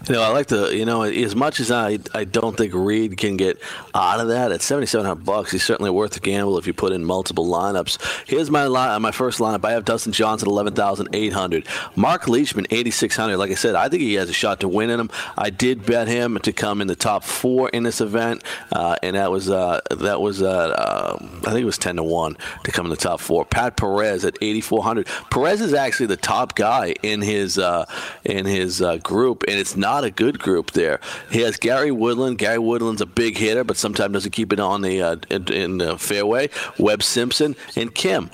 You 0.08 0.14
know, 0.14 0.22
I 0.22 0.28
like 0.28 0.46
to. 0.48 0.76
You 0.76 0.84
know, 0.84 1.02
as 1.02 1.36
much 1.36 1.60
as 1.60 1.70
I, 1.70 1.98
I 2.14 2.24
don't 2.24 2.56
think 2.56 2.72
Reed 2.74 3.16
can 3.16 3.36
get 3.36 3.60
out 3.94 4.20
of 4.20 4.28
that 4.28 4.52
at 4.52 4.62
seventy 4.62 4.86
seven 4.86 5.06
hundred 5.06 5.24
bucks. 5.24 5.52
He's 5.52 5.64
certainly 5.64 5.90
worth 5.90 6.12
the 6.12 6.20
gamble 6.20 6.58
if 6.58 6.66
you 6.66 6.72
put 6.72 6.92
in 6.92 7.04
multiple 7.04 7.46
lineups. 7.46 8.26
Here's 8.26 8.50
my 8.50 8.64
line, 8.64 9.02
my 9.02 9.10
first 9.10 9.38
lineup. 9.38 9.64
I 9.64 9.72
have 9.72 9.84
Dustin 9.84 10.12
Johnson 10.12 10.48
eleven 10.48 10.74
thousand 10.74 11.08
eight 11.12 11.32
hundred. 11.32 11.66
Mark 11.96 12.28
Leishman 12.28 12.66
eighty 12.70 12.90
six 12.90 13.16
hundred. 13.16 13.36
Like 13.36 13.50
I 13.50 13.54
said, 13.54 13.74
I 13.74 13.88
think 13.88 14.02
he 14.02 14.14
has 14.14 14.30
a 14.30 14.32
shot 14.32 14.60
to 14.60 14.68
win 14.68 14.90
in 14.90 14.98
him. 15.00 15.10
I 15.36 15.50
did 15.50 15.84
bet 15.84 16.08
him 16.08 16.38
to 16.38 16.52
come 16.52 16.80
in 16.80 16.86
the 16.86 16.96
top 16.96 17.24
four 17.24 17.68
in 17.68 17.82
this 17.82 18.00
event, 18.00 18.42
uh, 18.72 18.96
and 19.02 19.16
that 19.16 19.30
was 19.30 19.50
uh, 19.50 19.80
that 19.90 20.20
was 20.20 20.42
uh, 20.42 21.16
I 21.20 21.50
think 21.50 21.60
it 21.60 21.64
was 21.64 21.78
ten 21.78 21.96
to 21.96 22.02
one 22.02 22.36
to 22.64 22.72
come 22.72 22.86
in 22.86 22.90
the 22.90 22.96
top 22.96 23.20
four. 23.20 23.44
Pat 23.44 23.76
Perez 23.76 24.24
at 24.24 24.36
eighty 24.40 24.60
four 24.60 24.82
hundred. 24.82 25.06
Perez 25.30 25.60
is 25.60 25.74
actually 25.74 26.06
the 26.06 26.16
top 26.16 26.54
guy 26.54 26.94
in 27.02 27.20
his 27.20 27.58
uh, 27.58 27.84
in 28.24 28.46
his 28.46 28.80
uh, 28.80 28.96
group, 28.98 29.44
and 29.46 29.58
it's 29.60 29.76
not 29.76 30.04
a 30.04 30.10
good 30.10 30.38
group 30.38 30.72
there. 30.72 31.00
He 31.30 31.40
has 31.42 31.56
Gary 31.56 31.90
Woodland. 31.90 32.38
Gary 32.38 32.58
Woodland's 32.58 33.02
a 33.02 33.06
big 33.06 33.36
hitter, 33.36 33.62
but 33.62 33.76
sometimes 33.76 34.14
doesn't 34.14 34.32
keep 34.32 34.52
it 34.52 34.58
on 34.58 34.80
the 34.80 35.02
uh, 35.02 35.16
in, 35.28 35.52
in 35.52 35.78
the 35.78 35.98
fairway. 35.98 36.48
Webb 36.78 37.02
Simpson 37.02 37.54
and 37.76 37.94
Kim. 37.94 38.30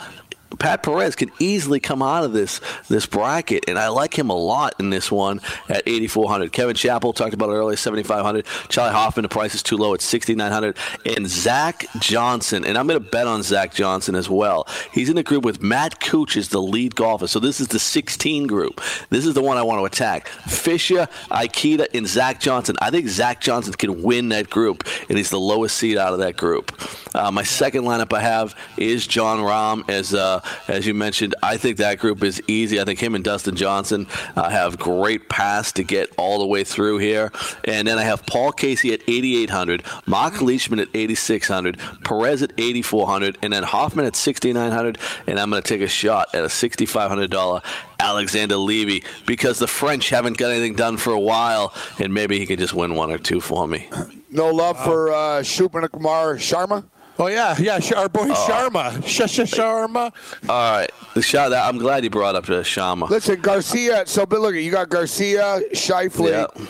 Pat 0.59 0.83
Perez 0.83 1.17
can 1.17 1.31
easily 1.39 1.81
come 1.81 2.03
out 2.03 2.25
of 2.25 2.33
this 2.33 2.61
this 2.89 3.07
bracket, 3.07 3.65
and 3.69 3.79
I 3.79 3.89
like 3.89 4.19
him 4.19 4.31
a 4.31 4.35
lot 4.35 4.75
in 4.79 4.91
this 4.91 5.11
one 5.11 5.41
at 5.69 5.83
8,400. 5.87 6.53
Kevin 6.53 6.75
Chappell 6.75 7.13
talked 7.13 7.35
about 7.35 7.51
it 7.51 7.55
earlier, 7.55 7.77
7,500. 7.77 8.47
Charley 8.69 8.93
Hoffman, 8.93 9.23
the 9.23 9.29
price 9.29 9.55
is 9.55 9.63
too 9.63 9.77
low 9.77 9.95
at 9.95 10.01
6,900. 10.01 10.77
And 11.05 11.27
Zach 11.29 11.87
Johnson, 11.99 12.65
and 12.65 12.79
I'm 12.79 12.87
going 12.87 13.03
to 13.03 13.11
bet 13.11 13.27
on 13.27 13.43
Zach 13.43 13.75
Johnson 13.75 14.15
as 14.15 14.29
well. 14.31 14.67
He's 14.93 15.09
in 15.09 15.17
the 15.17 15.23
group 15.23 15.45
with 15.45 15.63
Matt 15.63 16.01
Cooch 16.01 16.37
as 16.37 16.49
the 16.49 16.63
lead 16.63 16.95
golfer. 16.95 17.27
So 17.27 17.41
this 17.41 17.61
is 17.61 17.69
the 17.69 17.79
16 17.79 18.47
group. 18.47 18.81
This 19.11 19.27
is 19.27 19.35
the 19.35 19.43
one 19.43 19.57
I 19.57 19.63
want 19.63 19.81
to 19.81 19.85
attack. 19.85 20.29
Fisher, 20.29 21.09
Ikeda, 21.31 21.89
and 21.95 22.07
Zach 22.07 22.41
Johnson. 22.41 22.77
I 22.81 22.91
think 22.91 23.09
Zach 23.09 23.41
Johnson 23.41 23.75
can 23.75 24.03
win 24.03 24.29
that 24.31 24.51
group, 24.51 24.85
and 25.09 25.19
he's 25.19 25.31
the 25.31 25.41
lowest 25.41 25.77
seed 25.77 25.99
out 25.99 26.13
of 26.13 26.21
that 26.21 26.37
group. 26.37 26.73
Uh, 27.15 27.31
my 27.31 27.43
second 27.43 27.85
lineup 27.85 28.13
I 28.13 28.21
have 28.21 28.55
is 28.77 29.07
Jon 29.07 29.39
Rahm 29.39 29.89
as 29.89 30.15
uh, 30.15 30.41
as 30.69 30.87
you 30.87 30.95
mentioned. 30.95 31.35
I 31.43 31.57
think 31.57 31.79
that 31.79 31.99
group 31.99 32.23
is 32.23 32.43
easy. 32.47 32.81
I 32.81 32.85
think 32.85 33.01
him 33.01 33.15
and 33.15 33.25
Dustin 33.25 33.57
Johnson 33.57 34.07
uh, 34.35 34.49
have 34.49 34.79
great 34.79 35.29
paths 35.29 35.73
to 35.73 35.85
get 35.85 36.13
all 36.17 36.39
the 36.39 36.47
way 36.47 36.65
through 36.65 36.99
here. 36.99 37.33
And 37.65 37.87
then 37.87 37.99
I 37.99 38.03
have 38.03 38.27
Paul 38.27 38.53
Casey 38.53 38.93
at 38.93 39.01
8,800, 39.07 39.83
Mark 40.07 40.41
Leishman 40.41 40.81
at 40.81 40.89
8,600, 40.95 41.79
Perez 42.05 42.43
at 42.43 42.53
8,400, 42.59 43.39
and 43.43 43.53
then 43.53 43.63
Hoffman 43.63 44.07
at 44.07 44.17
6,900. 44.17 44.99
And 45.27 45.39
I'm 45.39 45.51
going 45.51 45.63
to 45.63 45.69
take 45.69 45.83
a 45.83 45.89
shot 45.89 46.35
at 46.35 46.45
a 46.45 46.49
$6,500 46.49 47.63
Alexander 47.99 48.57
Levy 48.57 49.05
because 49.27 49.59
the 49.59 49.67
French 49.67 50.11
haven't 50.11 50.37
got 50.37 50.51
anything 50.51 50.75
done 50.75 50.97
for 50.97 51.13
a 51.13 51.21
while, 51.21 51.75
and 51.99 52.13
maybe 52.13 52.39
he 52.39 52.47
can 52.47 52.59
just 52.59 52.75
win 52.75 52.95
one 52.95 53.11
or 53.11 53.19
two 53.19 53.41
for 53.41 53.67
me. 53.67 53.89
No 54.31 54.51
love 54.51 54.79
for 54.83 55.11
uh, 55.11 55.41
Shubhankar 55.41 56.37
Sharma? 56.37 56.85
Oh 57.19 57.29
yeah, 57.29 57.57
yeah, 57.59 57.79
our 57.97 58.09
boy 58.09 58.27
Oh. 58.31 58.47
Sharma, 58.49 59.03
Sh- 59.07 59.31
Sh- 59.31 59.55
Sharma. 59.55 60.13
All 60.49 60.73
right, 60.79 60.91
the 61.15 61.23
shot. 61.23 61.49
That 61.51 61.67
I'm 61.67 61.79
glad 61.79 62.05
you 62.05 62.11
brought 62.11 62.35
up 62.35 62.49
uh, 62.51 62.63
Shama. 62.63 63.07
Listen, 63.07 63.41
Garcia. 63.41 64.05
So, 64.07 64.27
but 64.27 64.41
look, 64.41 64.55
you 64.55 64.71
got 64.71 64.89
Garcia, 64.91 65.61
Schauffele, 65.73 66.31
Yeah. 66.31 66.67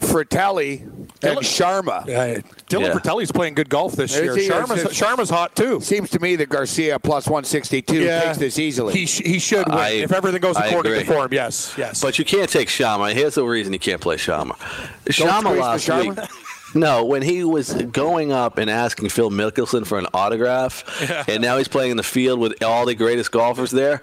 Frittelli, 0.00 0.82
and 1.22 1.38
Sharma. 1.40 2.04
Dylan 2.04 2.42
Yeah. 2.68 2.92
Frittelli's 2.94 3.30
playing 3.30 3.54
good 3.54 3.68
golf 3.68 3.94
this 3.94 4.14
year. 4.16 4.36
He? 4.36 4.48
Sharma's, 4.48 4.80
It's- 4.84 4.98
Sharma's 5.00 5.30
hot 5.30 5.54
too. 5.54 5.80
Seems 5.80 6.10
to 6.10 6.18
me 6.20 6.34
that 6.36 6.48
Garcia 6.48 6.98
plus 6.98 7.26
162 7.26 8.04
takes 8.04 8.38
this 8.38 8.58
easily. 8.58 8.92
He, 8.94 9.06
sh- 9.06 9.22
he 9.24 9.38
should 9.38 9.68
win 9.68 9.78
I- 9.78 9.90
if 9.90 10.12
everything 10.12 10.40
goes 10.40 10.56
I 10.56 10.66
according 10.66 10.94
to 10.94 11.04
form. 11.04 11.28
Yes, 11.32 11.72
yes. 11.78 12.00
But 12.02 12.18
you 12.18 12.24
can't 12.24 12.50
take 12.50 12.68
Sharma. 12.68 13.12
Here's 13.14 13.36
the 13.36 13.44
reason 13.44 13.72
you 13.72 13.78
can't 13.78 14.00
play 14.00 14.16
Sharma. 14.16 14.58
Don't 15.04 15.12
Shama 15.14 15.40
squeeze 15.50 15.54
the 15.54 15.60
last 15.60 15.88
Sharma? 15.88 16.16
week. 16.20 16.28
No, 16.74 17.04
when 17.04 17.22
he 17.22 17.44
was 17.44 17.74
going 17.74 18.32
up 18.32 18.58
and 18.58 18.70
asking 18.70 19.10
Phil 19.10 19.30
Mickelson 19.30 19.86
for 19.86 19.98
an 19.98 20.06
autograph, 20.14 20.84
and 21.28 21.42
now 21.42 21.58
he's 21.58 21.68
playing 21.68 21.90
in 21.90 21.96
the 21.96 22.02
field 22.02 22.40
with 22.40 22.62
all 22.62 22.86
the 22.86 22.94
greatest 22.94 23.30
golfers 23.30 23.70
there. 23.70 24.02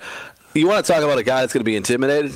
You 0.54 0.68
want 0.68 0.86
to 0.86 0.92
talk 0.92 1.04
about 1.04 1.18
a 1.18 1.24
guy 1.24 1.42
that's 1.42 1.54
going 1.54 1.62
to 1.62 1.66
be 1.66 1.76
intimidated? 1.76 2.34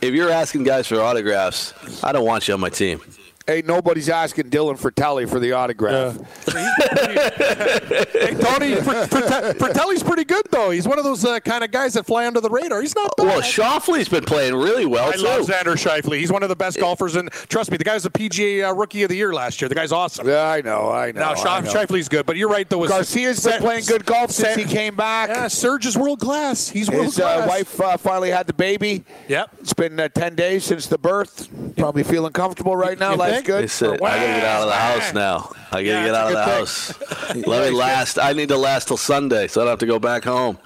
If 0.00 0.14
you're 0.14 0.30
asking 0.30 0.64
guys 0.64 0.86
for 0.86 1.00
autographs, 1.00 1.74
I 2.02 2.12
don't 2.12 2.26
want 2.26 2.48
you 2.48 2.54
on 2.54 2.60
my 2.60 2.70
team. 2.70 3.00
Hey, 3.46 3.62
nobody's 3.64 4.08
asking 4.08 4.48
Dylan 4.48 4.80
Frittelli 4.80 5.28
for 5.28 5.38
the 5.38 5.52
autograph. 5.52 6.16
hey, 6.46 8.34
Tony, 8.40 8.74
Frittelli's 8.76 10.02
pretty 10.02 10.24
good 10.24 10.46
though. 10.50 10.70
He's 10.70 10.88
one 10.88 10.98
of 10.98 11.04
those 11.04 11.26
uh, 11.26 11.40
kind 11.40 11.62
of 11.62 11.70
guys 11.70 11.92
that 11.92 12.06
fly 12.06 12.26
under 12.26 12.40
the 12.40 12.48
radar. 12.48 12.80
He's 12.80 12.94
not 12.94 13.14
bad. 13.18 13.26
Well, 13.26 13.42
Schauffele's 13.42 14.08
been 14.08 14.24
playing 14.24 14.54
really 14.54 14.86
well 14.86 15.10
I 15.10 15.16
too. 15.16 15.22
love 15.24 15.46
Xander 15.46 15.74
Schauffele. 15.74 16.18
He's 16.18 16.32
one 16.32 16.42
of 16.42 16.48
the 16.48 16.56
best 16.56 16.78
golfers, 16.80 17.16
and 17.16 17.30
trust 17.30 17.70
me, 17.70 17.76
the 17.76 17.84
guy's 17.84 18.04
the 18.04 18.10
PGA 18.10 18.66
uh, 18.66 18.74
Rookie 18.74 19.02
of 19.02 19.10
the 19.10 19.16
Year 19.16 19.34
last 19.34 19.60
year. 19.60 19.68
The 19.68 19.74
guy's 19.74 19.92
awesome. 19.92 20.26
Yeah, 20.26 20.48
I 20.48 20.62
know, 20.62 20.90
I 20.90 21.12
know. 21.12 21.20
Now, 21.20 21.32
I 21.32 21.34
Schaff- 21.62 22.08
good, 22.08 22.24
but 22.24 22.36
you're 22.36 22.48
right 22.48 22.68
though. 22.68 22.86
Garcia's 22.88 23.44
been 23.44 23.60
playing 23.60 23.84
good 23.84 24.06
golf 24.06 24.30
since 24.30 24.56
he 24.56 24.64
came 24.64 24.96
back. 24.96 25.28
Yeah, 25.28 25.48
Serge 25.48 25.84
is 25.84 25.98
world 25.98 26.20
class. 26.20 26.68
He's 26.68 26.90
world 26.90 27.12
class. 27.12 27.40
His 27.40 27.44
uh, 27.44 27.46
wife 27.46 27.80
uh, 27.80 27.96
finally 27.98 28.30
had 28.30 28.46
the 28.46 28.54
baby. 28.54 29.04
Yep. 29.28 29.50
It's 29.60 29.74
been 29.74 30.00
uh, 30.00 30.08
10 30.08 30.34
days 30.34 30.64
since 30.64 30.86
the 30.86 30.96
birth. 30.98 31.48
Probably 31.76 32.04
feeling 32.04 32.32
comfortable 32.32 32.74
right 32.74 32.98
now. 32.98 33.12
You 33.12 33.33
Life's 33.34 33.46
think? 33.46 33.46
good. 33.46 33.62
They 33.64 33.66
said, 33.68 33.94
I 33.94 33.98
gotta 33.98 34.26
get 34.26 34.44
out 34.44 34.62
of 34.62 34.68
the 34.68 34.74
house 34.74 35.14
now. 35.14 35.50
I 35.72 35.82
gotta 35.82 35.84
Yeah, 35.84 36.04
get 36.06 36.14
out 36.14 36.26
of 36.26 36.32
the 36.32 36.44
good 36.44 36.50
house. 36.58 37.34
Let 37.46 37.70
me 37.70 37.76
last. 37.76 38.18
I 38.18 38.32
need 38.32 38.48
to 38.48 38.56
last 38.56 38.88
till 38.88 38.96
Sunday, 38.96 39.48
so 39.48 39.60
I 39.60 39.64
don't 39.64 39.72
have 39.72 39.78
to 39.80 39.86
go 39.86 39.98
back 39.98 40.24
home. 40.24 40.58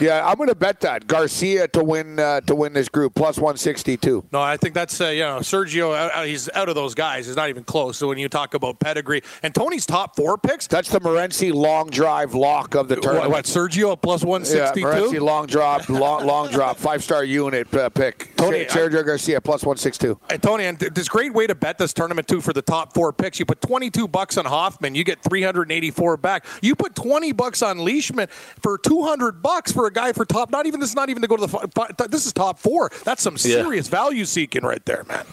Yeah, 0.00 0.26
I'm 0.26 0.36
going 0.36 0.48
to 0.48 0.54
bet 0.54 0.80
that 0.80 1.06
Garcia 1.06 1.68
to 1.68 1.82
win 1.84 2.18
uh, 2.18 2.40
to 2.42 2.54
win 2.54 2.72
this 2.72 2.88
group 2.88 3.14
plus 3.14 3.36
162. 3.38 4.24
No, 4.32 4.40
I 4.42 4.56
think 4.56 4.74
that's 4.74 5.00
uh, 5.00 5.06
you 5.08 5.20
know 5.20 5.38
Sergio. 5.38 5.94
Uh, 5.94 6.22
he's 6.24 6.50
out 6.54 6.68
of 6.68 6.74
those 6.74 6.94
guys. 6.94 7.26
He's 7.26 7.36
not 7.36 7.48
even 7.48 7.64
close. 7.64 7.96
So 7.98 8.08
when 8.08 8.18
you 8.18 8.28
talk 8.28 8.54
about 8.54 8.80
pedigree 8.80 9.22
and 9.42 9.54
Tony's 9.54 9.86
top 9.86 10.16
four 10.16 10.36
picks, 10.36 10.66
That's 10.66 10.88
the 10.90 11.00
Morency 11.00 11.52
long 11.52 11.88
drive 11.90 12.34
lock 12.34 12.74
of 12.74 12.88
the 12.88 12.96
tournament. 12.96 13.30
what 13.30 13.44
Sergio 13.44 13.92
at 13.92 14.02
plus 14.02 14.24
one 14.24 14.42
Yeah, 14.44 14.72
Morency 14.74 15.20
long 15.20 15.46
drop, 15.46 15.88
long, 15.88 16.26
long 16.26 16.50
drop, 16.50 16.76
five 16.76 17.02
star 17.04 17.24
unit 17.24 17.72
uh, 17.74 17.88
pick. 17.90 18.34
Tony, 18.36 18.64
Sergio 18.66 19.04
Garcia 19.06 19.40
plus 19.40 19.62
162. 19.62 20.18
Hey, 20.28 20.38
Tony, 20.38 20.64
and 20.64 20.78
th- 20.80 20.92
this 20.92 21.08
great 21.08 21.32
way 21.32 21.46
to 21.46 21.54
bet 21.54 21.78
this 21.78 21.92
tournament 21.92 22.15
too 22.24 22.40
for 22.40 22.52
the 22.52 22.62
top 22.62 22.94
four 22.94 23.12
picks. 23.12 23.38
You 23.38 23.46
put 23.46 23.60
twenty 23.60 23.90
two 23.90 24.08
bucks 24.08 24.38
on 24.38 24.44
Hoffman, 24.44 24.94
you 24.94 25.04
get 25.04 25.22
three 25.22 25.42
hundred 25.42 25.70
eighty 25.70 25.90
four 25.90 26.16
back. 26.16 26.44
You 26.62 26.74
put 26.74 26.94
twenty 26.94 27.32
bucks 27.32 27.62
on 27.62 27.78
Leishman 27.78 28.28
for 28.62 28.78
two 28.78 29.02
hundred 29.02 29.42
bucks 29.42 29.72
for 29.72 29.86
a 29.86 29.92
guy 29.92 30.12
for 30.12 30.24
top. 30.24 30.50
Not 30.50 30.66
even 30.66 30.80
this. 30.80 30.90
is 30.90 30.96
Not 30.96 31.10
even 31.10 31.22
to 31.22 31.28
go 31.28 31.36
to 31.36 31.46
the. 31.46 32.06
This 32.08 32.26
is 32.26 32.32
top 32.32 32.58
four. 32.58 32.90
That's 33.04 33.22
some 33.22 33.34
Yeah. 33.34 33.62
serious 33.62 33.88
value 33.88 34.24
seeking 34.24 34.62
right 34.62 34.84
there, 34.86 35.04
man. 35.08 35.24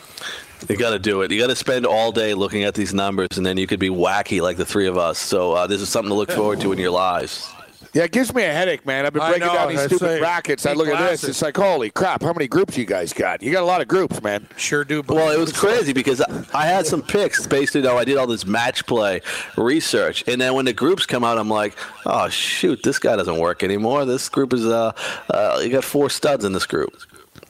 You 0.69 0.77
got 0.77 0.91
to 0.91 0.99
do 0.99 1.21
it. 1.23 1.31
You 1.31 1.39
got 1.41 1.47
to 1.47 1.55
spend 1.55 1.85
all 1.85 2.11
day 2.13 2.33
looking 2.33 2.63
at 2.63 2.73
these 2.73 2.93
numbers, 2.93 3.27
and 3.35 3.45
then 3.45 3.57
you 3.57 3.67
could 3.67 3.79
be 3.81 3.89
wacky 3.89 4.41
like 4.41 4.55
the 4.55 4.65
three 4.65 4.87
of 4.87 4.97
us. 4.97 5.19
So 5.19 5.51
uh, 5.53 5.67
this 5.67 5.81
is 5.81 5.89
something 5.89 6.09
to 6.09 6.15
look 6.15 6.31
forward 6.31 6.61
to 6.61 6.71
in 6.71 6.79
your 6.79 6.91
lives. 6.91 7.52
Yeah, 7.93 8.03
it 8.03 8.11
gives 8.11 8.33
me 8.33 8.43
a 8.43 8.51
headache, 8.51 8.87
man. 8.87 9.05
I've 9.05 9.13
been 9.13 9.21
breaking 9.21 9.47
know, 9.47 9.53
down 9.53 9.69
these 9.69 9.81
it's 9.81 9.95
stupid 9.95 10.17
a- 10.17 10.19
brackets. 10.19 10.65
I 10.65 10.71
big 10.71 10.79
look 10.79 10.87
at 10.87 11.11
this. 11.11 11.23
It's 11.23 11.41
like, 11.43 11.55
holy 11.55 11.91
crap, 11.91 12.23
how 12.23 12.33
many 12.33 12.47
groups 12.47 12.75
you 12.75 12.85
guys 12.85 13.13
got? 13.13 13.43
You 13.43 13.51
got 13.51 13.61
a 13.61 13.67
lot 13.67 13.81
of 13.81 13.87
groups, 13.87 14.21
man. 14.23 14.47
Sure 14.57 14.83
do. 14.83 15.03
Well, 15.07 15.29
it 15.29 15.39
was 15.39 15.53
crazy 15.53 15.93
because 15.93 16.19
I 16.53 16.65
had 16.65 16.87
some 16.87 17.03
picks 17.03 17.45
based 17.45 17.75
on 17.75 17.85
I 17.85 18.03
did 18.03 18.17
all 18.17 18.25
this 18.27 18.45
match 18.45 18.85
play 18.87 19.21
research, 19.57 20.23
and 20.27 20.41
then 20.41 20.55
when 20.55 20.65
the 20.65 20.73
groups 20.73 21.05
come 21.05 21.23
out, 21.23 21.37
I'm 21.37 21.49
like, 21.49 21.77
oh 22.05 22.29
shoot, 22.29 22.81
this 22.81 22.97
guy 22.97 23.15
doesn't 23.15 23.37
work 23.37 23.63
anymore. 23.63 24.05
This 24.05 24.27
group 24.27 24.53
is 24.53 24.65
uh, 24.65 24.93
uh 25.29 25.59
you 25.61 25.69
got 25.69 25.83
four 25.83 26.09
studs 26.09 26.45
in 26.45 26.53
this 26.53 26.65
group. 26.65 26.93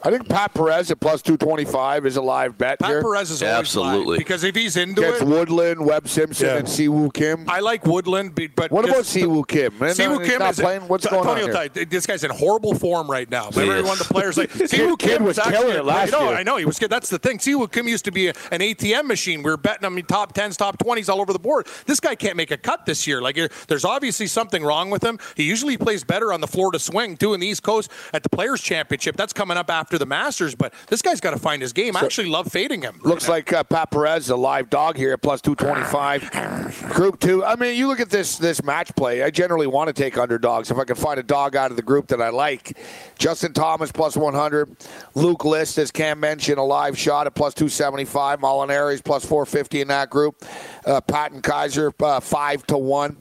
I 0.05 0.09
think 0.11 0.27
Pat 0.27 0.53
Perez 0.53 0.91
at 0.91 0.99
plus 0.99 1.21
225 1.21 2.05
is 2.05 2.17
a 2.17 2.21
live 2.21 2.57
bet 2.57 2.77
Pat 2.79 2.89
here. 2.89 3.01
Perez 3.01 3.31
is 3.31 3.41
Absolutely. 3.41 4.05
live 4.05 4.17
because 4.17 4.43
if 4.43 4.53
he's 4.55 4.75
into 4.75 5.01
Gets 5.01 5.21
it, 5.21 5.27
Woodland, 5.27 5.85
Webb 5.85 6.09
Simpson, 6.09 6.47
Yeah. 6.47 6.57
and 6.57 6.67
Siwoo 6.67 7.13
Kim. 7.13 7.45
I 7.49 7.61
like 7.61 7.85
Woodland, 7.85 8.35
but 8.55 8.69
What 8.71 8.83
about 8.83 8.97
just- 9.05 9.15
Siwoo 9.15 9.47
Kim? 9.47 9.77
Man, 9.79 9.91
Siwoo 9.91 10.19
he's 10.19 10.29
Kim 10.29 10.39
not 10.39 10.51
is 10.51 10.59
playing. 10.59 10.81
What's 10.89 11.07
going 11.07 11.25
on 11.27 11.37
here? 11.37 11.53
tell 11.53 11.85
this 11.89 12.05
guy's 12.05 12.23
in 12.25 12.31
horrible 12.31 12.75
form 12.75 13.09
right 13.09 13.29
now. 13.31 13.49
He 13.51 13.61
Remember 13.61 13.83
one 13.87 13.93
of 13.99 14.07
the 14.07 14.13
players 14.13 14.37
like 14.37 14.51
Kid- 14.51 14.69
Siwoo 14.69 14.99
kid 14.99 15.17
Kim 15.19 15.23
was 15.23 15.37
actually 15.39 15.57
killing 15.57 15.77
it 15.77 15.85
last 15.85 16.13
I 16.13 16.19
know, 16.19 16.29
year. 16.29 16.37
I 16.37 16.43
know 16.43 16.57
he 16.57 16.65
was 16.65 16.79
good. 16.79 16.89
That's 16.89 17.09
the 17.09 17.19
thing. 17.19 17.37
Siwoo 17.37 17.71
Kim 17.71 17.87
used 17.87 18.03
to 18.05 18.11
be 18.11 18.27
a, 18.27 18.33
an 18.51 18.59
ATM 18.59 19.05
machine. 19.07 19.41
We 19.41 19.51
were 19.51 19.57
betting 19.57 19.87
him 19.87 19.97
in 19.97 20.05
top 20.05 20.33
tens, 20.33 20.57
top 20.57 20.77
twenties 20.79 21.07
all 21.07 21.21
over 21.21 21.31
the 21.31 21.39
board. 21.39 21.67
This 21.85 21.99
guy 22.01 22.15
can't 22.15 22.35
make 22.35 22.51
a 22.51 22.57
cut 22.57 22.85
this 22.85 23.07
year. 23.07 23.21
Like 23.21 23.37
there's 23.67 23.85
obviously 23.85 24.27
something 24.27 24.63
wrong 24.63 24.89
with 24.89 25.03
him. 25.03 25.17
He 25.35 25.43
usually 25.43 25.77
plays 25.77 26.03
better 26.03 26.33
on 26.33 26.41
the 26.41 26.47
Florida 26.47 26.77
swing 26.79 27.15
too 27.15 27.33
in 27.33 27.39
the 27.39 27.47
East 27.47 27.63
Coast 27.63 27.89
at 28.13 28.23
the 28.23 28.29
Players 28.29 28.59
Championship. 28.61 29.15
That's 29.15 29.31
coming 29.31 29.55
up 29.55 29.69
after 29.69 29.92
the 29.97 30.05
Masters. 30.05 30.55
But 30.55 30.73
this 30.87 31.01
guy's 31.01 31.19
got 31.21 31.31
to 31.31 31.39
find 31.39 31.61
his 31.61 31.73
game. 31.73 31.95
I 31.95 32.01
actually 32.01 32.29
love 32.29 32.51
fading 32.51 32.81
him. 32.81 32.99
Looks 33.03 33.27
like 33.27 33.51
uh, 33.53 33.63
Pat 33.63 33.91
Perez, 33.91 34.29
a 34.29 34.35
live 34.35 34.69
dog 34.69 34.97
here 34.97 35.13
at 35.13 35.21
plus 35.21 35.41
225. 35.41 36.93
Group 36.93 37.19
two. 37.19 37.43
I 37.43 37.55
mean, 37.55 37.77
you 37.77 37.87
look 37.87 37.99
at 37.99 38.09
this 38.09 38.37
this 38.37 38.63
match 38.63 38.95
play. 38.95 39.23
I 39.23 39.29
generally 39.29 39.67
want 39.67 39.87
to 39.87 39.93
take 39.93 40.17
underdogs 40.17 40.71
if 40.71 40.77
I 40.77 40.83
can 40.83 40.95
find 40.95 41.19
a 41.19 41.23
dog 41.23 41.55
out 41.55 41.71
of 41.71 41.77
the 41.77 41.83
group 41.83 42.07
that 42.07 42.21
I 42.21 42.29
like. 42.29 42.77
Justin 43.17 43.53
Thomas 43.53 43.91
plus 43.91 44.17
100. 44.17 44.75
Luke 45.15 45.45
List, 45.45 45.77
as 45.77 45.91
Cam 45.91 46.19
mentioned, 46.19 46.57
a 46.57 46.63
live 46.63 46.97
shot 46.97 47.27
at 47.27 47.35
plus 47.35 47.53
275. 47.53 48.39
Molinari's 48.39 49.01
plus 49.01 49.25
450 49.25 49.81
in 49.81 49.87
that 49.89 50.09
group. 50.09 50.43
Uh, 50.85 51.01
Patton 51.01 51.41
Kizzire, 51.41 51.93
uh, 52.03 52.19
5 52.19 52.67
to 52.67 52.77
1 52.77 53.17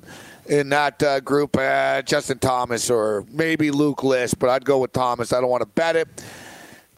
in 0.47 0.69
that 0.71 1.03
uh, 1.03 1.21
group. 1.21 1.57
Uh, 1.57 2.03
Justin 2.03 2.39
Thomas 2.39 2.91
or 2.91 3.25
maybe 3.31 3.71
Luke 3.71 4.03
List, 4.03 4.39
but 4.39 4.51
I'd 4.51 4.65
go 4.65 4.79
with 4.79 4.93
Thomas. 4.93 5.33
I 5.33 5.41
don't 5.41 5.51
want 5.51 5.63
to 5.63 5.69
bet 5.69 5.97
it. 5.97 6.09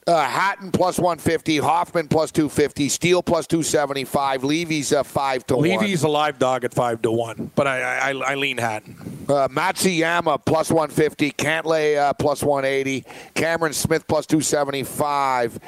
Uh, 0.07 0.23
Hatton 0.23 0.71
plus 0.71 0.99
150, 0.99 1.57
Hoffman 1.59 2.09
plus 2.09 2.31
250, 2.31 2.91
Steele 2.91 3.23
plus 3.23 3.47
275, 3.47 4.45
Levy's 4.45 4.93
uh, 4.93 5.03
5 5.03 5.47
to 5.47 5.57
1. 5.57 5.63
Levy's 5.69 6.03
a 6.03 6.09
live 6.09 6.39
dog 6.39 6.63
at 6.65 6.75
five 6.75 7.01
to 7.03 7.11
one, 7.11 7.51
but 7.55 7.67
I 7.67 8.11
I, 8.11 8.11
I 8.11 8.35
lean 8.35 8.59
Hatton. 8.59 8.97
Uh, 9.27 9.49
Matsuyama 9.49 10.45
plus 10.45 10.71
150, 10.71 11.31
Cantlay 11.33 11.97
uh, 11.97 12.13
plus 12.13 12.43
180, 12.43 13.05
Cameron 13.35 13.73
Smith 13.73 14.07
plus 14.07 14.27
275. 14.27 15.59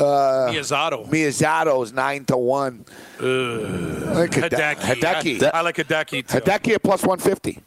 Uh, 0.00 0.02
Miyazato. 0.50 1.06
Miyazato's 1.08 1.92
9 1.92 2.24
to 2.24 2.36
1. 2.38 2.84
I 3.20 3.22
like 3.22 4.34
Hide- 4.34 4.50
Hideki. 4.52 4.76
Hideki. 5.00 5.42
I, 5.42 5.58
I 5.58 5.60
like 5.60 5.76
Hideki 5.76 6.26
too. 6.26 6.38
Hideki 6.40 6.74
at 6.74 6.82
plus 6.82 7.02
150. 7.02 7.60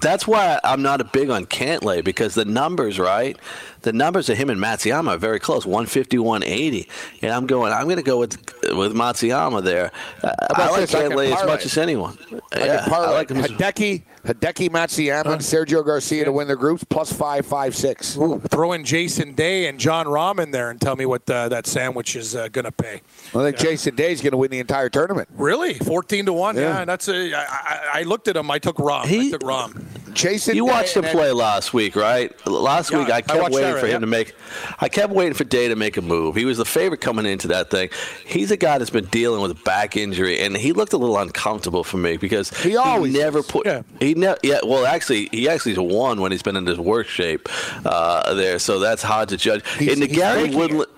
That's 0.00 0.26
why 0.26 0.58
I'm 0.64 0.82
not 0.82 1.00
a 1.00 1.04
big 1.04 1.30
on 1.30 1.46
Cantlay 1.46 2.02
because 2.04 2.34
the 2.34 2.44
numbers, 2.44 2.98
right? 2.98 3.36
The 3.84 3.92
numbers 3.92 4.30
of 4.30 4.38
him 4.38 4.48
and 4.48 4.58
Matsuyama 4.58 5.14
are 5.14 5.18
very 5.18 5.38
close, 5.38 5.66
150, 5.66 6.18
180. 6.18 6.88
And 7.20 7.32
I'm 7.32 7.46
going, 7.46 7.70
I'm 7.72 7.84
going 7.84 7.98
to 7.98 8.02
go 8.02 8.18
with 8.18 8.36
with 8.74 8.94
Matsuyama 8.94 9.62
there. 9.62 9.92
Uh, 10.22 10.32
I 10.54 10.70
like 10.70 10.80
this? 10.80 10.94
Cantlay 10.94 11.34
as 11.36 11.46
much 11.46 11.66
as 11.66 11.76
anyone. 11.76 12.16
I 12.52 12.64
yeah, 12.64 12.88
I 12.90 13.10
like 13.10 13.30
him. 13.30 13.36
Hideki, 13.36 14.02
Hideki 14.24 14.70
Matsuyama, 14.70 15.26
and 15.34 15.40
Sergio 15.42 15.84
Garcia 15.84 16.24
to 16.24 16.32
win 16.32 16.48
the 16.48 16.56
groups 16.56 16.82
plus 16.84 17.12
556. 17.12 18.14
Throw 18.48 18.72
in 18.72 18.84
Jason 18.84 19.34
Day 19.34 19.66
and 19.66 19.78
Jon 19.78 20.06
Rahm 20.06 20.40
in 20.42 20.50
there 20.50 20.70
and 20.70 20.80
tell 20.80 20.96
me 20.96 21.04
what 21.04 21.28
uh, 21.28 21.50
that 21.50 21.66
sandwich 21.66 22.16
is 22.16 22.34
uh, 22.34 22.48
going 22.48 22.64
to 22.64 22.72
pay. 22.72 23.02
I 23.34 23.42
think 23.42 23.58
Jason 23.58 23.94
Day 23.94 24.12
is 24.12 24.22
going 24.22 24.32
to 24.32 24.38
win 24.38 24.50
the 24.50 24.60
entire 24.60 24.88
tournament. 24.88 25.28
Really, 25.34 25.74
fourteen 25.74 26.24
to 26.26 26.32
one? 26.32 26.56
Yeah. 26.56 26.78
Yeah, 26.78 26.84
that's 26.86 27.08
a. 27.08 27.34
I, 27.34 27.42
I, 27.42 27.80
I 27.96 28.02
looked 28.04 28.28
at 28.28 28.36
him. 28.36 28.50
I 28.50 28.58
took 28.58 28.76
Rahm. 28.78 29.04
I 29.04 29.30
took 29.30 29.42
Rahm. 29.42 29.84
Jason, 30.14 30.54
You 30.54 30.64
Day 30.66 30.72
watched 30.72 30.96
him 30.96 31.04
play 31.04 31.32
last 31.32 31.74
week, 31.74 31.96
right? 31.96 32.32
Last 32.46 32.92
Yeah, 32.92 32.98
week 33.00 33.10
I 33.10 33.16
I 33.16 33.20
kept 33.22 33.40
watched 33.42 33.54
waiting 33.54 33.73
that, 33.74 33.80
for 33.80 33.86
him 33.86 33.92
yeah. 33.92 33.98
to 34.00 34.06
make. 34.06 34.34
I 34.80 34.88
kept 34.88 35.12
waiting 35.12 35.34
for 35.34 35.44
Day 35.44 35.68
to 35.68 35.76
make 35.76 35.96
a 35.96 36.02
move. 36.02 36.36
He 36.36 36.44
was 36.44 36.58
the 36.58 36.64
favorite 36.64 37.00
coming 37.00 37.26
into 37.26 37.48
that 37.48 37.70
thing. 37.70 37.90
He's 38.26 38.50
a 38.50 38.56
guy 38.56 38.78
that's 38.78 38.90
been 38.90 39.06
dealing 39.06 39.40
with 39.42 39.50
a 39.50 39.62
back 39.64 39.96
injury, 39.96 40.40
and 40.40 40.56
he 40.56 40.72
looked 40.72 40.92
a 40.92 40.96
little 40.96 41.18
uncomfortable 41.18 41.84
for 41.84 41.96
me 41.98 42.16
because 42.16 42.50
He 42.62 42.76
always 42.76 43.12
never 43.12 43.40
is. 43.40 43.46
put. 43.46 43.66
Yeah. 43.66 43.82
He 44.00 44.14
never. 44.14 44.38
Yeah. 44.42 44.60
Well, 44.64 44.86
actually, 44.86 45.28
he 45.32 45.48
actually's 45.48 45.78
won 45.78 46.20
when 46.20 46.32
he's 46.32 46.42
been 46.42 46.56
in 46.56 46.66
his 46.66 46.78
work 46.78 47.06
shape 47.08 47.48
uh, 47.84 48.34
there, 48.34 48.58
so 48.58 48.78
that's 48.78 49.02
hard 49.02 49.28
to 49.30 49.36
judge. 49.36 49.66
He's- 49.78 49.92
in 49.94 50.00
the 50.00 50.08
Gary 50.08 50.50
Woodland. 50.54 50.90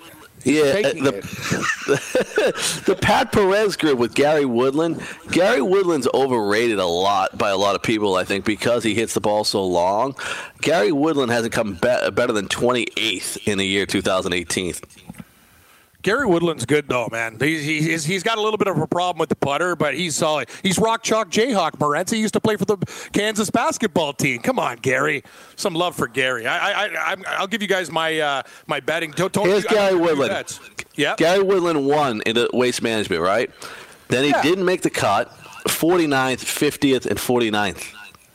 Yeah, 0.47 0.73
faking 0.73 1.07
uh, 1.07 1.11
the, 1.11 2.83
the 2.87 2.95
Pat 2.95 3.33
Perez 3.33 3.77
group 3.77 3.99
with 3.99 4.15
Gary 4.15 4.45
Woodland. 4.45 5.03
Gary 5.33 5.61
Woodland's 5.61 6.07
overrated 6.15 6.79
a 6.79 6.87
lot 6.87 7.37
by 7.37 7.51
a 7.51 7.57
lot 7.57 7.75
of 7.75 7.83
people, 7.83 8.15
I 8.15 8.23
think, 8.23 8.45
because 8.45 8.85
he 8.85 8.95
hits 8.95 9.15
the 9.15 9.21
ball 9.21 9.43
so 9.43 9.65
long. 9.65 10.15
Gary 10.61 10.93
Woodland 10.93 11.33
hasn't 11.33 11.53
come 11.53 11.75
be- 11.75 12.11
better 12.13 12.33
than 12.33 12.47
28th 12.47 13.49
in 13.49 13.59
the 13.59 13.67
year 13.67 13.87
2018. 13.87 14.75
Gary 16.07 16.25
Woodland's 16.25 16.65
good 16.65 16.89
though, 16.89 17.09
man. 17.11 17.37
He's, 17.41 17.65
he's 17.65 18.05
he's 18.05 18.23
got 18.23 18.39
a 18.39 18.41
little 18.41 18.59
bit 18.59 18.69
of 18.69 18.79
a 18.79 18.87
problem 18.87 19.19
with 19.19 19.29
the 19.29 19.35
putter, 19.35 19.75
but 19.75 19.95
he's 19.97 20.15
solid. 20.15 20.49
He's 20.63 20.79
rock 20.79 21.03
chalk 21.03 21.31
Jayhawk 21.33 21.73
Morenz. 21.79 22.13
He 22.13 22.19
used 22.21 22.35
to 22.35 22.41
play 22.41 22.55
for 22.55 22.65
the 22.65 22.77
Kansas 23.13 23.51
basketball 23.51 24.13
team. 24.13 24.41
Come 24.41 24.61
on, 24.61 24.77
Gary. 24.77 25.25
Some 25.57 25.75
love 25.75 25.97
for 25.97 26.07
Gary. 26.07 26.47
I, 26.47 26.85
I, 26.85 27.13
I 27.13 27.17
I'll 27.39 27.49
give 27.49 27.61
you 27.61 27.67
guys 27.67 27.91
my 27.91 28.21
uh, 28.21 28.43
my 28.69 28.79
betting. 28.79 29.11
Don't, 29.11 29.33
don't, 29.33 29.49
Here's 29.49 29.67
I 29.67 29.75
Gary 29.75 29.97
Woodland. 29.97 30.61
Yeah. 30.95 31.17
Gary 31.17 31.43
Woodland 31.43 31.85
won 31.85 32.23
in 32.25 32.37
the 32.37 32.49
waste 32.53 32.83
management, 32.83 33.21
right? 33.21 33.51
Then 34.07 34.23
he 34.23 34.31
Yeah. 34.31 34.43
didn't 34.43 34.65
make 34.65 34.83
the 34.83 34.91
cut. 34.91 35.37
49th, 35.67 36.45
50th, 36.45 37.07
and 37.07 37.19
49th. 37.19 37.93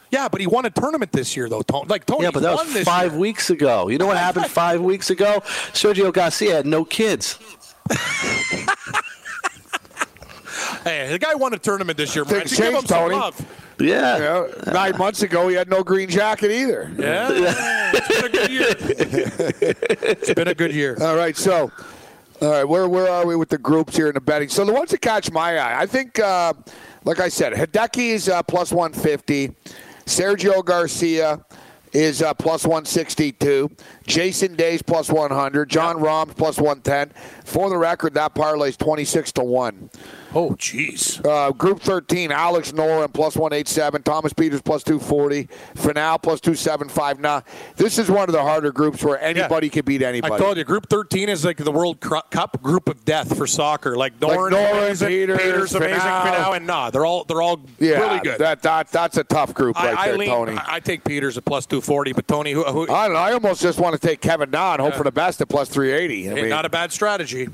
Yeah, 0.09 0.27
but 0.27 0.41
he 0.41 0.47
won 0.47 0.65
a 0.65 0.69
tournament 0.69 1.13
this 1.13 1.37
year 1.37 1.47
though. 1.47 1.61
Tony. 1.61 1.85
Like 1.87 2.05
Tony 2.05 2.23
Yeah, 2.25 2.31
but 2.31 2.41
that 2.43 2.53
was 2.57 2.83
five 2.83 3.11
year. 3.13 3.19
weeks 3.21 3.49
ago. 3.49 3.87
You 3.87 3.97
know 3.97 4.07
what 4.07 4.17
happened 4.17 4.47
five 4.49 4.81
weeks 4.81 5.09
ago? 5.09 5.39
Sergio 5.71 6.11
Garcia 6.11 6.53
had 6.55 6.65
no 6.65 6.83
kids. 6.83 7.39
Hey, 10.83 11.09
the 11.09 11.19
guy 11.19 11.35
won 11.35 11.53
a 11.53 11.59
tournament 11.59 11.95
this 11.97 12.15
year. 12.15 12.25
Things 12.25 12.51
Morenz. 12.53 12.57
You 12.57 12.57
give 12.57 12.65
him 12.65 12.73
changed, 12.73 12.87
some 12.87 12.99
Tony. 12.99 13.15
love. 13.15 13.45
Yeah. 13.79 14.15
You 14.17 14.23
know, 14.23 14.53
nine 14.73 14.97
months 14.97 15.21
ago, 15.21 15.47
he 15.47 15.55
had 15.55 15.69
no 15.69 15.83
green 15.83 16.09
jacket 16.09 16.49
either. 16.51 16.91
Yeah, 16.97 17.29
it's 17.93 18.07
been 18.07 18.25
a 18.25 18.29
good 18.29 18.51
year. 18.51 18.75
it's 20.01 20.33
been 20.33 20.47
a 20.47 20.55
good 20.55 20.73
year. 20.73 20.97
All 21.01 21.15
right, 21.15 21.35
so 21.37 21.71
All 22.41 22.49
right, 22.49 22.63
where 22.63 22.87
where 22.87 23.07
are 23.09 23.25
we 23.27 23.35
with 23.35 23.49
the 23.49 23.57
groups 23.59 23.95
here 23.95 24.07
in 24.07 24.15
the 24.15 24.21
betting? 24.21 24.49
So 24.49 24.65
the 24.65 24.73
ones 24.73 24.89
that 24.91 25.01
catch 25.01 25.31
my 25.31 25.57
eye, 25.59 25.81
I 25.81 25.85
think, 25.85 26.17
uh, 26.19 26.53
like 27.03 27.19
I 27.19 27.29
said, 27.29 27.53
Hideki 27.53 28.09
is 28.09 28.27
uh, 28.29 28.41
plus 28.43 28.71
150. 28.71 29.51
Sergio 30.05 30.65
Garcia 30.65 31.45
is 31.93 32.21
uh, 32.21 32.33
plus 32.33 32.63
162. 32.63 33.69
Jason 34.05 34.55
Day's 34.55 34.81
plus 34.81 35.09
100. 35.09 35.69
Jon 35.69 35.99
Rahm's 35.99 36.33
plus 36.33 36.57
110. 36.57 37.11
For 37.45 37.69
the 37.69 37.77
record, 37.77 38.13
that 38.13 38.35
parlay 38.35 38.69
is 38.69 38.77
26 38.77 39.33
to 39.33 39.43
1. 39.43 39.89
Oh, 40.33 40.51
jeez. 40.51 41.23
Uh, 41.25 41.51
group 41.51 41.81
13, 41.81 42.31
Alex 42.31 42.71
Noren 42.71 43.13
plus 43.13 43.35
187, 43.35 44.03
Thomas 44.03 44.33
Pieters 44.33 44.63
plus 44.63 44.83
240, 44.83 45.47
Finau 45.75 46.21
plus 46.21 46.39
275. 46.39 47.19
Now, 47.19 47.43
this 47.75 47.97
is 47.97 48.09
one 48.09 48.29
of 48.29 48.33
the 48.33 48.41
harder 48.41 48.71
groups 48.71 49.03
where 49.03 49.19
anybody 49.21 49.69
can 49.69 49.83
beat 49.83 50.01
anybody. 50.01 50.33
I 50.33 50.37
told 50.37 50.57
you, 50.57 50.63
Group 50.63 50.87
13 50.89 51.27
is 51.29 51.43
like 51.43 51.57
the 51.57 51.71
World 51.71 51.99
Cup 51.99 52.61
group 52.61 52.87
of 52.87 53.03
death 53.03 53.37
for 53.37 53.45
soccer. 53.45 53.97
Like 53.97 54.13
Like 54.21 54.37
Noren, 54.37 54.51
Noren, 54.51 54.71
amazing, 54.71 55.09
Pieters, 55.09 55.37
Pieters, 55.37 55.75
amazing, 55.75 55.99
Finau. 55.99 56.55
And 56.55 56.67
nah, 56.67 56.89
they're 56.89 57.05
all 57.05 57.23
they're 57.25 57.41
all 57.41 57.61
yeah, 57.79 57.99
really 57.99 58.19
good. 58.19 58.39
That, 58.39 58.61
that, 58.63 58.87
that's 58.89 59.17
a 59.17 59.23
tough 59.23 59.53
group 59.53 59.75
right 59.75 59.97
I, 59.97 60.01
I 60.01 60.07
there, 60.07 60.17
lean, 60.17 60.29
Tony. 60.29 60.57
I 60.57 60.75
I 60.75 60.79
take 60.79 61.03
Pieters 61.03 61.37
at 61.37 61.45
plus 61.45 61.65
240, 61.65 62.13
but 62.13 62.27
Tony, 62.27 62.51
who, 62.53 62.63
who 62.63 62.83
I 62.89 63.05
don't 63.07 63.13
know. 63.13 63.19
I 63.21 63.33
almost 63.33 63.61
just 63.61 63.79
want 63.79 63.99
to 63.99 64.07
take 64.07 64.21
Kevin 64.21 64.49
Don, 64.49 64.79
hope 64.79 64.91
Yeah. 64.93 64.97
for 64.97 65.03
the 65.03 65.11
best 65.11 65.41
at 65.41 65.49
plus 65.49 65.69
380. 65.69 66.31
I 66.31 66.33
mean, 66.33 66.49
not 66.49 66.65
a 66.65 66.69
bad 66.69 66.91
strategy. 66.91 67.47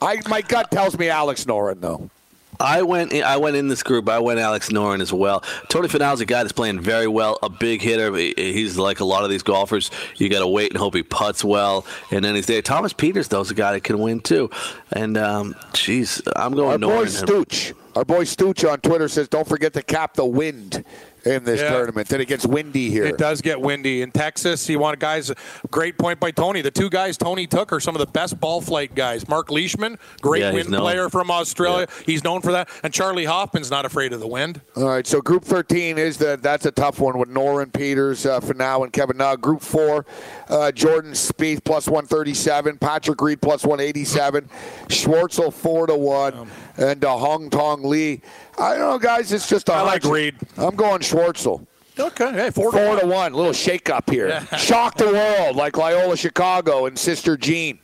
I, 0.00 0.20
my 0.28 0.42
gut 0.42 0.70
tells 0.70 0.98
me 0.98 1.08
Alex 1.08 1.44
Noren, 1.44 1.80
though. 1.80 2.10
I 2.58 2.82
went. 2.82 3.12
In, 3.12 3.22
I 3.22 3.36
went 3.36 3.56
in 3.56 3.68
this 3.68 3.82
group. 3.82 4.08
I 4.08 4.18
went 4.18 4.40
Alex 4.40 4.70
Noren 4.70 5.02
as 5.02 5.12
well. 5.12 5.42
Tony 5.68 5.88
Finau's 5.88 6.20
a 6.20 6.24
guy 6.24 6.42
that's 6.42 6.52
playing 6.52 6.80
very 6.80 7.06
well, 7.06 7.38
a 7.42 7.50
big 7.50 7.82
hitter. 7.82 8.14
He's 8.16 8.78
like 8.78 9.00
a 9.00 9.04
lot 9.04 9.24
of 9.24 9.30
these 9.30 9.42
golfers. 9.42 9.90
You 10.16 10.30
got 10.30 10.40
to 10.40 10.48
wait 10.48 10.70
and 10.70 10.78
hope 10.78 10.94
he 10.94 11.02
puts 11.02 11.44
well, 11.44 11.84
and 12.10 12.24
then 12.24 12.34
he's 12.34 12.46
there. 12.46 12.62
Thomas 12.62 12.94
Pieters, 12.94 13.28
though, 13.28 13.42
is 13.42 13.50
a 13.50 13.54
guy 13.54 13.72
that 13.72 13.84
can 13.84 13.98
win 13.98 14.20
too. 14.20 14.50
And 14.90 15.18
um, 15.18 15.54
jeez, 15.72 16.26
I'm 16.34 16.54
going. 16.54 16.72
Our 16.72 16.78
going 16.78 17.04
boy 17.04 17.10
Noren. 17.10 17.26
Stooch, 17.26 17.74
our 17.94 18.04
boy 18.04 18.24
Stooch 18.24 18.70
on 18.70 18.80
Twitter 18.80 19.08
says, 19.08 19.28
don't 19.28 19.48
forget 19.48 19.72
to 19.74 19.82
cap 19.82 20.14
the 20.14 20.24
wind 20.24 20.84
in 21.26 21.44
this 21.44 21.60
Yeah. 21.60 21.70
tournament. 21.70 22.08
That 22.08 22.20
it 22.20 22.26
gets 22.28 22.46
windy 22.46 22.88
here. 22.90 23.04
It 23.04 23.18
does 23.18 23.40
get 23.42 23.60
windy 23.60 24.00
in 24.02 24.10
Texas. 24.12 24.68
You 24.68 24.78
want 24.78 24.98
guys. 24.98 25.30
Great 25.70 25.98
point 25.98 26.20
by 26.20 26.30
Tony. 26.30 26.62
The 26.62 26.70
two 26.70 26.88
guys 26.88 27.16
Tony 27.18 27.46
took 27.46 27.72
are 27.72 27.80
some 27.80 27.94
of 27.94 28.00
the 28.00 28.06
best 28.06 28.40
ball 28.40 28.60
flight 28.60 28.94
guys. 28.94 29.28
Mark 29.28 29.50
Leishman, 29.50 29.98
great 30.22 30.42
Yeah, 30.42 30.52
wind 30.52 30.70
known. 30.70 30.80
player 30.82 31.08
from 31.10 31.30
Australia. 31.30 31.86
He's 32.06 32.22
known 32.24 32.40
for 32.42 32.52
that. 32.52 32.68
And 32.82 32.92
Charley 32.94 33.24
Hoffman's 33.24 33.70
not 33.70 33.84
afraid 33.84 34.12
of 34.12 34.20
the 34.20 34.26
wind. 34.28 34.60
All 34.76 34.84
right, 34.84 35.06
so 35.06 35.20
Group 35.20 35.44
13 35.44 35.98
is 35.98 36.16
the 36.16 36.38
that's 36.40 36.64
a 36.66 36.70
tough 36.70 37.00
one 37.00 37.18
with 37.18 37.28
Noren 37.28 37.72
Pieters 37.72 38.24
uh, 38.28 38.40
Finau 38.40 38.84
and 38.84 38.92
Kevin 38.92 39.16
Na. 39.16 39.34
Group 39.36 39.62
4, 39.62 40.06
uh, 40.48 40.70
Jordan 40.72 41.12
Spieth 41.12 41.64
plus 41.64 41.86
137, 41.88 42.78
Patrick 42.78 43.20
Reed 43.20 43.40
plus 43.42 43.64
187, 43.64 44.48
Schwartzel 44.88 45.52
4 45.52 45.88
to 45.88 45.96
1, 45.96 46.48
and 46.76 47.04
uh, 47.04 47.08
Haotong 47.08 47.84
Li. 47.84 48.20
I 48.58 48.76
don't 48.76 48.88
know, 48.90 48.98
guys. 48.98 49.32
It's 49.32 49.48
just 49.48 49.68
a 49.68 49.74
I 49.74 49.80
like 49.82 50.02
hunch. 50.02 50.12
Reed. 50.14 50.34
I'm 50.56 50.74
going 50.76 51.00
Schwartzel. 51.00 51.66
Okay, 51.98 52.30
hey, 52.32 52.50
four, 52.50 52.72
Four 52.72 52.96
to 52.96 53.00
to 53.02 53.06
one, 53.06 53.32
little 53.32 53.54
shake 53.54 53.88
up 53.88 54.10
here. 54.10 54.46
Shock 54.58 54.96
the 54.98 55.06
world 55.06 55.56
like 55.56 55.78
Loyola 55.78 56.16
Chicago 56.16 56.84
and 56.86 56.98
Sister 56.98 57.38
Jean. 57.38 57.78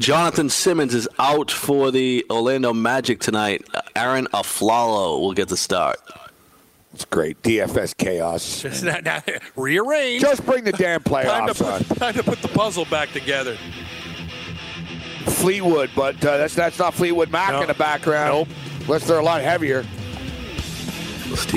Jonathan 0.00 0.48
Simmons 0.48 0.92
is 0.94 1.08
out 1.18 1.50
for 1.50 1.90
the 1.92 2.24
Orlando 2.30 2.72
Magic 2.72 3.20
tonight. 3.20 3.64
Arron 3.94 4.26
Afflalo 4.32 5.20
will 5.20 5.32
get 5.32 5.48
the 5.48 5.56
start. 5.56 5.98
It's 6.94 7.04
great. 7.04 7.40
DFS 7.42 7.96
chaos. 7.96 8.60
Just 8.62 8.82
not, 8.82 9.04
not, 9.04 9.28
rearrange. 9.54 10.20
Just 10.20 10.44
bring 10.44 10.64
the 10.64 10.72
damn 10.72 11.02
time, 11.04 11.46
to 11.46 11.54
playoffs 11.54 11.64
on. 11.72 11.84
put, 11.84 11.98
time 11.98 12.14
to 12.14 12.22
put 12.24 12.42
the 12.42 12.48
puzzle 12.48 12.84
back 12.86 13.12
together. 13.12 13.56
Fleetwood, 15.26 15.90
but 15.94 16.16
uh, 16.24 16.36
that's 16.38 16.54
that's 16.54 16.78
not 16.78 16.94
Fleetwood 16.94 17.30
Mac 17.30 17.52
No. 17.52 17.62
in 17.62 17.68
the 17.68 17.74
background. 17.74 18.48
Nope. 18.48 18.48
Unless 18.84 19.06
they're 19.06 19.18
a 19.18 19.24
lot 19.24 19.40
heavier. 19.42 19.84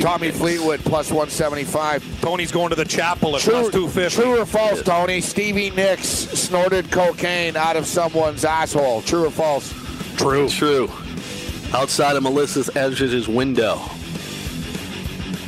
Tommy 0.01 0.32
Fleetwood 0.32 0.80
plus 0.82 1.09
175. 1.09 2.21
Tony's 2.21 2.51
going 2.51 2.69
to 2.69 2.76
the 2.76 2.86
chapel 2.86 3.36
at 3.36 3.41
True, 3.41 3.53
plus 3.53 3.71
250. 3.73 4.21
true 4.21 4.39
or 4.39 4.45
false, 4.45 4.82
Tony? 4.82 5.19
Stevie 5.19 5.69
Nicks 5.71 6.07
snorted 6.07 6.89
cocaine 6.91 7.57
out 7.57 7.76
of 7.76 7.86
someone's 7.86 8.45
asshole. 8.45 9.01
True 9.01 9.26
or 9.26 9.32
false? 9.32 9.73
True. 10.17 10.47
True. 10.47 10.89
Outside 11.73 12.15
of 12.15 12.23
Melissa's 12.23 12.69
Etheridge's 12.69 13.28
window. 13.28 13.82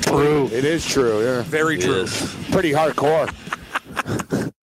True. 0.02 0.48
It 0.48 0.66
is 0.66 0.86
true. 0.86 1.24
Yeah. 1.24 1.44
Very 1.44 1.78
true. 1.78 2.02
Yes. 2.02 2.36
Pretty 2.52 2.72
hardcore. 2.72 3.34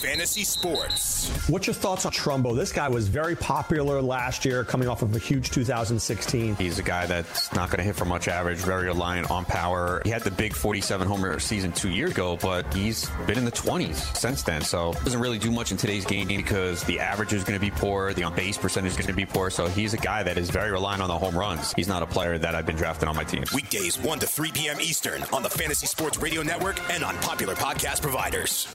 Scout 0.00 0.10
Fantasy 0.10 0.44
Sports. 0.44 1.28
What's 1.48 1.66
your 1.66 1.74
thoughts 1.74 2.06
on 2.06 2.12
Trumbo? 2.12 2.56
This 2.56 2.72
guy 2.72 2.88
was 2.88 3.08
very 3.08 3.36
popular 3.36 4.00
last 4.00 4.44
year, 4.44 4.64
coming 4.64 4.88
off 4.88 5.02
of 5.02 5.14
a 5.14 5.18
huge 5.18 5.50
2016. 5.50 6.56
He's 6.56 6.78
a 6.78 6.82
guy 6.82 7.06
that's 7.06 7.52
not 7.52 7.68
going 7.70 7.78
to 7.78 7.84
hit 7.84 7.96
for 7.96 8.04
much 8.04 8.28
average, 8.28 8.58
very 8.58 8.86
reliant 8.86 9.30
on 9.30 9.44
power. 9.44 10.00
He 10.04 10.10
had 10.10 10.22
the 10.22 10.30
big 10.30 10.54
47 10.54 11.06
homer 11.06 11.38
season 11.38 11.72
two 11.72 11.90
years 11.90 12.12
ago, 12.12 12.38
but 12.40 12.72
he's 12.74 13.08
been 13.26 13.38
in 13.38 13.44
the 13.44 13.52
20s 13.52 14.16
since 14.16 14.42
then. 14.42 14.62
So 14.62 14.92
doesn't 15.04 15.20
really 15.20 15.38
do 15.38 15.50
much 15.50 15.70
in 15.70 15.76
today's 15.76 16.04
game 16.04 16.28
because 16.28 16.82
the 16.84 16.98
average 17.00 17.32
is 17.32 17.44
going 17.44 17.58
to 17.58 17.64
be 17.64 17.70
poor, 17.70 18.12
the 18.14 18.24
on 18.24 18.34
base 18.34 18.56
percentage 18.56 18.92
is 18.92 18.96
going 18.96 19.08
to 19.08 19.12
be 19.12 19.26
poor. 19.26 19.50
So 19.50 19.66
he's 19.66 19.94
a 19.94 19.98
guy 19.98 20.22
that 20.22 20.38
is 20.38 20.50
very 20.50 20.70
reliant 20.70 21.02
on 21.02 21.08
the 21.08 21.18
home 21.18 21.36
runs. 21.36 21.72
He's 21.74 21.88
not 21.88 22.02
a 22.02 22.06
player 22.06 22.38
that 22.38 22.54
I've 22.54 22.66
been 22.66 22.76
drafting 22.76 23.08
on 23.08 23.16
my 23.16 23.24
team. 23.24 23.44
Weekdays 23.54 23.98
1 23.98 24.18
to 24.20 24.26
3 24.26 24.52
p.m. 24.52 24.80
Eastern 24.80 25.22
on 25.32 25.42
the 25.42 25.50
Fantasy 25.50 25.86
Sports 25.86 26.18
Radio 26.18 26.42
Network 26.42 26.78
and 26.90 27.04
on 27.04 27.16
popular 27.18 27.54
podcast 27.54 28.02
providers. 28.02 28.74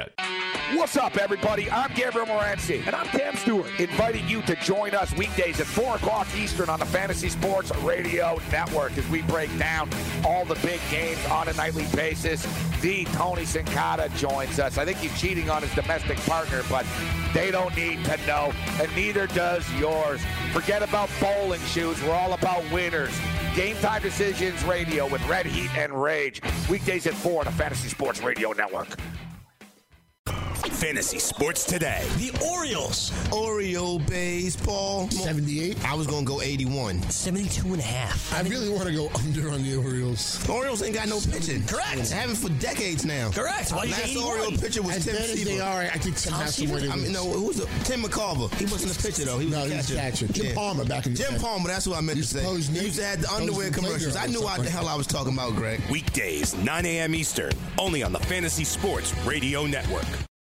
What's 0.73 0.95
up, 0.95 1.17
everybody? 1.17 1.69
I'm 1.69 1.93
Gabriel 1.93 2.25
Morency. 2.25 2.85
And 2.87 2.95
I'm 2.95 3.05
Cam 3.07 3.35
Stewart. 3.35 3.67
Inviting 3.77 4.27
you 4.27 4.41
to 4.43 4.55
join 4.55 4.95
us 4.95 5.13
weekdays 5.15 5.59
at 5.59 5.67
4 5.67 5.97
o'clock 5.97 6.27
Eastern 6.35 6.69
on 6.69 6.79
the 6.79 6.85
Fantasy 6.85 7.27
Sports 7.27 7.75
Radio 7.77 8.39
Network 8.51 8.97
as 8.97 9.07
we 9.09 9.21
break 9.23 9.55
down 9.59 9.89
all 10.25 10.45
the 10.45 10.55
big 10.55 10.79
games 10.89 11.23
on 11.25 11.49
a 11.49 11.53
nightly 11.53 11.85
basis. 11.93 12.41
The 12.79 13.03
Tony 13.05 13.43
Sincata 13.43 14.15
joins 14.17 14.59
us. 14.59 14.77
I 14.77 14.85
think 14.85 14.97
he's 14.99 15.17
cheating 15.19 15.49
on 15.49 15.61
his 15.61 15.73
domestic 15.75 16.17
partner, 16.19 16.61
but 16.69 16.85
they 17.33 17.51
don't 17.51 17.75
need 17.75 18.03
to 18.05 18.17
know, 18.25 18.53
and 18.79 18.95
neither 18.95 19.27
does 19.27 19.69
yours. 19.73 20.21
Forget 20.53 20.81
about 20.83 21.09
bowling 21.19 21.61
shoes. 21.61 22.01
We're 22.01 22.13
all 22.13 22.33
about 22.33 22.63
winners. 22.71 23.15
Game 23.55 23.75
Time 23.77 24.01
Decisions 24.01 24.63
Radio 24.63 25.05
with 25.07 25.25
Red 25.27 25.45
Heat 25.45 25.69
and 25.77 26.01
Rage. 26.01 26.41
Weekdays 26.69 27.07
at 27.07 27.13
4 27.13 27.39
on 27.39 27.45
the 27.45 27.51
Fantasy 27.51 27.89
Sports 27.89 28.23
Radio 28.23 28.53
Network. 28.53 28.87
Fantasy 30.81 31.19
Sports 31.19 31.63
Today. 31.63 32.03
The 32.17 32.31
Orioles. 32.51 33.11
Oreo 33.29 33.99
baseball. 34.09 35.09
78. 35.09 35.77
I 35.87 35.93
was 35.93 36.07
going 36.07 36.25
to 36.25 36.31
go 36.31 36.41
81. 36.41 37.01
72 37.03 37.67
and 37.67 37.79
a 37.79 37.83
half. 37.83 38.33
I 38.33 38.41
really 38.47 38.69
want 38.69 38.87
to 38.87 38.93
go 38.93 39.09
under 39.15 39.51
on 39.51 39.63
the 39.63 39.75
Orioles. 39.75 40.39
The 40.43 40.51
Orioles 40.53 40.81
ain't 40.81 40.95
got 40.95 41.07
no 41.07 41.19
pitching. 41.19 41.63
Correct. 41.65 41.97
They 42.09 42.15
haven't 42.15 42.35
for 42.35 42.49
decades 42.59 43.05
now. 43.05 43.31
Correct. 43.31 43.71
Why 43.71 43.85
Last 43.85 43.95
say 44.05 44.11
81? 44.11 44.27
Oriole 44.27 44.51
pitcher 44.57 44.81
was 44.81 44.95
As 44.97 45.05
Tim 45.05 45.15
bad 45.15 45.29
as 45.29 45.43
they 45.43 45.59
are, 45.59 45.81
I 45.81 45.97
think 45.97 46.17
Tim 46.17 46.33
Tom 46.33 46.41
has 46.41 46.55
some 46.55 46.69
way 46.71 46.79
to 46.81 46.87
I 46.91 46.95
mean, 46.95 47.03
lose. 47.05 47.11
no, 47.13 47.23
who's 47.31 47.57
the, 47.57 47.65
Tim 47.83 48.01
McCarver. 48.03 48.53
He 48.55 48.65
wasn't 48.65 48.97
a 48.97 49.01
pitcher 49.01 49.25
though. 49.25 49.39
He 49.39 49.45
was 49.45 49.55
No, 49.55 49.63
a 49.63 49.67
he 49.67 49.75
was 49.75 49.87
catcher. 49.87 50.25
catcher. 50.27 50.33
Jim 50.33 50.55
Palmer 50.55 50.85
back 50.85 51.05
in 51.05 51.13
the 51.13 51.17
Jim 51.23 51.33
day. 51.33 51.39
Palmer. 51.39 51.67
That's 51.67 51.87
what 51.87 51.97
I 51.97 52.01
meant 52.01 52.17
to 52.19 52.23
say. 52.25 52.43
posed 52.43 52.75
He 52.75 52.85
used 52.85 52.97
to 52.99 53.05
have 53.05 53.21
the 53.21 53.31
underwear 53.31 53.69
commercials. 53.71 54.15
I 54.15 54.25
knew 54.27 54.41
what 54.41 54.63
the 54.63 54.69
hell 54.69 54.87
I 54.87 54.95
was 54.95 55.07
talking 55.07 55.33
about, 55.33 55.53
Greg. 55.55 55.79
Weekdays 55.91 56.55
9 56.55 56.85
a.m. 56.85 57.13
Eastern 57.13 57.51
only 57.77 58.01
on 58.03 58.11
the 58.13 58.19
Fantasy 58.19 58.63
Sports 58.63 59.13
Radio 59.25 59.65
Network. 59.65 60.05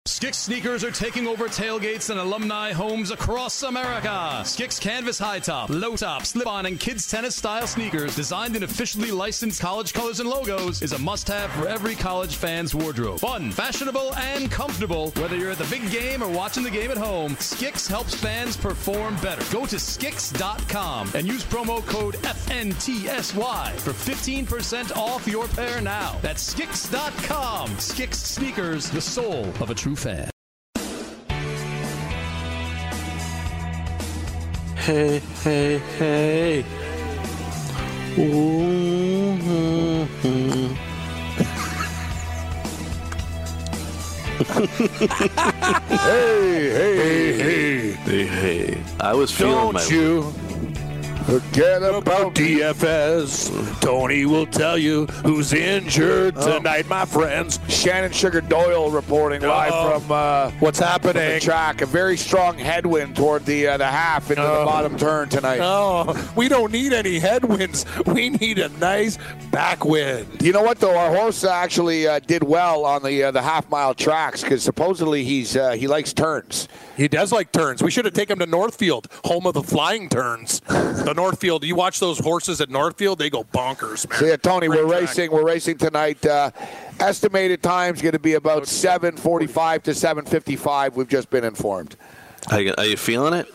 Skix 0.08 0.36
sneakers 0.36 0.82
are 0.82 0.90
taking 0.90 1.26
over 1.26 1.46
tailgates 1.46 2.08
and 2.08 2.18
alumni 2.18 2.72
homes 2.72 3.10
across 3.10 3.62
America. 3.62 4.08
Skix 4.44 4.80
canvas 4.80 5.18
high 5.18 5.40
top, 5.40 5.68
low 5.68 5.94
top, 5.94 6.24
slip 6.24 6.46
on, 6.46 6.64
and 6.64 6.80
kids 6.80 7.06
tennis 7.10 7.36
style 7.36 7.66
sneakers 7.66 8.16
designed 8.16 8.56
in 8.56 8.62
officially 8.62 9.10
licensed 9.10 9.60
college 9.60 9.92
colors 9.92 10.18
and 10.18 10.26
logos 10.26 10.80
is 10.80 10.94
a 10.94 10.98
must 10.98 11.28
have 11.28 11.50
for 11.52 11.68
every 11.68 11.94
college 11.94 12.36
fan's 12.36 12.74
wardrobe. 12.74 13.20
Fun, 13.20 13.50
fashionable, 13.50 14.14
and 14.14 14.50
comfortable. 14.50 15.10
Whether 15.16 15.36
you're 15.36 15.50
at 15.50 15.58
the 15.58 15.64
big 15.64 15.90
game 15.90 16.22
or 16.22 16.30
watching 16.30 16.62
the 16.62 16.70
game 16.70 16.90
at 16.90 16.96
home, 16.96 17.36
Skix 17.36 17.86
helps 17.86 18.14
fans 18.14 18.56
perform 18.56 19.16
better. 19.16 19.42
Go 19.52 19.66
to 19.66 19.76
Skix.com 19.76 21.10
and 21.14 21.26
use 21.26 21.44
promo 21.44 21.84
code 21.84 22.14
FNTSY 22.14 23.72
for 23.80 23.90
15% 23.90 24.96
off 24.96 25.28
your 25.28 25.46
pair 25.48 25.82
now. 25.82 26.18
That's 26.22 26.54
Skix.com. 26.54 27.68
Skix 27.72 28.14
sneakers, 28.14 28.88
the 28.88 29.02
soul 29.02 29.44
of 29.60 29.68
a 29.68 29.74
true 29.74 29.89
fan. 29.96 30.30
Hey, 34.76 35.20
hey, 35.42 35.78
hey. 35.98 36.64
Ooh. 38.18 39.36
hey, 39.36 40.04
hmm. 40.22 40.74
hey, 45.90 46.70
hey, 47.36 47.92
hey, 47.92 48.26
hey. 48.26 48.82
I 48.98 49.14
was 49.14 49.30
feeling 49.30 49.54
Don't 49.54 49.74
my. 49.74 49.84
you 49.86 50.32
forget 51.24 51.82
about 51.82 52.34
DFS. 52.34 53.80
Tony 53.80 54.24
will 54.26 54.46
tell 54.46 54.76
you 54.78 55.06
who's 55.24 55.52
injured 55.52 56.34
Oh. 56.36 56.58
tonight, 56.58 56.88
my 56.88 57.04
friends. 57.04 57.58
Shannon 57.68 58.12
Sugar 58.12 58.40
Doyle 58.40 58.90
reporting 58.90 59.42
live 59.42 59.72
Uh-oh. 59.72 60.00
from 60.00 60.12
uh, 60.12 60.50
What's 60.60 60.78
happening? 60.78 61.12
from 61.22 61.32
the 61.34 61.40
track. 61.40 61.80
A 61.82 61.86
very 61.86 62.16
strong 62.16 62.58
headwind 62.58 63.16
toward 63.16 63.44
the 63.46 63.66
uh, 63.68 63.76
the 63.76 63.86
half 63.86 64.30
into 64.30 64.42
the 64.42 64.48
Oh. 64.60 64.64
bottom 64.64 64.96
turn 64.98 65.28
tonight. 65.28 65.60
Oh, 65.62 66.14
we 66.36 66.48
don't 66.48 66.72
need 66.72 66.92
any 66.92 67.18
headwinds. 67.18 67.84
We 68.06 68.30
need 68.30 68.58
a 68.58 68.68
nice 68.78 69.16
backwind. 69.50 70.42
You 70.42 70.52
know 70.52 70.62
what 70.62 70.78
though? 70.78 70.96
Our 70.96 71.14
horse 71.14 71.44
actually 71.44 72.06
uh, 72.06 72.18
did 72.20 72.42
well 72.42 72.84
on 72.84 73.02
the 73.02 73.24
uh, 73.24 73.30
the 73.30 73.42
half 73.42 73.68
mile 73.70 73.94
tracks 73.94 74.42
because 74.42 74.62
supposedly 74.62 75.24
he's 75.24 75.56
uh, 75.56 75.72
he 75.72 75.86
likes 75.86 76.12
turns. 76.12 76.68
He 76.96 77.08
does 77.08 77.32
like 77.32 77.50
turns. 77.52 77.82
We 77.82 77.90
should 77.90 78.04
have 78.04 78.14
taken 78.14 78.34
him 78.34 78.38
to 78.40 78.46
Northfield, 78.50 79.08
home 79.24 79.46
of 79.46 79.54
the 79.54 79.62
flying 79.62 80.08
turns. 80.08 80.60
the 81.10 81.20
Northfield. 81.20 81.64
You 81.64 81.74
watch 81.74 82.00
those 82.00 82.18
horses 82.18 82.60
at 82.60 82.70
Northfield; 82.70 83.18
they 83.18 83.30
go 83.30 83.44
bonkers, 83.44 84.08
man. 84.08 84.18
So 84.18 84.26
yeah, 84.26 84.36
Tony, 84.36 84.66
Great 84.68 84.84
we're 84.84 84.88
track. 84.88 85.00
racing. 85.00 85.30
We're 85.30 85.44
racing 85.46 85.78
tonight. 85.78 86.24
Uh, 86.24 86.50
estimated 87.00 87.62
time's 87.62 88.00
going 88.00 88.12
to 88.12 88.18
be 88.18 88.34
about 88.34 88.66
seven 88.66 89.16
forty-five 89.16 89.82
to 89.84 89.94
seven 89.94 90.24
fifty-five. 90.24 90.96
We've 90.96 91.08
just 91.08 91.30
been 91.30 91.44
informed. 91.44 91.96
Are 92.50 92.60
you, 92.60 92.74
are 92.78 92.86
you 92.86 92.96
feeling 92.96 93.34
it? 93.34 93.46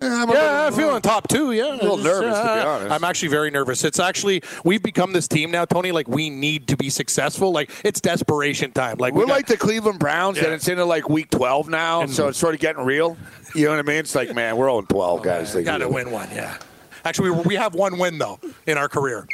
Yeah, 0.00 0.66
I'm 0.68 0.72
feeling 0.74 1.02
top 1.02 1.26
two. 1.28 1.50
Yeah, 1.52 1.72
A 1.72 1.76
little 1.76 1.96
nervous, 1.96 2.38
to 2.38 2.44
be 2.44 2.48
Uh, 2.50 2.66
honest. 2.68 2.92
I'm 2.92 3.02
actually 3.04 3.28
very 3.30 3.50
nervous. 3.50 3.82
It's 3.84 3.98
actually 3.98 4.42
we've 4.64 4.82
become 4.82 5.12
this 5.12 5.26
team 5.26 5.50
now, 5.50 5.64
Tony. 5.64 5.90
Like 5.90 6.06
we 6.08 6.30
need 6.30 6.68
to 6.68 6.76
be 6.76 6.88
successful. 6.88 7.50
Like 7.50 7.70
it's 7.84 8.00
desperation 8.00 8.70
time. 8.70 8.96
Like 8.98 9.12
we 9.14 9.20
We're 9.20 9.26
got- 9.26 9.32
like 9.34 9.46
the 9.46 9.56
Cleveland 9.56 9.98
Browns, 9.98 10.36
Yeah. 10.38 10.44
and 10.44 10.52
it's 10.54 10.68
into 10.68 10.84
like 10.84 11.08
week 11.08 11.30
twelve 11.30 11.68
now, 11.68 12.02
and 12.02 12.10
so 12.10 12.28
it's 12.28 12.38
sort 12.38 12.54
of 12.54 12.60
getting 12.60 12.84
real. 12.84 13.16
You 13.54 13.64
know 13.64 13.70
what 13.72 13.80
I 13.80 13.82
mean? 13.82 13.96
It's 13.96 14.14
like, 14.14 14.32
man, 14.34 14.56
we're 14.56 14.66
0 14.68 14.82
12, 14.82 15.22
guys. 15.22 15.54
Like, 15.54 15.64
got 15.64 15.78
to 15.78 15.88
win 15.88 16.10
one. 16.10 16.28
Yeah. 16.32 16.58
Actually, 17.04 17.30
we, 17.30 17.40
we 17.40 17.54
have 17.56 17.74
one 17.74 17.98
win 17.98 18.18
though 18.18 18.38
in 18.66 18.78
our 18.78 18.88
career. 18.88 19.26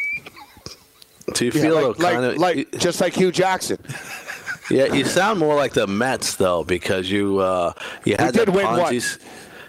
Do 1.35 1.45
you 1.45 1.51
Yeah, 1.55 1.61
feel 1.63 1.89
like, 1.89 1.99
like, 1.99 2.13
kind 2.15 2.25
of 2.27 2.39
like 2.39 2.73
just 2.79 3.01
like 3.01 3.15
Hue 3.15 3.33
Jackson. 3.33 3.79
Yeah, 4.71 4.95
you 4.95 5.05
sound 5.05 5.39
more 5.41 5.55
like 5.55 5.75
the 5.75 5.87
Mets 5.87 6.37
though, 6.37 6.65
because 6.65 7.11
you 7.11 7.39
uh, 7.41 7.75
you 8.05 8.17
had 8.19 8.33
did 8.33 8.47
that 8.49 8.55
win 8.55 8.65
what? 8.67 8.93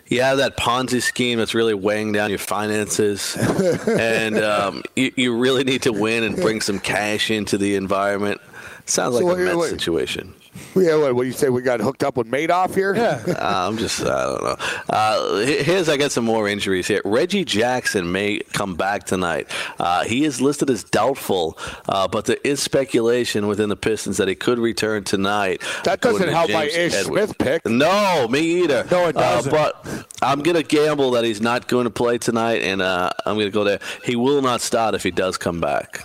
Ponzi. 0.06 0.12
s- 0.12 0.12
You 0.12 0.22
have 0.22 0.38
that 0.38 0.58
Ponzi 0.58 1.02
scheme 1.02 1.38
that's 1.40 1.54
really 1.54 1.74
weighing 1.74 2.12
down 2.12 2.30
your 2.30 2.40
finances, 2.40 3.36
and 3.88 4.38
um, 4.38 4.84
you, 4.96 5.12
you 5.16 5.38
really 5.38 5.64
need 5.64 5.82
to 5.84 5.92
win 5.94 6.24
and 6.24 6.36
bring 6.36 6.62
some 6.62 6.80
cash 6.80 7.32
into 7.32 7.58
the 7.58 7.76
environment. 7.76 8.42
Sounds 8.86 9.16
like 9.16 9.24
So 9.24 9.30
a 9.30 9.36
wait, 9.36 9.46
Mets 9.46 9.58
wait. 9.58 9.70
situation. 9.70 10.34
Yeah, 10.76 10.98
what, 10.98 11.16
what 11.16 11.22
do 11.22 11.28
you 11.28 11.34
say? 11.34 11.48
We 11.50 11.62
got 11.62 11.80
hooked 11.80 12.04
up 12.04 12.18
with 12.18 12.28
Madoff 12.30 12.76
here? 12.76 12.96
Yeah. 12.96 13.22
Uh, 13.46 13.68
I'm 13.68 13.78
just, 13.78 14.02
I 14.02 14.06
don't 14.26 14.44
know. 14.44 14.56
Uh, 14.90 15.38
here's, 15.46 15.88
I 15.90 15.98
got 15.98 16.12
some 16.12 16.26
more 16.26 16.48
injuries 16.48 16.88
here. 16.88 17.02
Reggie 17.06 17.44
Jackson 17.46 18.12
may 18.12 18.40
come 18.54 18.76
back 18.76 19.06
tonight. 19.06 19.50
Uh, 19.78 20.04
he 20.04 20.26
is 20.26 20.42
listed 20.42 20.70
as 20.70 20.84
doubtful, 20.84 21.58
uh, 21.88 22.08
but 22.08 22.26
there 22.26 22.38
is 22.44 22.62
speculation 22.62 23.48
within 23.48 23.70
the 23.70 23.76
Pistons 23.76 24.18
that 24.18 24.28
he 24.28 24.36
could 24.36 24.58
return 24.58 25.04
tonight. 25.04 25.62
That 25.84 26.02
doesn't 26.02 26.26
to 26.26 26.32
help 26.34 26.50
my 26.50 26.68
James 26.68 26.94
Ish 26.94 27.02
Edwards. 27.02 27.26
Smith 27.36 27.38
pick. 27.38 27.66
No, 27.66 28.28
me 28.30 28.64
either. 28.64 28.86
No, 28.90 29.08
it 29.08 29.14
doesn't. 29.14 29.54
Uh, 29.54 29.74
but 29.84 30.08
I'm 30.22 30.42
going 30.42 30.58
to 30.58 30.64
gamble 30.64 31.12
that 31.12 31.24
he's 31.24 31.42
not 31.42 31.68
going 31.68 31.86
to 31.86 31.92
play 31.92 32.18
tonight, 32.18 32.62
and 32.62 32.82
uh, 32.82 33.10
I'm 33.26 33.36
going 33.36 33.48
to 33.48 33.52
go 33.52 33.64
there. 33.64 33.80
He 34.04 34.16
will 34.16 34.42
not 34.42 34.62
start 34.62 34.96
if 34.96 35.04
he 35.04 35.12
does 35.12 35.38
come 35.38 35.60
back. 35.62 36.02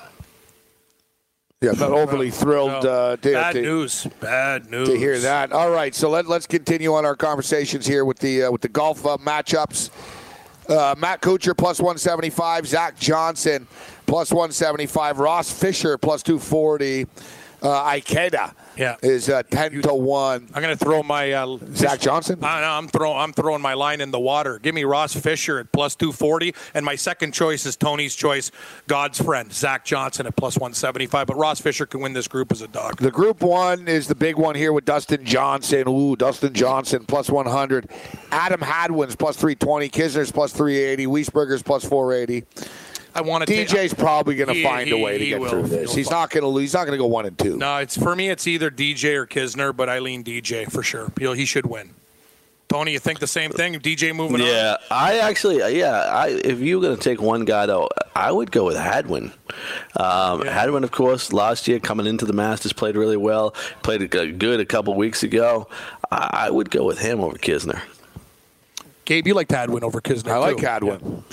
Yeah, 1.63 1.73
I'm 1.73 1.79
not 1.79 1.91
overly 1.91 2.31
thrilled 2.31 2.87
uh, 2.87 3.19
to, 3.19 3.33
Bad 3.33 3.53
to- 3.53 3.61
news. 3.61 4.07
Bad 4.19 4.71
news. 4.71 4.89
to 4.89 4.97
hear 4.97 5.19
that. 5.19 5.53
All 5.53 5.71
right, 5.71 5.95
so 5.95 6.09
let, 6.09 6.27
let's 6.27 6.47
continue 6.47 6.95
on 6.95 7.05
our 7.05 7.15
conversations 7.15 7.87
here 7.87 8.07
with 8.07 8.19
the 8.19 8.45
uh, 8.45 8.51
with 8.51 8.63
the 8.63 8.69
golf 8.71 9.05
uh, 9.05 9.19
matchups. 9.19 9.91
Uh, 10.71 10.95
Matt 10.97 11.21
Kuchar 11.21 11.55
plus 11.55 11.79
175, 11.79 12.67
Zach 12.67 12.99
Johnson 12.99 13.67
plus 14.07 14.31
175, 14.33 15.19
Ross 15.19 15.53
Fisher 15.53 15.99
plus 15.99 16.23
240, 16.23 17.03
uh, 17.61 17.91
Ikeda 17.91 18.55
Yeah. 18.81 18.97
is 19.03 19.29
uh, 19.29 19.43
10 19.43 19.83
to 19.83 19.95
1. 19.95 20.49
I'm 20.55 20.63
going 20.63 20.77
to 20.77 20.85
throw 20.85 21.03
my 21.03 21.33
uh, 21.33 21.59
Zach 21.75 22.01
Johnson? 22.01 22.43
I 22.43 22.65
I'm 22.65 22.89
throwing. 22.89 23.19
I'm 23.19 23.33
throwing 23.33 23.61
my 23.61 23.75
line 23.75 24.01
in 24.01 24.11
the 24.11 24.19
water. 24.19 24.59
Give 24.59 24.75
me 24.75 24.85
Ross 24.85 25.15
Fisher 25.15 25.59
at 25.59 25.71
plus 25.71 25.95
240, 25.95 26.55
and 26.73 26.85
my 26.85 26.95
second 26.95 27.33
choice 27.33 27.67
is 27.67 27.77
Tony's 27.77 28.17
choice, 28.17 28.51
God's 28.87 29.21
friend, 29.21 29.53
Zach 29.53 29.85
Johnson 29.85 30.27
at 30.27 30.35
plus 30.35 30.57
175. 30.57 31.27
But 31.27 31.37
Ross 31.37 31.61
Fisher 31.61 31.85
can 31.85 32.01
win 32.01 32.15
this 32.15 32.27
group 32.27 32.51
as 32.53 32.63
a 32.63 32.69
dog. 32.69 32.97
The 32.97 33.11
group 33.11 33.43
one 33.43 33.87
is 33.87 34.09
the 34.09 34.15
big 34.15 34.37
one 34.37 34.55
here 34.55 34.73
with 34.73 34.87
Dustin 34.87 35.25
Johnson. 35.25 35.87
Ooh, 35.87 36.17
Dustin 36.17 36.55
Johnson 36.55 37.05
plus 37.05 37.29
100. 37.29 37.91
Adam 38.33 38.61
Hadwin's 38.61 39.15
plus 39.15 39.37
320. 39.37 39.91
Kisner's 39.91 40.33
plus 40.33 40.53
380. 40.53 41.07
Wiesberger's 41.07 41.63
plus 41.63 41.85
480. 41.85 42.47
I 43.15 43.23
want 43.23 43.47
to. 43.47 43.53
DJ's 43.53 43.95
probably 43.95 44.37
going 44.37 44.49
to 44.49 44.55
He- 44.55 44.63
find 44.63 44.91
a 44.91 44.99
way 44.99 45.19
to 45.19 45.27
get 45.27 45.41
will. 45.41 45.49
through 45.51 45.63
this. 45.69 45.91
He'll 45.91 45.97
He's 45.97 46.11
not 46.11 46.31
going 46.31 46.43
to 46.43 46.49
lose. 46.49 46.63
He's 46.63 46.75
not 46.75 46.87
going 46.87 46.97
to 46.99 47.03
go 47.03 47.07
one 47.07 47.27
and 47.27 47.37
two. 47.39 47.57
No, 47.57 47.79
it's 47.79 47.97
for 47.97 48.15
me. 48.15 48.29
It's 48.31 48.47
either 48.47 48.71
DJ 48.71 49.15
or 49.17 49.27
Kisner, 49.27 49.75
but 49.77 49.89
I 49.89 49.99
lean 49.99 50.23
DJ 50.25 50.71
for 50.71 50.83
sure. 50.83 51.11
He'll, 51.19 51.33
he 51.33 51.45
should 51.45 51.67
win. 51.67 51.91
Tony, 52.69 52.93
you 52.93 53.01
think 53.01 53.19
the 53.19 53.27
same 53.27 53.51
thing? 53.51 53.75
DJ 53.81 54.15
moving 54.15 54.41
on. 54.43 54.47
Yeah, 54.47 54.77
I 54.93 55.19
actually, 55.19 55.77
yeah, 55.77 56.03
I, 56.03 56.29
if 56.29 56.61
you 56.61 56.77
were 56.79 56.83
going 56.87 56.97
to 56.97 57.03
take 57.03 57.21
one 57.21 57.45
guy, 57.45 57.67
though, 57.67 57.89
I 58.15 58.31
would 58.31 58.53
go 58.53 58.65
with 58.65 58.77
Hadwin. 58.77 59.33
Um, 59.97 60.47
Hadwin, 60.47 60.85
of 60.85 60.93
course, 60.93 61.33
last 61.33 61.67
year 61.67 61.81
coming 61.81 62.07
into 62.07 62.27
the 62.27 62.33
Masters 62.33 62.73
played 62.73 62.95
really 62.97 63.17
well, 63.17 63.51
played 63.83 64.03
a- 64.03 64.31
good 64.31 64.61
a 64.61 64.65
couple 64.65 64.95
weeks 64.95 65.25
ago. 65.25 65.67
I, 66.13 66.45
I 66.47 66.51
would 66.51 66.71
go 66.71 66.85
with 66.85 67.01
him 67.01 67.19
over 67.19 67.37
Kisner. 67.37 67.81
Gabe, 69.05 69.27
you 69.27 69.35
like 69.35 69.51
Hadwin 69.51 69.83
over 69.83 70.01
Kisner. 70.01 70.31
I 70.31 70.37
like 70.39 70.59
too. 70.59 70.67
Hadwin. 70.67 71.25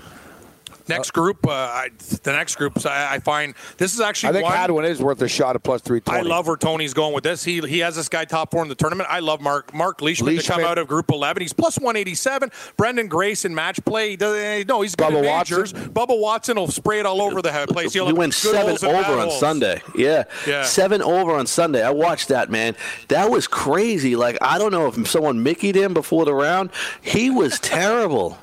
Next 0.90 1.12
group, 1.12 1.46
uh, 1.48 1.52
I, 1.52 1.90
the 2.24 2.32
next 2.34 2.56
group, 2.56 2.86
I, 2.86 3.16
I 3.16 3.20
find 3.20 3.54
this 3.78 3.94
is 3.94 4.00
actually 4.02 4.30
I 4.30 4.34
think 4.34 4.44
one. 4.46 4.54
Hadwin 4.54 4.86
is 4.86 5.02
worth 5.02 5.22
a 5.22 5.28
shot 5.28 5.56
at 5.56 5.64
plus 5.64 5.82
I 6.08 6.22
love 6.22 6.48
where 6.48 6.58
Tony's 6.58 6.94
going 6.94 7.14
with 7.14 7.24
this. 7.24 7.44
He 7.44 7.60
he 7.62 7.80
has 7.80 7.96
this 7.96 8.10
guy 8.10 8.26
top 8.26 8.52
four 8.52 8.62
in 8.64 8.70
the 8.70 8.76
tournament. 8.76 9.10
I 9.12 9.20
love 9.20 9.42
Mark 9.42 9.74
Mark 9.74 10.02
Leishman, 10.02 10.38
to 10.38 10.44
come 10.44 10.62
out 10.62 10.78
of 10.78 10.88
Group 10.88 11.12
11. 11.12 11.42
He's 11.42 11.54
plus 11.54 11.78
187. 11.78 12.50
Branden 12.78 13.10
Grace 13.10 13.46
in 13.46 13.54
match 13.54 13.84
play. 13.86 14.12
He 14.12 14.16
does, 14.16 14.36
eh, 14.38 14.64
no, 14.68 14.82
he's 14.82 14.96
good 14.96 15.08
Bubba 15.14 15.18
at 15.18 15.50
majors. 15.50 15.74
Watson. 15.74 15.94
Bubba 15.94 16.20
Watson 16.20 16.58
will 16.58 16.68
spray 16.68 17.00
it 17.00 17.06
all 17.06 17.22
over 17.22 17.42
the 17.42 17.52
place. 17.70 17.94
He'll 17.94 18.06
He 18.06 18.10
have 18.10 18.18
went 18.18 18.34
seven 18.34 18.68
holes 18.68 18.84
and 18.84 18.92
bad 18.92 19.06
over 19.10 19.20
on 19.20 19.28
holes. 19.28 19.40
Sunday. 19.40 19.82
Yeah. 19.96 20.24
Yeah. 20.46 20.64
Seven 20.64 21.02
over 21.02 21.34
on 21.34 21.48
Sunday. 21.48 21.84
I 21.84 21.92
watched 21.92 22.30
that, 22.30 22.50
man. 22.50 22.76
That 23.08 23.30
was 23.30 23.48
crazy. 23.48 24.16
Like, 24.16 24.38
I 24.42 24.58
don't 24.58 24.72
know 24.72 24.88
if 24.88 25.08
someone 25.08 25.44
Mickeyed 25.44 25.76
him 25.76 25.94
before 25.94 26.26
the 26.26 26.34
round. 26.34 26.70
He 27.02 27.30
was 27.30 27.60
terrible. 27.60 28.38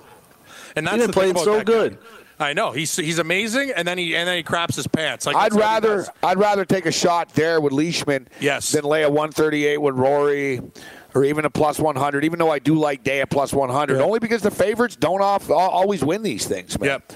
And 0.77 0.89
He 0.89 0.91
that's 0.97 1.03
been 1.03 1.11
the 1.11 1.21
thing 1.21 1.33
playing 1.35 1.45
so 1.45 1.63
good. 1.63 1.99
guy. 2.01 2.09
I 2.39 2.53
know 2.53 2.73
he's 2.73 2.95
he's 2.97 3.19
amazing, 3.19 3.73
and 3.77 3.87
then 3.87 3.97
he 3.99 4.17
and 4.17 4.27
then 4.29 4.37
he 4.37 4.43
craps 4.43 4.77
his 4.77 4.87
pants. 4.87 5.27
Like 5.27 5.37
I'd 5.37 5.53
that's 5.53 5.55
what 5.55 5.63
he 5.63 5.69
rather. 5.89 6.07
I'd 6.23 6.39
rather 6.39 6.65
take 6.65 6.87
a 6.87 6.93
shot 6.93 7.31
there 7.31 7.61
with 7.61 7.73
Leishman 7.73 8.29
Yes. 8.41 8.73
than 8.73 8.85
lay 8.85 9.03
a 9.05 9.09
138 9.09 9.79
with 9.79 9.95
Rory 9.95 10.61
or 11.15 11.25
even 11.25 11.45
a 11.45 11.51
plus 11.51 11.79
100. 11.79 12.25
Even 12.25 12.39
though 12.39 12.51
I 12.51 12.59
do 12.59 12.75
like 12.75 13.05
Day 13.05 13.21
at 13.21 13.31
plus 13.31 13.53
100, 13.53 14.01
only 14.01 14.19
because 14.19 14.43
the 14.43 14.51
favorites 14.51 14.97
don't 14.97 15.23
off, 15.23 15.49
always 15.51 16.05
win 16.05 16.23
these 16.23 16.47
things, 16.47 16.79
man. 16.81 16.89
Yep. 16.89 17.13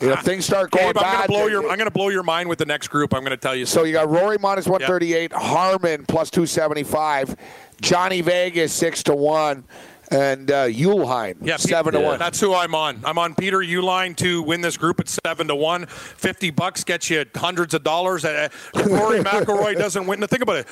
You 0.00 0.08
know, 0.08 0.12
if 0.14 0.20
things 0.20 0.44
start 0.44 0.72
going 0.72 0.88
Gabe, 0.88 0.98
I'm 0.98 1.16
gonna 1.16 1.26
blow 1.26 1.46
your 1.46 1.90
blow 1.90 2.08
your 2.10 2.22
mind 2.22 2.48
with 2.48 2.58
the 2.58 2.66
next 2.66 2.88
group. 2.88 3.14
I'm 3.14 3.22
gonna 3.22 3.36
tell 3.36 3.54
you. 3.54 3.64
So 3.66 3.84
you 3.84 3.92
got 3.94 4.10
Rory 4.10 4.36
minus 4.38 4.66
138, 4.66 5.32
Harman 5.32 6.04
plus 6.06 6.28
275, 6.30 7.34
Johnny 7.80 8.20
Vegas 8.20 8.72
6 8.74 9.04
to 9.04 9.14
1, 9.14 9.64
and 10.10 10.50
uh, 10.50 10.66
Uihlein 10.66 11.36
Yeah, 11.42 11.56
7 11.56 11.92
to 11.92 12.00
1. 12.00 12.18
That's 12.18 12.40
who 12.40 12.54
I'm 12.54 12.74
on. 12.74 13.00
I'm 13.04 13.18
on 13.18 13.34
Peter 13.34 13.58
Uihlein 13.58 14.16
to 14.16 14.42
win 14.42 14.60
this 14.60 14.76
group 14.76 15.00
at 15.00 15.08
seven 15.08 15.48
to 15.48 15.54
one. 15.54 15.86
Fifty 15.86 16.50
bucks 16.50 16.84
gets 16.84 17.10
you 17.10 17.24
hundreds 17.34 17.74
of 17.74 17.82
dollars. 17.82 18.24
Uh, 18.24 18.48
if 18.74 18.86
Rory 18.86 19.18
McIlroy 19.24 19.76
doesn't 19.76 20.06
win, 20.06 20.20
think 20.26 20.42
about 20.42 20.56
it. 20.56 20.66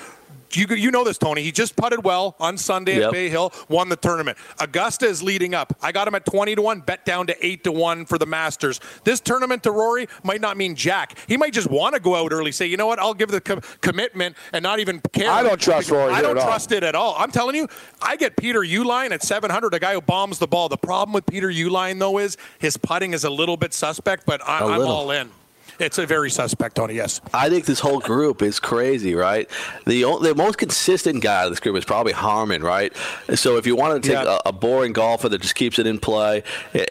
You 0.57 0.66
you 0.74 0.90
know 0.90 1.05
this, 1.05 1.18
Tony. 1.18 1.42
He 1.42 1.52
just 1.52 1.76
putted 1.76 2.05
well 2.05 2.36
on 2.38 2.57
Sunday 2.59 2.96
Yep. 2.96 3.05
at 3.07 3.12
Bay 3.12 3.28
Hill, 3.28 3.52
won 3.68 3.88
the 3.88 3.96
tournament. 3.96 4.38
Augusta 4.61 5.07
is 5.07 5.22
leading 5.22 5.55
up. 5.55 5.76
I 5.82 5.92
got 5.92 6.07
him 6.09 6.14
at 6.14 6.24
twenty 6.24 6.55
to 6.55 6.62
one, 6.62 6.80
bet 6.80 7.05
down 7.05 7.26
to 7.28 7.46
eight 7.46 7.64
to 7.64 7.72
one 7.72 8.05
for 8.07 8.18
the 8.18 8.26
Masters. 8.26 8.80
This 9.05 9.20
tournament 9.20 9.62
to 9.64 9.70
Rory 9.70 10.07
might 10.22 10.40
not 10.40 10.57
mean 10.57 10.74
jack. 10.76 11.18
He 11.28 11.36
might 11.36 11.52
just 11.52 11.70
want 11.70 11.94
to 11.94 12.00
go 12.00 12.14
out 12.16 12.32
early, 12.32 12.52
say, 12.52 12.66
you 12.66 12.76
know 12.76 12.86
what, 12.86 12.98
I'll 12.98 13.14
give 13.14 13.30
the 13.30 13.40
com- 13.40 13.61
commitment 13.80 14.36
and 14.52 14.62
not 14.62 14.78
even 14.80 15.00
care. 15.12 15.30
I 15.30 15.42
don't 15.42 15.61
trust 15.61 15.90
Rory 15.90 16.12
I 16.12 16.20
don't 16.22 16.36
at 16.36 16.42
all. 16.42 16.46
trust 16.48 16.72
it 16.72 16.82
at 16.84 16.94
all. 16.94 17.14
I'm 17.18 17.30
telling 17.30 17.57
you, 17.57 17.68
I 18.02 18.16
get 18.16 18.36
Peter 18.36 18.61
Uihlein 18.61 19.11
at 19.12 19.22
700, 19.22 19.74
a 19.74 19.78
guy 19.78 19.94
who 19.94 20.00
bombs 20.00 20.38
the 20.38 20.46
ball. 20.46 20.68
The 20.68 20.76
problem 20.76 21.12
with 21.12 21.26
Peter 21.26 21.48
Uihlein 21.48 21.98
though 21.98 22.18
is 22.18 22.36
his 22.59 22.76
putting 22.76 23.12
is 23.12 23.24
a 23.24 23.30
little 23.30 23.57
bit 23.57 23.74
suspect, 23.74 24.24
but 24.26 24.40
I'm 24.46 24.78
little. 24.78 24.88
all 24.88 25.11
in. 25.11 25.30
It's 25.79 25.99
a 25.99 26.07
very 26.07 26.31
suspect, 26.31 26.77
Tony. 26.77 26.95
Yes. 26.95 27.20
I 27.33 27.49
think 27.51 27.64
this 27.66 27.81
whole 27.81 27.99
group 28.01 28.43
is 28.43 28.61
crazy, 28.61 29.14
right? 29.14 29.49
The 29.87 30.03
the 30.22 30.35
most 30.37 30.59
consistent 30.59 31.22
guy 31.22 31.45
of 31.45 31.51
this 31.51 31.61
group 31.61 31.77
is 31.77 31.85
probably 31.85 32.12
Harman, 32.12 32.62
right? 32.62 32.93
So 33.35 33.57
if 33.57 33.66
you 33.66 33.75
want 33.77 34.03
to 34.03 34.09
take 34.09 34.16
Yeah. 34.25 34.39
a, 34.45 34.49
a 34.51 34.53
boring 34.53 34.93
golfer 34.93 35.29
that 35.29 35.41
just 35.43 35.55
keeps 35.55 35.79
it 35.79 35.87
in 35.87 35.99
play 35.99 36.43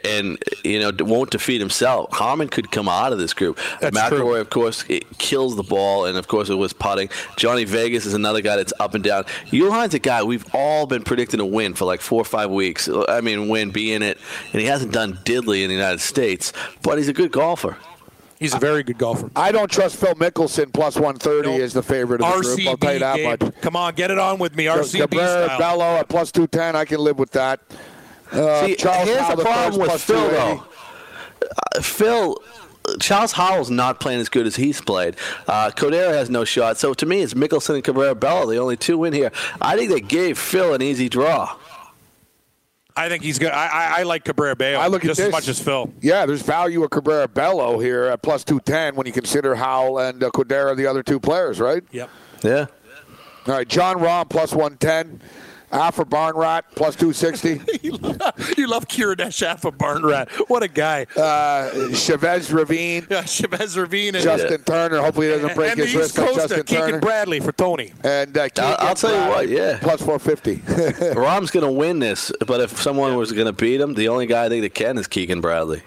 and 0.03 0.37
you 0.63 0.79
know 0.79 0.91
won't 0.99 1.31
defeat 1.31 1.59
himself, 1.59 2.11
Harman 2.13 2.49
could 2.49 2.71
come 2.71 2.89
out 2.89 3.13
of 3.13 3.19
this 3.19 3.33
group. 3.33 3.57
That's 3.79 3.97
McIlroy, 3.97 4.09
true. 4.17 4.35
of 4.35 4.49
course, 4.49 4.83
it 4.89 5.17
kills 5.17 5.55
the 5.55 5.63
ball, 5.63 6.05
and 6.05 6.17
of 6.17 6.27
course 6.27 6.49
it 6.49 6.55
was 6.55 6.73
putting. 6.73 7.09
Johnny 7.37 7.63
Vegas 7.63 8.05
is 8.05 8.13
another 8.13 8.41
guy 8.41 8.57
that's 8.57 8.73
up 8.79 8.93
and 8.95 9.03
down. 9.03 9.23
Uihlein's 9.51 9.93
a 9.93 9.99
guy 9.99 10.23
we've 10.23 10.45
all 10.53 10.85
been 10.85 11.03
predicting 11.03 11.37
to 11.39 11.45
win 11.45 11.73
for 11.73 11.85
like 11.85 12.01
four 12.01 12.21
or 12.21 12.25
five 12.25 12.49
weeks. 12.51 12.89
I 13.07 13.21
mean, 13.21 13.47
win, 13.49 13.71
be 13.71 13.93
in 13.93 14.01
it, 14.01 14.17
and 14.51 14.61
he 14.61 14.67
hasn't 14.67 14.91
done 14.91 15.19
diddly 15.23 15.61
in 15.63 15.69
the 15.69 15.75
United 15.75 16.01
States, 16.01 16.51
but 16.81 16.97
he's 16.97 17.07
a 17.07 17.13
good 17.13 17.31
golfer. 17.31 17.77
He's 18.43 18.53
a 18.53 18.59
very 18.59 18.83
good 18.83 18.97
golfer. 18.97 19.31
I 19.35 19.51
don't 19.53 19.71
trust 19.71 19.95
Phil 19.95 20.13
Mickelson 20.15 20.73
plus 20.73 20.95
130 20.95 21.61
as 21.63 21.71
the 21.73 21.81
favorite 21.81 22.21
of 22.21 22.27
the 22.35 22.41
group. 22.41 22.67
I'll 22.67 22.77
tell 22.77 22.93
you 22.93 22.99
that 22.99 23.15
game. 23.15 23.29
much. 23.39 23.61
Come 23.61 23.75
on, 23.77 23.93
get 23.95 24.11
it 24.11 24.19
on 24.19 24.37
with 24.37 24.53
me. 24.55 24.65
RCB 24.65 24.97
Cabrera, 24.99 25.45
style. 25.45 25.57
Bello 25.59 25.85
at 25.95 26.09
plus 26.09 26.31
210. 26.33 26.75
I 26.75 26.83
can 26.83 26.99
live 26.99 27.17
with 27.17 27.31
that. 27.31 27.61
Uh, 28.33 28.65
See, 28.65 28.75
Charles 28.75 29.07
here's 29.07 29.19
Howell 29.21 29.35
the 29.37 29.43
problem 29.43 29.65
first, 29.71 29.79
with 29.79 29.87
plus 29.89 30.03
Phil, 30.03 30.29
280. 30.29 30.59
though. 30.59 31.47
Uh, 31.77 31.81
Phil, 31.81 32.37
Charles 32.99 33.31
Howell's 33.31 33.69
not 33.69 33.99
playing 34.01 34.19
as 34.19 34.27
good 34.27 34.45
as 34.45 34.55
he's 34.57 34.81
played. 34.81 35.15
Uh, 35.47 35.71
Kodaira 35.71 36.11
has 36.13 36.29
no 36.29 36.43
shot. 36.43 36.77
So 36.77 36.93
to 36.95 37.05
me, 37.05 37.21
it's 37.21 37.33
Mickelson 37.33 37.75
and 37.75 37.83
Cabrera 37.83 38.13
Bello, 38.15 38.45
the 38.49 38.57
only 38.57 38.75
two 38.75 39.03
in 39.05 39.13
here. 39.13 39.31
I 39.61 39.77
think 39.77 39.89
they 39.89 40.01
gave 40.01 40.37
Phil 40.37 40.73
an 40.73 40.81
easy 40.81 41.07
draw. 41.07 41.55
I 42.95 43.09
think 43.09 43.23
he's 43.23 43.39
good. 43.39 43.51
I, 43.51 43.67
I, 43.67 43.99
I 43.99 44.03
like 44.03 44.23
Cabrera 44.23 44.55
Bay 44.55 44.75
I 44.75 44.87
look 44.87 45.03
at 45.03 45.07
just 45.07 45.17
this. 45.17 45.27
as 45.27 45.31
much 45.31 45.47
as 45.47 45.59
Phil. 45.59 45.91
Yeah, 46.01 46.25
there's 46.25 46.43
value 46.43 46.83
of 46.83 46.91
Cabrera 46.91 47.27
Bello 47.27 47.79
here 47.79 48.03
at 48.05 48.21
plus 48.21 48.43
210 48.43 48.95
when 48.95 49.07
you 49.07 49.13
consider 49.13 49.55
Howell 49.55 49.99
and 49.99 50.23
uh, 50.23 50.29
Kodaira, 50.29 50.75
the 50.77 50.85
other 50.85 51.01
two 51.01 51.19
players, 51.19 51.59
right? 51.59 51.83
Yep. 51.91 52.09
Yeah. 52.43 52.65
All 53.47 53.53
right, 53.55 53.67
Jon 53.67 53.97
Rahm 53.97 54.29
plus 54.29 54.53
110. 54.53 55.21
Aphibarnrat 55.73 56.63
plus 56.75 56.95
260. 56.95 57.61
you 58.57 58.67
love 58.67 58.87
Kiradech 58.87 59.41
Alpha 59.41 59.71
Barn 59.71 60.03
Rat. 60.03 60.29
What 60.47 60.61
a 60.61 60.67
guy. 60.67 61.07
Uh, 61.17 61.91
Chavez 61.93 62.53
Ravine. 62.53 63.07
Yeah, 63.09 63.23
Chavez 63.23 63.77
Ravine 63.77 64.15
and 64.15 64.23
Justin 64.23 64.61
Turner. 64.63 65.01
Hopefully 65.01 65.27
he 65.27 65.33
doesn't 65.33 65.55
break 65.55 65.71
and 65.71 65.79
his 65.79 65.93
the 65.93 65.99
wrist 65.99 66.17
East 66.17 66.17
Coast, 66.17 66.35
Justin 66.35 66.59
uh, 66.59 66.63
Keegan 66.63 66.85
Turner. 66.85 66.99
Bradley 66.99 67.39
for 67.39 67.51
Tony. 67.51 67.93
And 68.03 68.37
uh, 68.37 68.49
I'll, 68.57 68.87
I'll 68.87 68.95
tell 68.95 69.11
you 69.11 69.29
what, 69.29 69.49
yeah. 69.49 69.79
Plus 69.81 70.01
450. 70.01 71.13
Rahm's 71.19 71.51
going 71.51 71.65
to 71.65 71.71
win 71.71 71.99
this, 71.99 72.31
but 72.45 72.61
if 72.61 72.79
someone 72.79 73.15
was 73.15 73.31
going 73.31 73.47
to 73.47 73.53
beat 73.53 73.81
him, 73.81 73.95
the 73.95 74.09
only 74.09 74.27
guy 74.27 74.45
I 74.45 74.49
think 74.49 74.61
that 74.61 74.75
can 74.75 74.97
is 74.97 75.07
Keegan 75.07 75.41
Bradley. 75.41 75.81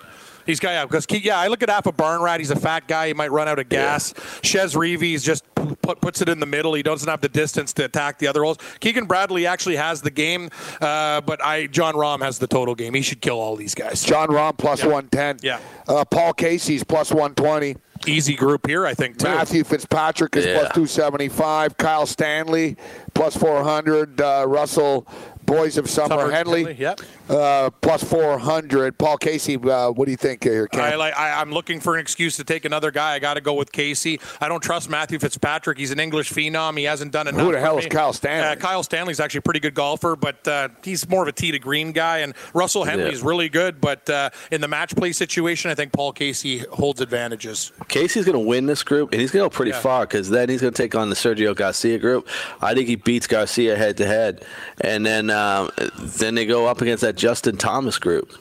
He's 0.46 0.60
got 0.60 0.74
out 0.74 0.88
because 0.88 1.06
yeah, 1.24 1.38
I 1.38 1.48
look 1.48 1.62
at 1.64 1.68
Alpha 1.68 1.90
Barn 1.90 2.22
Rat. 2.22 2.38
He's 2.38 2.52
a 2.52 2.56
fat 2.56 2.86
guy. 2.86 3.08
He 3.08 3.14
might 3.14 3.32
run 3.32 3.48
out 3.48 3.58
of 3.58 3.68
gas. 3.68 4.12
Shez 4.42 4.76
Reeves 4.76 5.24
just 5.24 5.44
put, 5.82 6.00
puts 6.00 6.20
it 6.20 6.28
in 6.28 6.40
the 6.40 6.46
middle. 6.46 6.74
He 6.74 6.82
doesn't 6.82 7.08
have 7.08 7.20
the 7.20 7.28
distance 7.28 7.72
to 7.74 7.84
attack 7.84 8.18
the 8.18 8.26
other 8.26 8.42
holes. 8.42 8.58
Keegan 8.80 9.06
Bradley 9.06 9.46
actually 9.46 9.76
has 9.76 10.02
the 10.02 10.10
game, 10.10 10.50
uh, 10.80 11.20
but 11.22 11.42
I 11.44 11.66
Jon 11.66 11.94
Rahm 11.94 12.20
has 12.22 12.38
the 12.38 12.46
total 12.46 12.74
game. 12.74 12.94
He 12.94 13.02
should 13.02 13.20
kill 13.20 13.38
all 13.38 13.56
these 13.56 13.74
guys. 13.74 14.02
Jon 14.02 14.28
Rahm 14.28 14.56
plus 14.56 14.82
110. 14.82 15.38
Yeah. 15.42 15.60
Uh, 15.88 16.04
Paul 16.04 16.32
Casey's 16.32 16.84
plus 16.84 17.10
120. 17.10 17.76
Easy 18.06 18.34
group 18.34 18.66
here, 18.66 18.86
I 18.86 18.94
think. 18.94 19.18
Too. 19.18 19.24
Matthew 19.26 19.64
Fitzpatrick 19.64 20.36
is 20.36 20.44
Yeah. 20.46 20.58
plus 20.58 20.74
275. 20.74 21.76
Kyle 21.78 22.06
Stanley 22.06 22.76
plus 23.14 23.36
400. 23.36 24.20
Uh, 24.20 24.44
Russell 24.46 25.06
Boys 25.46 25.78
of 25.78 25.88
Summer, 25.88 26.08
Summer 26.08 26.30
Henley, 26.30 26.64
Henley, 26.64 26.76
yep. 26.78 27.00
uh, 27.28 27.70
plus 27.80 28.02
400. 28.04 28.98
Paul 28.98 29.16
Casey, 29.16 29.56
uh, 29.56 29.90
what 29.90 30.04
do 30.06 30.10
you 30.10 30.16
think 30.16 30.42
here, 30.42 30.66
Ken? 30.66 30.80
I 30.80 30.96
like. 30.96 31.16
I, 31.16 31.40
I'm 31.40 31.52
looking 31.52 31.80
for 31.80 31.94
an 31.94 32.00
excuse 32.00 32.36
to 32.36 32.44
take 32.44 32.64
another 32.64 32.90
guy. 32.90 33.14
I 33.14 33.18
got 33.18 33.34
to 33.34 33.40
go 33.40 33.54
with 33.54 33.72
Casey. 33.72 34.20
I 34.40 34.48
don't 34.48 34.62
trust 34.62 34.90
Matthew 34.90 35.18
Fitzpatrick. 35.18 35.78
He's 35.78 35.90
an 35.92 36.00
English 36.00 36.32
phenom. 36.32 36.76
He 36.76 36.84
hasn't 36.84 37.12
done 37.12 37.28
enough. 37.28 37.40
Who 37.40 37.46
the 37.48 37.52
for 37.54 37.58
hell 37.60 37.76
me. 37.76 37.82
is 37.84 37.88
Kyle 37.88 38.12
Stanley? 38.12 38.48
Uh, 38.48 38.56
Kyle 38.56 38.82
Stanley's 38.82 39.20
actually 39.20 39.38
a 39.38 39.42
pretty 39.42 39.60
good 39.60 39.74
golfer, 39.74 40.16
but 40.16 40.46
uh, 40.48 40.68
he's 40.82 41.08
more 41.08 41.22
of 41.22 41.28
a 41.28 41.32
tee 41.32 41.52
to 41.52 41.58
green 41.58 41.92
guy. 41.92 42.18
And 42.18 42.34
Russell 42.52 42.84
Henley's 42.84 43.22
really 43.22 43.48
good, 43.48 43.80
but 43.80 44.08
uh, 44.10 44.30
in 44.50 44.60
the 44.60 44.68
match 44.68 44.94
play 44.96 45.12
situation, 45.12 45.70
I 45.70 45.74
think 45.74 45.92
Paul 45.92 46.12
Casey 46.12 46.58
holds 46.58 47.00
advantages. 47.00 47.72
Casey's 47.88 48.24
going 48.24 48.34
to 48.34 48.40
win 48.46 48.66
this 48.66 48.82
group, 48.82 49.12
and 49.12 49.20
he's 49.20 49.30
going 49.30 49.42
to 49.44 49.50
go 49.50 49.54
pretty 49.54 49.70
Yeah. 49.70 49.80
far 49.80 50.06
because 50.06 50.28
then 50.30 50.48
he's 50.48 50.60
going 50.60 50.72
to 50.72 50.82
take 50.82 50.94
on 50.94 51.08
the 51.08 51.16
Sergio 51.16 51.54
Garcia 51.54 51.98
group. 51.98 52.28
I 52.60 52.74
think 52.74 52.88
he 52.88 52.96
beats 52.96 53.26
Garcia 53.26 53.76
head 53.76 53.96
to 53.98 54.06
head, 54.06 54.44
and 54.80 55.04
then 55.06 55.30
um, 55.36 55.70
then 55.98 56.34
they 56.34 56.46
go 56.46 56.66
up 56.66 56.80
against 56.80 57.02
that 57.02 57.16
Justin 57.16 57.56
Thomas 57.56 57.98
group. 57.98 58.32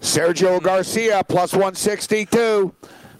Sergio 0.00 0.60
Garcia 0.62 1.22
plus 1.28 1.52
162. 1.52 2.74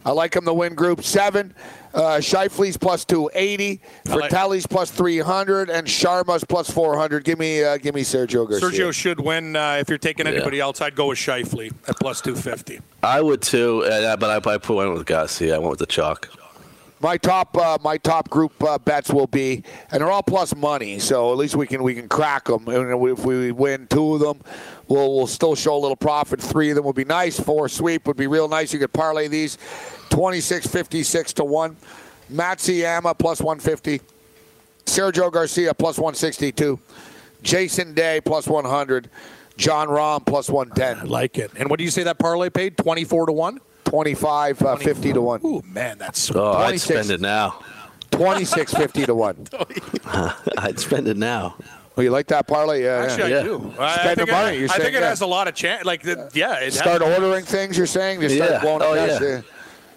I 0.04 0.10
like 0.10 0.34
him 0.34 0.44
to 0.46 0.52
win 0.52 0.74
Group 0.74 1.04
Seven. 1.04 1.54
Uh, 1.94 2.18
Schauffele's 2.20 2.76
plus 2.76 3.04
280. 3.04 3.80
I 4.08 4.14
like- 4.16 4.30
Frittelli's 4.32 4.66
plus 4.66 4.90
300, 4.90 5.70
and 5.70 5.86
Sharma's 5.86 6.42
plus 6.42 6.68
400. 6.70 7.22
Give 7.22 7.38
me, 7.38 7.62
uh, 7.62 7.76
give 7.76 7.94
me 7.94 8.00
Sergio 8.02 8.48
Garcia. 8.48 8.68
Sergio 8.86 8.92
should 8.92 9.20
win. 9.20 9.54
Uh, 9.54 9.76
if 9.78 9.88
you're 9.88 9.98
taking 9.98 10.26
Yeah. 10.26 10.32
anybody 10.32 10.58
else, 10.58 10.80
I'd 10.80 10.96
go 10.96 11.06
with 11.08 11.18
Shifley 11.18 11.70
at 11.86 12.00
plus 12.00 12.20
250. 12.20 12.80
I 13.04 13.20
would 13.20 13.42
too, 13.42 13.84
uh, 13.84 14.16
but 14.16 14.30
I 14.30 14.40
probably 14.40 14.58
put 14.60 14.74
one 14.76 14.92
with 14.94 15.06
Garcia. 15.06 15.54
I 15.54 15.58
went 15.58 15.70
with 15.70 15.78
the 15.80 15.86
chalk. 15.86 16.28
My 17.02 17.16
top, 17.16 17.56
uh, 17.58 17.78
my 17.82 17.98
top 17.98 18.30
group 18.30 18.52
uh, 18.62 18.78
bets 18.78 19.10
will 19.10 19.26
be, 19.26 19.64
and 19.90 20.00
they're 20.00 20.10
all 20.10 20.22
plus 20.22 20.54
money, 20.54 21.00
so 21.00 21.32
at 21.32 21.36
least 21.36 21.56
we 21.56 21.66
can 21.66 21.82
we 21.82 21.96
can 21.96 22.08
crack 22.08 22.44
them. 22.44 22.68
And 22.68 22.92
if 23.08 23.24
we 23.24 23.50
win 23.50 23.88
two 23.88 24.14
of 24.14 24.20
them, 24.20 24.40
we'll 24.86 25.12
we'll 25.12 25.26
still 25.26 25.56
show 25.56 25.74
a 25.74 25.80
little 25.80 25.96
profit. 25.96 26.40
Three 26.40 26.70
of 26.70 26.76
them 26.76 26.84
would 26.84 26.94
be 26.94 27.04
nice. 27.04 27.40
Four 27.40 27.68
sweep 27.68 28.06
would 28.06 28.16
be 28.16 28.28
real 28.28 28.46
nice. 28.46 28.72
You 28.72 28.78
could 28.78 28.92
parlay 28.92 29.26
these, 29.26 29.58
twenty 30.10 30.40
six 30.40 30.64
fifty 30.68 31.02
six 31.02 31.32
to 31.32 31.44
one. 31.44 31.76
Matsuyama 32.30 33.18
plus 33.18 33.40
one 33.40 33.58
fifty. 33.58 34.00
Sergio 34.86 35.32
Garcia 35.32 35.74
plus 35.74 35.98
one 35.98 36.14
sixty 36.14 36.52
two. 36.52 36.78
Jason 37.42 37.94
Day 37.94 38.20
plus 38.20 38.46
one 38.46 38.64
hundred. 38.64 39.10
Jon 39.56 39.88
Rahm 39.88 40.24
plus 40.24 40.48
one 40.48 40.70
ten. 40.70 41.00
I 41.00 41.02
like 41.02 41.36
it. 41.36 41.50
And 41.56 41.68
what 41.68 41.78
do 41.78 41.84
you 41.84 41.90
say 41.90 42.04
that 42.04 42.20
parlay 42.20 42.48
paid? 42.48 42.76
Twenty 42.76 43.02
four 43.02 43.26
to 43.26 43.32
one. 43.32 43.58
25, 43.92 44.62
uh, 44.62 44.76
50 44.76 45.12
to 45.12 45.20
1. 45.20 45.40
Ooh, 45.44 45.62
man, 45.66 45.98
that's 45.98 46.18
sweet. 46.18 46.38
Oh, 46.40 46.52
I'd 46.52 46.80
spend 46.80 47.10
it 47.10 47.20
now. 47.20 47.60
26, 48.10 48.72
50 48.72 49.04
to 49.04 49.14
1. 49.14 49.48
I'd 50.56 50.80
spend 50.80 51.08
it 51.08 51.18
now. 51.18 51.56
Well, 51.94 52.04
you 52.04 52.10
like 52.10 52.26
that 52.28 52.48
parlay? 52.48 52.84
Yeah, 52.84 53.04
Actually, 53.06 53.32
yeah. 53.32 53.40
I 53.40 53.42
do. 53.42 53.74
I, 53.78 53.84
I 53.84 53.94
Spend 53.96 54.10
the 54.12 54.16
think, 54.24 54.30
money. 54.30 54.56
it, 54.56 54.60
You're 54.60 54.68
I 54.70 54.72
saying, 54.72 54.82
think 54.84 54.96
it 54.96 55.00
yeah. 55.02 55.08
has 55.10 55.20
a 55.20 55.26
lot 55.26 55.46
of 55.46 55.54
chance. 55.54 55.84
Like, 55.84 56.00
the, 56.02 56.30
yeah, 56.32 56.60
it 56.60 56.72
Start 56.72 57.02
has, 57.02 57.14
ordering 57.20 57.44
things, 57.44 57.76
you're 57.76 57.86
saying? 57.86 58.22
Just 58.22 58.34
start 58.36 58.50
Yeah. 58.50 58.60
blowing 58.62 58.80
Oh, 58.80 58.94
up 58.94 59.10
cash, 59.10 59.20
yeah. 59.20 59.40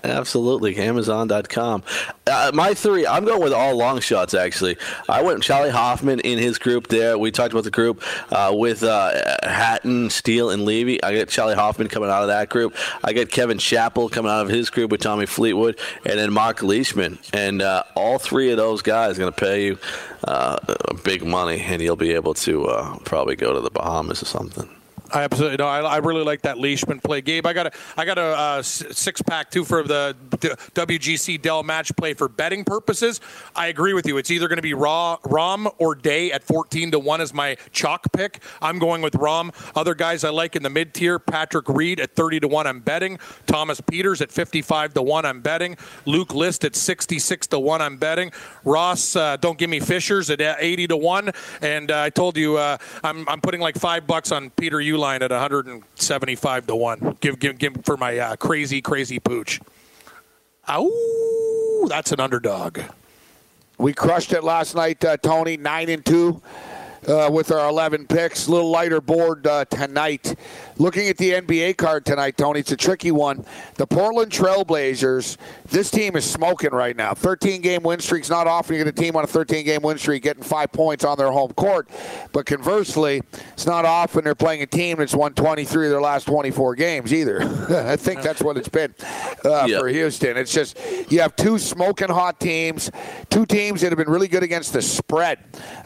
Absolutely, 0.09 0.77
Amazon.com. 0.77 1.83
Uh, 2.27 2.51
my 2.53 2.73
three, 2.73 3.05
I'm 3.05 3.25
going 3.25 3.41
with 3.41 3.53
all 3.53 3.75
long 3.75 3.99
shots. 3.99 4.33
Actually, 4.33 4.77
I 5.07 5.21
went 5.21 5.43
Charley 5.43 5.69
Hoffman 5.69 6.19
in 6.21 6.39
his 6.39 6.57
group. 6.57 6.87
There, 6.87 7.17
we 7.17 7.31
talked 7.31 7.53
about 7.53 7.63
the 7.63 7.71
group 7.71 8.03
uh, 8.31 8.53
with 8.55 8.83
uh, 8.83 9.37
Hatton, 9.43 10.09
Steele, 10.09 10.49
and 10.49 10.65
Levy. 10.65 11.03
I 11.03 11.13
get 11.13 11.29
Charley 11.29 11.55
Hoffman 11.55 11.87
coming 11.87 12.09
out 12.09 12.21
of 12.21 12.29
that 12.29 12.49
group. 12.49 12.75
I 13.03 13.13
get 13.13 13.31
Kevin 13.31 13.57
Chappell 13.57 14.09
coming 14.09 14.31
out 14.31 14.41
of 14.41 14.49
his 14.49 14.69
group 14.69 14.91
with 14.91 15.01
Tommy 15.01 15.25
Fleetwood, 15.25 15.79
and 16.05 16.19
then 16.19 16.33
Mark 16.33 16.63
Leishman. 16.63 17.19
And 17.33 17.61
uh, 17.61 17.83
all 17.95 18.17
three 18.17 18.51
of 18.51 18.57
those 18.57 18.81
guys 18.81 19.17
are 19.17 19.19
going 19.19 19.33
to 19.33 19.39
pay 19.39 19.65
you 19.65 19.77
uh, 20.23 20.57
big 21.03 21.25
money, 21.25 21.61
and 21.61 21.81
you'll 21.81 21.95
be 21.95 22.13
able 22.13 22.33
to 22.33 22.65
uh, 22.65 22.97
probably 23.05 23.35
go 23.35 23.53
to 23.53 23.61
the 23.61 23.71
Bahamas 23.71 24.21
or 24.21 24.25
something. 24.25 24.74
I 25.13 25.23
absolutely 25.23 25.57
no. 25.57 25.67
I, 25.67 25.81
I 25.81 25.97
really 25.97 26.23
like 26.23 26.41
that 26.41 26.57
Leishman 26.57 26.99
play, 26.99 27.21
Gabe. 27.21 27.45
I 27.45 27.53
got 27.53 27.67
a 27.67 27.71
I 27.95 28.05
got 28.05 28.17
a 28.17 28.21
uh, 28.21 28.61
six 28.61 29.21
pack 29.21 29.51
too 29.51 29.63
for 29.63 29.83
the 29.83 30.15
WGC 30.29 31.41
Dell 31.41 31.63
match 31.63 31.95
play 31.95 32.13
for 32.13 32.27
betting 32.27 32.63
purposes. 32.63 33.21
I 33.55 33.67
agree 33.67 33.93
with 33.93 34.07
you. 34.07 34.17
It's 34.17 34.31
either 34.31 34.47
going 34.47 34.57
to 34.57 34.63
be 34.63 34.73
Raw 34.73 35.17
Rahm 35.23 35.71
or 35.77 35.95
Day 35.95 36.31
at 36.31 36.43
fourteen 36.43 36.91
to 36.91 36.99
one 36.99 37.21
as 37.21 37.33
my 37.33 37.57
chalk 37.71 38.11
pick. 38.13 38.41
I'm 38.61 38.79
going 38.79 39.01
with 39.01 39.13
Rahm. 39.13 39.53
Other 39.75 39.95
guys 39.95 40.23
I 40.23 40.29
like 40.29 40.55
in 40.55 40.63
the 40.63 40.69
mid 40.69 40.93
tier: 40.93 41.19
Patrick 41.19 41.69
Reed 41.69 41.99
at 41.99 42.15
thirty 42.15 42.39
to 42.39 42.47
one. 42.47 42.67
I'm 42.67 42.79
betting. 42.79 43.19
Thomas 43.45 43.81
Pieters 43.81 44.21
at 44.21 44.31
fifty 44.31 44.61
five 44.61 44.93
to 44.95 45.01
one. 45.01 45.25
I'm 45.25 45.41
betting. 45.41 45.77
Luke 46.05 46.33
List 46.33 46.65
at 46.65 46.75
sixty 46.75 47.19
six 47.19 47.47
to 47.47 47.59
one. 47.59 47.81
I'm 47.81 47.97
betting. 47.97 48.31
Ross, 48.63 49.15
uh, 49.15 49.37
don't 49.37 49.57
give 49.57 49.69
me 49.69 49.79
Fishers 49.79 50.29
at 50.29 50.41
eighty 50.41 50.87
to 50.87 50.97
one. 50.97 51.31
And 51.61 51.91
uh, 51.91 52.01
I 52.01 52.09
told 52.09 52.37
you 52.37 52.57
uh, 52.57 52.77
I'm 53.03 53.27
I'm 53.29 53.41
putting 53.41 53.61
like 53.61 53.77
five 53.77 54.07
bucks 54.07 54.31
on 54.31 54.49
Peter 54.51 54.81
Uihlein 54.95 55.21
at 55.21 55.31
175 55.31 56.67
to 56.67 56.75
one. 56.75 57.17
Give 57.19 57.37
give 57.39 57.57
give 57.57 57.83
for 57.83 57.97
my 57.97 58.17
uh, 58.17 58.35
crazy 58.35 58.81
crazy 58.81 59.19
pooch. 59.19 59.59
Ow, 60.69 61.85
that's 61.87 62.11
an 62.11 62.19
underdog. 62.19 62.79
We 63.77 63.93
crushed 63.93 64.31
it 64.33 64.43
last 64.43 64.75
night, 64.75 65.03
uh, 65.03 65.17
Tony. 65.17 65.57
Nine 65.57 65.89
and 65.89 66.05
two 66.05 66.41
uh, 67.07 67.29
with 67.31 67.51
our 67.51 67.69
11 67.69 68.07
picks. 68.07 68.47
A 68.47 68.51
little 68.51 68.69
lighter 68.69 69.01
board 69.01 69.45
uh, 69.47 69.65
tonight. 69.65 70.35
Looking 70.77 71.07
at 71.07 71.17
the 71.17 71.31
NBA 71.31 71.77
card 71.77 72.05
tonight, 72.05 72.37
Tony, 72.37 72.59
it's 72.59 72.71
a 72.71 72.77
tricky 72.77 73.11
one. 73.11 73.45
The 73.75 73.87
Portland 73.87 74.31
Trailblazers, 74.31 75.37
this 75.69 75.89
team 75.89 76.15
is 76.15 76.29
smoking 76.29 76.71
right 76.71 76.95
now. 76.95 77.13
13 77.13 77.61
game 77.61 77.83
win 77.83 77.99
streak's 77.99 78.29
not 78.29 78.47
often 78.47 78.75
you 78.75 78.83
get 78.83 78.87
a 78.87 79.01
team 79.01 79.15
on 79.15 79.23
a 79.23 79.27
13 79.27 79.65
game 79.65 79.81
win 79.81 79.97
streak 79.97 80.23
getting 80.23 80.43
five 80.43 80.71
points 80.71 81.05
on 81.05 81.17
their 81.17 81.31
home 81.31 81.53
court. 81.53 81.89
But 82.31 82.45
conversely, 82.45 83.21
it's 83.53 83.65
not 83.65 83.85
often 83.85 84.23
they're 84.23 84.35
playing 84.35 84.61
a 84.61 84.67
team 84.67 84.97
that's 84.97 85.15
won 85.15 85.33
23 85.33 85.85
of 85.85 85.91
their 85.91 86.01
last 86.01 86.25
24 86.25 86.75
games 86.75 87.13
either. 87.13 87.41
I 87.69 87.95
think 87.95 88.21
that's 88.21 88.41
what 88.41 88.57
it's 88.57 88.69
been 88.69 88.93
uh, 89.43 89.67
for 89.67 89.87
Houston. 89.87 90.37
It's 90.37 90.53
just 90.53 90.77
you 91.09 91.21
have 91.21 91.35
two 91.35 91.57
smoking 91.57 92.09
hot 92.09 92.39
teams, 92.39 92.91
two 93.29 93.45
teams 93.45 93.81
that 93.81 93.91
have 93.91 93.97
been 93.97 94.09
really 94.09 94.27
good 94.27 94.43
against 94.43 94.73
the 94.73 94.81
spread 94.81 95.39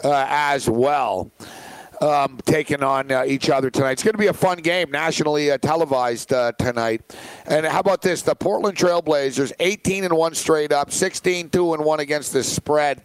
uh, 0.04 0.26
as 0.28 0.70
well 0.70 1.09
um, 2.02 2.40
taking 2.46 2.82
on 2.84 3.12
uh, 3.12 3.24
each 3.26 3.50
other 3.50 3.70
tonight. 3.70 3.92
It's 3.94 4.04
going 4.04 4.14
to 4.14 4.18
be 4.20 4.28
a 4.28 4.34
fun 4.34 4.60
game, 4.60 4.90
nationally 4.92 5.52
uh, 5.52 5.58
televised 5.58 6.32
uh, 6.34 6.52
tonight. 6.54 7.02
And 7.46 7.66
how 7.66 7.80
about 7.82 8.02
this? 8.02 8.22
The 8.22 8.36
Portland 8.36 8.78
Trailblazers, 8.78 9.52
18 9.60 10.06
and 10.06 10.14
one 10.14 10.34
straight 10.34 10.72
up, 10.72 10.92
16 10.92 11.50
2 11.50 11.74
and 11.74 11.84
one 11.84 12.00
against 12.00 12.34
the 12.34 12.44
spread 12.44 13.02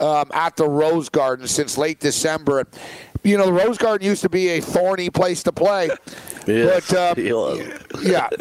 um, 0.00 0.30
at 0.32 0.56
the 0.56 0.68
Rose 0.68 1.08
Garden 1.08 1.46
since 1.48 1.76
late 1.76 1.98
December. 2.00 2.66
You 3.22 3.36
know, 3.36 3.46
the 3.46 3.52
Rose 3.52 3.76
Garden 3.76 4.06
used 4.06 4.22
to 4.22 4.30
be 4.30 4.48
a 4.50 4.60
thorny 4.60 5.10
place 5.10 5.42
to 5.42 5.52
play. 5.52 5.90
Yes, 6.46 6.90
But 6.90 7.18
um, 7.18 7.22
he 7.24 7.32
was. 7.34 7.58
yeah, 8.02 8.28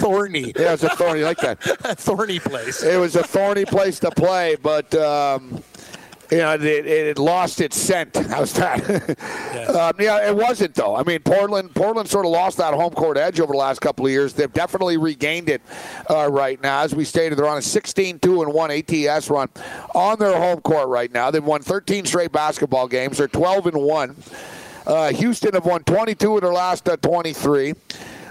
thorny. 0.00 0.52
Yeah, 0.54 0.68
it 0.68 0.70
was 0.72 0.84
a 0.84 0.90
thorny 0.90 1.22
like 1.22 1.38
that. 1.38 1.62
thorny 1.98 2.38
place. 2.38 2.82
It 2.82 2.98
was 3.00 3.16
a 3.16 3.22
thorny 3.22 3.64
place 3.64 3.98
to 4.00 4.10
play, 4.10 4.56
but 4.62 4.94
um, 4.96 5.62
you 6.32 6.38
know 6.38 6.54
it, 6.54 6.62
it 6.64 7.18
lost 7.18 7.60
its 7.60 7.76
scent. 7.76 8.16
How's 8.30 8.54
that? 8.54 8.80
um, 9.68 9.92
yeah, 10.00 10.26
it 10.28 10.34
wasn't 10.34 10.74
though. 10.74 10.96
I 10.96 11.02
mean, 11.02 11.20
Portland 11.20 11.74
Portland 11.74 12.08
sort 12.08 12.24
of 12.24 12.32
lost 12.32 12.56
that 12.56 12.72
home 12.72 12.94
court 12.94 13.18
edge 13.18 13.38
over 13.38 13.52
the 13.52 13.58
last 13.58 13.80
couple 13.80 14.06
of 14.06 14.12
years. 14.12 14.32
They've 14.32 14.52
definitely 14.52 14.96
regained 14.96 15.50
it 15.50 15.60
uh, 16.08 16.30
right 16.30 16.60
now. 16.62 16.80
As 16.80 16.94
we 16.94 17.04
stated, 17.04 17.36
they're 17.38 17.46
on 17.46 17.58
a 17.58 17.60
16-2 17.60 18.42
and 18.42 18.54
one 18.54 18.70
ATS 18.70 19.28
run 19.28 19.50
on 19.94 20.18
their 20.18 20.36
home 20.38 20.62
court 20.62 20.88
right 20.88 21.12
now. 21.12 21.30
They've 21.30 21.44
won 21.44 21.60
13 21.60 22.06
straight 22.06 22.32
basketball 22.32 22.88
games. 22.88 23.18
They're 23.18 23.28
12 23.28 23.66
and 23.66 23.82
one. 23.82 24.16
Uh, 24.86 25.12
Houston 25.12 25.52
have 25.52 25.66
won 25.66 25.84
22 25.84 26.36
of 26.36 26.40
their 26.40 26.52
last 26.52 26.88
uh, 26.88 26.96
23. 26.96 27.74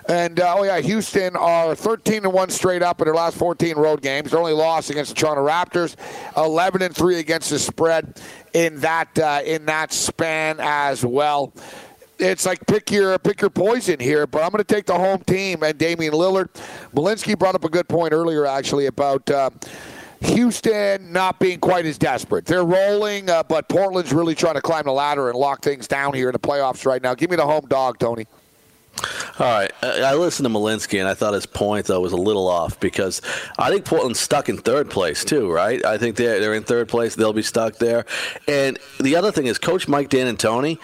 And 0.08 0.39
uh, 0.39 0.56
oh 0.58 0.64
yeah, 0.64 0.80
Houston 0.80 1.36
are 1.36 1.76
13 1.76 2.26
and 2.26 2.34
one 2.34 2.49
straight 2.49 2.82
up 2.82 3.02
in 3.02 3.06
their 3.06 3.14
last 3.14 3.38
14 3.38 3.76
road 3.78 4.02
games. 4.02 4.32
Their 4.32 4.39
only 4.39 4.54
loss 4.54 4.89
against 4.89 5.16
the 5.16 5.20
Toronto 5.20 5.45
Raptors, 5.45 5.95
11 6.38 6.82
and 6.82 6.95
three 6.95 7.20
against 7.20 7.49
the 7.49 7.60
spread 7.60 8.20
in 8.54 8.80
that 8.80 9.18
uh, 9.20 9.41
in 9.45 9.66
that 9.66 9.93
span 9.93 10.58
as 10.60 11.06
well. 11.06 11.54
It's 12.20 12.45
like 12.45 12.66
pick 12.68 12.91
your 12.91 13.18
pick 13.20 13.41
your 13.41 13.49
poison 13.49 13.99
here, 13.99 14.28
but 14.28 14.43
I'm 14.43 14.52
going 14.52 14.64
to 14.64 14.64
take 14.64 14.86
the 14.86 14.97
home 14.97 15.22
team 15.22 15.64
and 15.64 15.78
Damian 15.78 16.14
Lillard. 16.14 16.49
Malinsky 16.93 17.38
brought 17.38 17.56
up 17.56 17.64
a 17.64 17.70
good 17.70 17.88
point 17.88 18.14
earlier, 18.14 18.45
actually, 18.45 18.88
about. 18.88 19.30
Uh, 19.30 19.49
Houston 20.24 21.12
not 21.12 21.39
being 21.39 21.60
quite 21.60 21.84
as 21.88 21.97
desperate. 21.97 22.45
They're 22.45 22.64
rolling, 22.64 23.28
uh, 23.28 23.41
but 23.41 23.68
Portland's 23.68 24.14
really 24.14 24.36
trying 24.36 24.54
to 24.54 24.62
climb 24.62 24.84
the 24.84 24.91
ladder 24.91 25.30
and 25.30 25.38
lock 25.38 25.64
things 25.64 25.88
down 25.88 26.14
here 26.14 26.30
in 26.30 26.34
the 26.34 26.39
playoffs 26.39 26.86
right 26.86 27.02
now. 27.02 27.16
Give 27.16 27.32
me 27.32 27.38
the 27.38 27.45
home 27.45 27.66
dog, 27.68 27.97
Tony. 27.97 28.28
All 29.39 29.47
right, 29.47 29.72
I 29.82 30.14
listened 30.16 30.45
to 30.45 30.54
Malinsky, 30.54 30.99
and 30.99 31.08
I 31.08 31.14
thought 31.14 31.34
his 31.34 31.45
point 31.45 31.88
though 31.88 32.02
was 32.02 32.14
a 32.14 32.18
little 32.18 32.47
off 32.47 32.80
because 32.80 33.22
I 33.58 33.70
think 33.70 33.86
Portland's 33.86 34.20
stuck 34.20 34.49
in 34.49 34.58
third 34.58 34.89
place 34.89 35.26
too, 35.26 35.52
right? 35.52 35.84
I 35.86 35.97
think 35.97 36.16
they're 36.16 36.39
they're 36.39 36.54
in 36.54 36.64
third 36.64 36.88
place; 36.88 37.16
they'll 37.16 37.34
be 37.34 37.41
stuck 37.41 37.78
there. 37.78 38.06
And 38.47 38.78
the 38.99 39.16
other 39.16 39.32
thing 39.32 39.47
is, 39.47 39.58
Coach 39.58 39.88
Mike 39.88 40.10
D'Antoni, 40.10 40.78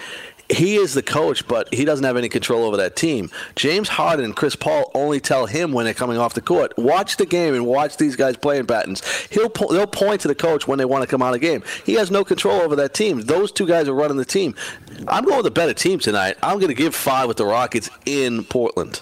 he 0.50 0.76
is 0.76 0.94
the 0.94 1.04
coach, 1.04 1.48
but 1.48 1.74
he 1.74 1.86
doesn't 1.86 2.06
have 2.06 2.18
any 2.18 2.30
control 2.30 2.64
over 2.64 2.78
that 2.78 2.96
team. 2.96 3.30
James 3.56 3.90
Harden 3.90 4.26
and 4.26 4.36
Chris 4.36 4.56
Paul 4.56 4.92
only 4.94 5.20
tell 5.20 5.46
him 5.46 5.72
when 5.72 5.86
they're 5.86 5.94
coming 5.94 6.18
off 6.18 6.34
the 6.34 6.42
court. 6.42 6.78
Watch 6.78 7.18
the 7.18 7.26
game 7.26 7.54
and 7.54 7.66
watch 7.66 7.98
these 7.98 8.16
guys 8.16 8.38
playing 8.38 8.68
patterns. 8.68 9.04
He'll 9.30 9.50
po- 9.50 9.72
they'll 9.72 9.88
point 9.88 10.22
to 10.22 10.28
the 10.28 10.36
coach 10.36 10.68
when 10.68 10.78
they 10.78 10.86
want 10.86 11.04
to 11.04 11.08
come 11.08 11.22
out 11.22 11.30
of 11.30 11.34
the 11.34 11.48
game. 11.48 11.64
He 11.86 11.94
has 11.94 12.12
no 12.12 12.24
control 12.24 12.62
over 12.62 12.76
that 12.78 12.94
team. 12.94 13.22
Those 13.22 13.52
two 13.52 13.68
guys 13.68 13.88
are 13.88 13.94
running 13.94 14.18
the 14.18 14.26
team. 14.26 14.56
I'm 15.08 15.26
going 15.26 15.38
with 15.38 15.48
a 15.48 15.52
better 15.52 15.74
team 15.74 16.00
tonight. 16.00 16.38
I'm 16.42 16.58
going 16.60 16.70
to 16.70 16.76
give 16.76 16.96
five 16.96 17.28
with 17.28 17.38
the 17.38 17.46
Rockets 17.46 17.90
in 18.06 18.44
Portland. 18.46 19.02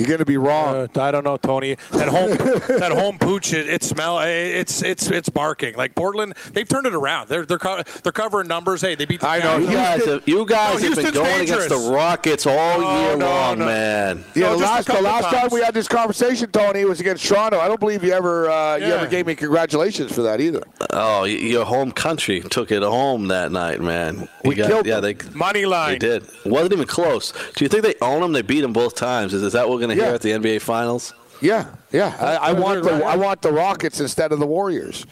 You're 0.00 0.08
going 0.08 0.18
to 0.20 0.24
be 0.24 0.36
wrong. 0.38 0.74
Uh, 0.96 1.00
I 1.00 1.10
don't 1.10 1.24
know, 1.24 1.36
Tony. 1.36 1.76
That 1.90 2.08
home, 2.08 2.30
that 2.78 2.90
home 2.92 3.18
pooch, 3.18 3.52
it, 3.52 3.68
it 3.68 3.82
smell. 3.82 4.18
It's 4.20 4.82
it's 4.82 5.10
it's 5.10 5.28
barking. 5.28 5.76
Like 5.76 5.94
Portland, 5.94 6.34
they've 6.52 6.68
turned 6.68 6.86
it 6.86 6.94
around. 6.94 7.28
They're 7.28 7.44
they're 7.44 7.58
co- 7.58 7.82
they're 8.02 8.12
covering 8.12 8.48
numbers. 8.48 8.80
Hey, 8.80 8.94
they 8.94 9.04
beat. 9.04 9.20
The 9.20 9.28
I 9.28 9.38
know. 9.40 9.58
You 9.58 9.66
guys 9.66 10.04
have, 10.06 10.26
you 10.26 10.46
guys 10.46 10.80
No, 10.82 10.88
have 10.88 10.96
been 10.96 11.04
Houston's 11.04 11.10
going 11.28 11.40
against 11.42 11.68
the 11.68 11.90
Rockets 11.92 12.46
all 12.46 12.80
No, 12.80 13.00
year 13.08 13.16
no, 13.16 13.26
long, 13.28 13.58
no. 13.58 13.66
man. 13.66 14.24
Yeah, 14.34 14.42
No, 14.50 14.56
the 14.56 14.64
last, 14.64 14.86
the 14.86 14.92
couple 14.92 15.04
last 15.04 15.24
time 15.34 15.48
we 15.52 15.60
had 15.60 15.74
this 15.74 15.88
conversation, 15.88 16.50
Tony, 16.50 16.84
was 16.86 17.00
against 17.00 17.24
Toronto. 17.26 17.58
I 17.60 17.68
don't 17.68 17.80
believe 17.80 18.02
you 18.02 18.12
ever 18.12 18.48
uh, 18.48 18.76
you 18.76 18.86
ever 18.86 19.06
gave 19.06 19.26
me 19.26 19.34
congratulations 19.34 20.12
for 20.12 20.22
that 20.22 20.40
either. 20.40 20.62
Oh, 20.90 21.24
your 21.24 21.64
home 21.66 21.92
country 21.92 22.40
took 22.40 22.70
it 22.70 22.82
home 22.82 23.28
that 23.28 23.52
night, 23.52 23.80
man. 23.80 24.28
You 24.44 24.50
We 24.50 24.54
killed 24.54 24.86
yeah, 24.86 25.00
they 25.00 25.16
Money 25.34 25.66
line. 25.66 25.92
they 25.92 25.98
did. 25.98 26.24
wasn't 26.46 26.72
even 26.72 26.86
close. 26.86 27.32
Do 27.56 27.64
you 27.64 27.68
think 27.68 27.82
they 27.82 27.94
own 28.00 28.20
them? 28.22 28.32
They 28.32 28.42
beat 28.42 28.62
them 28.62 28.72
both 28.72 28.94
times. 28.94 29.34
Is, 29.34 29.42
is 29.42 29.52
that 29.52 29.68
what 29.68 29.74
we're 29.74 29.80
going 29.90 29.98
to 29.98 30.02
Yeah. 30.02 30.06
hear 30.08 30.14
at 30.14 30.42
the 30.42 30.50
NBA 30.50 30.60
Finals? 30.62 31.14
Yeah, 31.42 31.68
yeah. 31.90 32.14
I, 32.20 32.50
I 32.50 32.52
want 32.52 32.82
the 32.84 32.92
I 33.02 33.16
want 33.16 33.40
the 33.40 33.50
Rockets 33.50 33.98
instead 34.00 34.30
of 34.30 34.40
the 34.40 34.46
Warriors. 34.46 35.06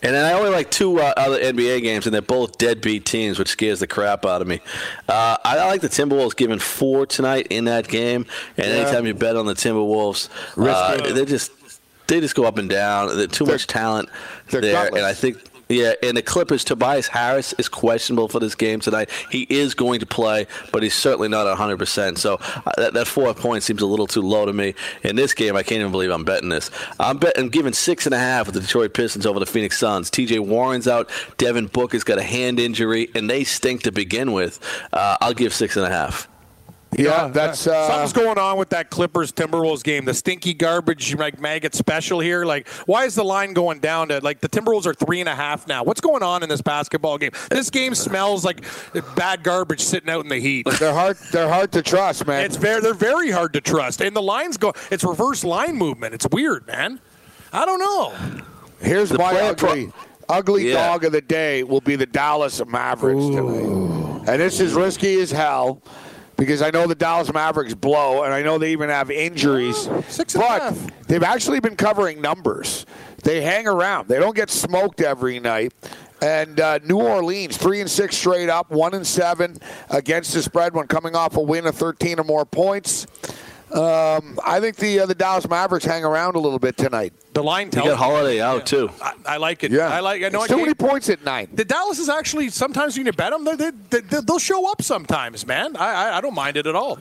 And 0.00 0.14
then 0.14 0.24
I 0.24 0.32
only 0.38 0.50
like 0.50 0.70
two 0.70 1.00
uh, 1.00 1.12
other 1.16 1.40
NBA 1.40 1.82
games, 1.82 2.06
and 2.06 2.14
they're 2.14 2.22
both 2.22 2.56
deadbeat 2.56 3.04
teams, 3.04 3.36
which 3.38 3.48
scares 3.48 3.80
the 3.80 3.88
crap 3.88 4.24
out 4.24 4.40
of 4.40 4.46
me. 4.46 4.60
Uh, 5.08 5.36
I 5.44 5.66
like 5.66 5.80
the 5.80 5.88
Timberwolves 5.88 6.36
giving 6.36 6.60
four 6.60 7.04
tonight 7.04 7.48
in 7.50 7.64
that 7.64 7.88
game, 7.88 8.26
and 8.56 8.68
Yeah. 8.68 8.74
anytime 8.74 9.06
you 9.06 9.14
bet 9.14 9.34
on 9.34 9.46
the 9.46 9.54
Timberwolves, 9.54 10.28
uh, 10.56 10.98
Risky. 11.00 11.12
they 11.12 11.24
just 11.24 11.50
they 12.06 12.20
just 12.20 12.36
go 12.36 12.44
up 12.44 12.58
and 12.58 12.70
down. 12.70 13.16
There's 13.16 13.28
too 13.28 13.44
much 13.44 13.66
talent 13.66 14.08
they're 14.50 14.60
there, 14.60 14.74
gutless. 14.84 14.98
and 14.98 15.04
I 15.06 15.14
think. 15.14 15.38
Yeah, 15.68 15.94
and 16.02 16.16
the 16.16 16.22
Clippers, 16.22 16.62
Tobias 16.62 17.08
Harris 17.08 17.52
is 17.54 17.68
questionable 17.68 18.28
for 18.28 18.38
this 18.38 18.54
game 18.54 18.78
tonight. 18.78 19.10
He 19.30 19.46
is 19.50 19.74
going 19.74 19.98
to 20.00 20.06
play, 20.06 20.46
but 20.72 20.84
he's 20.84 20.94
certainly 20.94 21.28
not 21.28 21.46
100%. 21.46 22.18
So 22.18 22.34
uh, 22.40 22.70
that, 22.76 22.94
that 22.94 23.08
four 23.08 23.34
points 23.34 23.66
seems 23.66 23.82
a 23.82 23.86
little 23.86 24.06
too 24.06 24.22
low 24.22 24.46
to 24.46 24.52
me. 24.52 24.74
In 25.02 25.16
this 25.16 25.34
game, 25.34 25.56
I 25.56 25.64
can't 25.64 25.80
even 25.80 25.90
believe 25.90 26.10
I'm 26.10 26.24
betting 26.24 26.50
this. 26.50 26.70
I'm 27.00 27.18
betting 27.18 27.48
giving 27.48 27.72
six 27.72 28.06
and 28.06 28.14
a 28.14 28.18
half 28.18 28.46
with 28.46 28.54
the 28.54 28.60
Detroit 28.60 28.94
Pistons 28.94 29.26
over 29.26 29.40
the 29.40 29.46
Phoenix 29.46 29.76
Suns. 29.78 30.08
TJ 30.10 30.38
Warren's 30.40 30.86
out. 30.86 31.10
Devin 31.36 31.66
Booker's 31.66 32.04
got 32.04 32.18
a 32.18 32.22
hand 32.22 32.60
injury, 32.60 33.08
and 33.16 33.28
they 33.28 33.42
stink 33.42 33.82
to 33.82 33.92
begin 33.92 34.32
with. 34.32 34.60
Uh, 34.92 35.16
I'll 35.20 35.34
give 35.34 35.52
six 35.52 35.76
and 35.76 35.84
a 35.84 35.90
half. 35.90 36.28
Yeah, 36.96 37.28
that's 37.28 37.66
uh, 37.66 37.88
Something's 37.88 38.12
going 38.12 38.38
on 38.38 38.56
with 38.58 38.70
that 38.70 38.90
Clippers 38.90 39.32
Timberwolves 39.32 39.82
game. 39.82 40.04
The 40.04 40.14
stinky 40.14 40.54
garbage 40.54 41.14
like 41.16 41.40
maggot 41.40 41.74
special 41.74 42.20
here. 42.20 42.44
Like, 42.44 42.68
why 42.86 43.04
is 43.04 43.14
the 43.14 43.24
line 43.24 43.52
going 43.52 43.80
down 43.80 44.08
to 44.08 44.20
like 44.20 44.40
the 44.40 44.48
Timberwolves 44.48 44.86
are 44.86 44.94
three 44.94 45.20
and 45.20 45.28
a 45.28 45.34
half 45.34 45.66
now? 45.66 45.82
What's 45.82 46.00
going 46.00 46.22
on 46.22 46.42
in 46.42 46.48
this 46.48 46.62
basketball 46.62 47.18
game? 47.18 47.32
This 47.50 47.70
game 47.70 47.94
smells 47.94 48.44
like 48.44 48.64
bad 49.14 49.42
garbage 49.42 49.80
sitting 49.80 50.08
out 50.08 50.22
in 50.22 50.28
the 50.28 50.38
heat. 50.38 50.66
they're 50.78 50.94
hard 50.94 51.16
they're 51.32 51.48
hard 51.48 51.72
to 51.72 51.82
trust, 51.82 52.26
man. 52.26 52.44
It's 52.44 52.56
very 52.56 52.80
they're 52.80 52.94
very 52.94 53.30
hard 53.30 53.52
to 53.54 53.60
trust, 53.60 54.00
and 54.00 54.14
the 54.16 54.22
lines 54.22 54.56
go. 54.56 54.72
It's 54.90 55.04
reverse 55.04 55.44
line 55.44 55.76
movement. 55.76 56.14
It's 56.14 56.26
weird, 56.30 56.66
man. 56.66 57.00
I 57.52 57.66
don't 57.66 57.80
know. 57.80 58.14
Here's 58.80 59.10
The 59.10 59.18
my 59.18 59.32
player 59.32 59.50
ugly 59.50 59.92
ugly 60.28 60.68
Yeah. 60.68 60.86
dog 60.88 61.04
of 61.04 61.12
the 61.12 61.20
day 61.20 61.62
will 61.62 61.80
be 61.80 61.96
the 61.96 62.06
Dallas 62.06 62.64
Mavericks 62.64 63.24
tonight. 63.26 64.22
And 64.28 64.40
this 64.40 64.60
is 64.60 64.72
risky 64.72 65.20
as 65.20 65.30
hell 65.30 65.82
because 66.36 66.62
I 66.62 66.70
know 66.70 66.86
the 66.86 66.94
Dallas 66.94 67.32
Mavericks 67.32 67.74
blow 67.74 68.22
and 68.24 68.32
I 68.32 68.42
know 68.42 68.58
they 68.58 68.72
even 68.72 68.88
have 68.88 69.10
injuries. 69.10 69.88
six 70.08 70.34
and 70.34 70.44
a 70.44 70.46
but 70.46 71.08
they've 71.08 71.22
actually 71.22 71.60
been 71.60 71.76
covering 71.76 72.20
numbers. 72.20 72.86
They 73.22 73.40
hang 73.40 73.66
around. 73.66 74.08
They 74.08 74.18
don't 74.18 74.36
get 74.36 74.50
smoked 74.50 75.00
every 75.00 75.40
night. 75.40 75.72
And 76.22 76.60
uh, 76.60 76.78
New 76.84 76.98
Orleans, 76.98 77.56
three 77.56 77.80
and 77.80 77.90
six 77.90 78.16
straight 78.16 78.48
up, 78.48 78.70
one 78.70 78.94
and 78.94 79.06
seven 79.06 79.58
against 79.90 80.32
the 80.32 80.42
spread 80.42 80.74
when 80.74 80.86
coming 80.86 81.14
off 81.14 81.36
a 81.36 81.40
win 81.40 81.66
of 81.66 81.74
13 81.74 82.18
or 82.20 82.24
more 82.24 82.46
points. 82.46 83.06
Um, 83.76 84.38
I 84.44 84.58
think 84.58 84.76
the 84.76 85.00
uh, 85.00 85.06
the 85.06 85.14
Dallas 85.14 85.46
Mavericks 85.48 85.84
hang 85.84 86.02
around 86.04 86.34
a 86.34 86.38
little 86.38 86.58
bit 86.58 86.76
tonight. 86.78 87.12
The 87.34 87.42
line 87.42 87.66
You 87.66 87.72
tells 87.72 87.88
got 87.88 87.98
Holiday 87.98 88.40
out, 88.40 88.64
too. 88.64 88.88
I, 89.02 89.12
I 89.26 89.36
like 89.36 89.62
it. 89.64 89.70
Yeah, 89.70 89.88
I 89.88 90.00
like. 90.00 90.22
I 90.22 90.30
know. 90.30 90.42
It's 90.44 90.52
I 90.52 90.54
too 90.56 90.62
many 90.62 90.72
points 90.74 91.10
at 91.10 91.22
nine. 91.24 91.48
The 91.52 91.64
Dallas 91.66 91.98
is 91.98 92.08
actually 92.08 92.48
sometimes 92.48 92.96
you 92.96 93.04
can 93.04 93.14
bet 93.14 93.32
them. 93.32 93.44
They, 93.44 93.56
they, 93.56 94.00
they, 94.00 94.20
they'll 94.20 94.38
show 94.38 94.70
up 94.70 94.80
sometimes, 94.80 95.46
man. 95.46 95.76
I, 95.76 95.92
I, 95.92 96.18
I 96.18 96.20
don't 96.22 96.34
mind 96.34 96.56
it 96.56 96.66
at 96.66 96.74
all. 96.74 96.98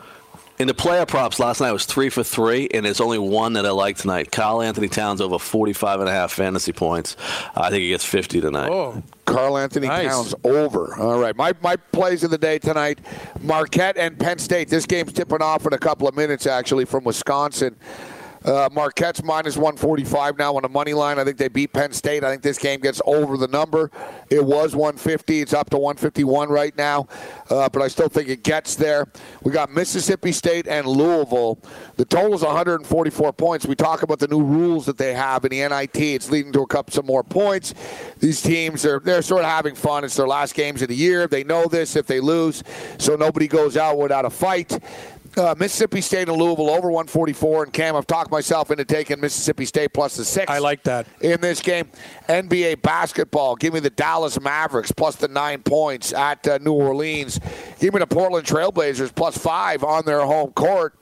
In 0.58 0.68
the 0.68 0.74
player 0.74 1.06
props 1.06 1.40
last 1.40 1.60
night, 1.62 1.72
was 1.72 1.86
three 1.86 2.10
for 2.10 2.24
three, 2.24 2.70
and 2.74 2.86
there's 2.86 3.02
only 3.02 3.20
one 3.20 3.54
that 3.54 3.66
I 3.66 3.72
like 3.72 3.98
tonight. 3.98 4.32
Karl-Anthony 4.32 4.88
Towns 4.88 5.20
over 5.20 5.38
45 5.38 6.00
and 6.02 6.10
a 6.10 6.12
half 6.14 6.32
fantasy 6.32 6.72
points. 6.72 7.18
I 7.56 7.70
think 7.70 7.82
he 7.82 7.90
gets 7.90 8.06
50 8.06 8.40
tonight. 8.40 8.70
Oh, 8.70 9.04
Karl-Anthony 9.26 9.88
Nice. 9.88 10.08
Towns 10.08 10.36
over. 10.44 10.96
All 10.96 11.20
right. 11.20 11.36
My, 11.36 11.54
my 11.62 11.76
plays 11.76 12.24
of 12.24 12.32
the 12.32 12.38
day 12.38 12.60
tonight 12.60 13.00
Marquette 13.42 13.98
and 13.98 14.18
Penn 14.18 14.38
State. 14.38 14.70
This 14.70 14.86
game's 14.86 15.14
tipping 15.14 15.42
off 15.42 15.66
in 15.66 15.74
a 15.74 15.78
couple 15.78 16.08
of 16.08 16.16
minutes, 16.16 16.48
actually, 16.48 16.86
from 16.86 17.04
Wisconsin. 17.04 17.76
Uh, 18.46 18.70
Marquette's 18.72 19.24
minus 19.24 19.58
145 19.58 20.38
now 20.38 20.56
on 20.56 20.62
the 20.62 20.70
money 20.70 20.94
line. 20.94 21.18
I 21.18 21.24
think 21.24 21.38
they 21.38 21.48
beat 21.48 21.74
Penn 21.74 21.92
State. 21.94 22.24
I 22.24 22.30
think 22.30 22.44
this 22.44 22.60
game 22.60 22.80
gets 22.80 23.02
over 23.06 23.38
the 23.38 23.48
number. 23.48 23.90
It 24.30 24.46
was 24.46 24.76
150. 24.76 25.42
It's 25.42 25.54
up 25.54 25.72
to 25.72 25.78
151 25.78 26.50
right 26.50 26.76
now, 26.78 27.08
uh, 27.50 27.70
but 27.70 27.82
I 27.82 27.88
still 27.88 28.08
think 28.08 28.30
it 28.30 28.44
gets 28.44 28.76
there. 28.76 29.08
We 29.42 29.52
got 29.52 29.72
Mississippi 29.72 30.32
State 30.32 30.68
and 30.68 30.86
Louisville. 30.86 31.58
The 31.96 32.06
total 32.06 32.36
is 32.36 32.44
144 32.44 33.34
points. 33.34 33.66
We 33.66 33.76
talk 33.76 34.04
about 34.04 34.20
the 34.20 34.28
new 34.28 34.44
rules 34.44 34.86
that 34.86 34.98
they 34.98 35.16
have 35.16 35.44
in 35.44 35.50
the 35.50 35.68
NIT. 35.68 35.98
It's 35.98 36.30
leading 36.30 36.52
to 36.54 36.62
a 36.62 36.68
couple 36.68 36.94
some 36.94 37.08
more 37.08 37.24
points. 37.24 37.74
These 38.20 38.44
teams 38.44 38.86
are 38.86 39.00
they're 39.00 39.24
sort 39.24 39.44
of 39.44 39.50
having 39.50 39.74
fun. 39.74 40.04
It's 40.04 40.16
their 40.16 40.28
last 40.28 40.54
games 40.54 40.84
of 40.84 40.90
the 40.90 40.96
year. 40.96 41.26
They 41.26 41.44
know 41.44 41.66
this 41.66 41.96
if 41.96 42.06
they 42.06 42.20
lose, 42.20 42.64
so 43.00 43.16
nobody 43.16 43.48
goes 43.48 43.76
out 43.76 43.98
without 43.98 44.26
a 44.26 44.30
fight. 44.30 44.78
Uh, 45.38 45.54
Mississippi 45.58 46.02
State 46.02 46.30
and 46.30 46.38
Louisville 46.38 46.70
over 46.70 46.90
144. 46.90 47.66
And 47.66 47.74
Cam, 47.74 47.96
I've 47.96 48.08
talked 48.08 48.32
myself 48.32 48.72
into 48.72 48.86
taking 48.86 49.20
Mississippi 49.20 49.66
State 49.66 49.94
plus 49.94 50.16
the 50.16 50.24
six. 50.24 50.50
I 50.50 50.60
like 50.60 50.84
that 50.84 51.08
in 51.22 51.42
this 51.42 51.62
game. 51.62 51.90
NBA 52.30 52.82
basketball. 52.82 53.56
Give 53.56 53.74
me 53.74 53.80
the 53.80 53.90
Dallas 53.90 54.40
Mavericks 54.40 54.92
plus 54.92 55.16
the 55.16 55.28
nine 55.28 55.62
points 55.62 56.14
at 56.14 56.48
uh, 56.48 56.58
New 56.60 56.74
Orleans. 56.74 57.40
Give 57.80 57.94
me 57.94 58.00
the 58.00 58.08
Portland 58.08 58.46
Trailblazers 58.46 59.14
plus 59.14 59.38
five 59.38 59.84
on 59.84 60.06
their 60.06 60.22
home 60.22 60.52
court. 60.54 60.96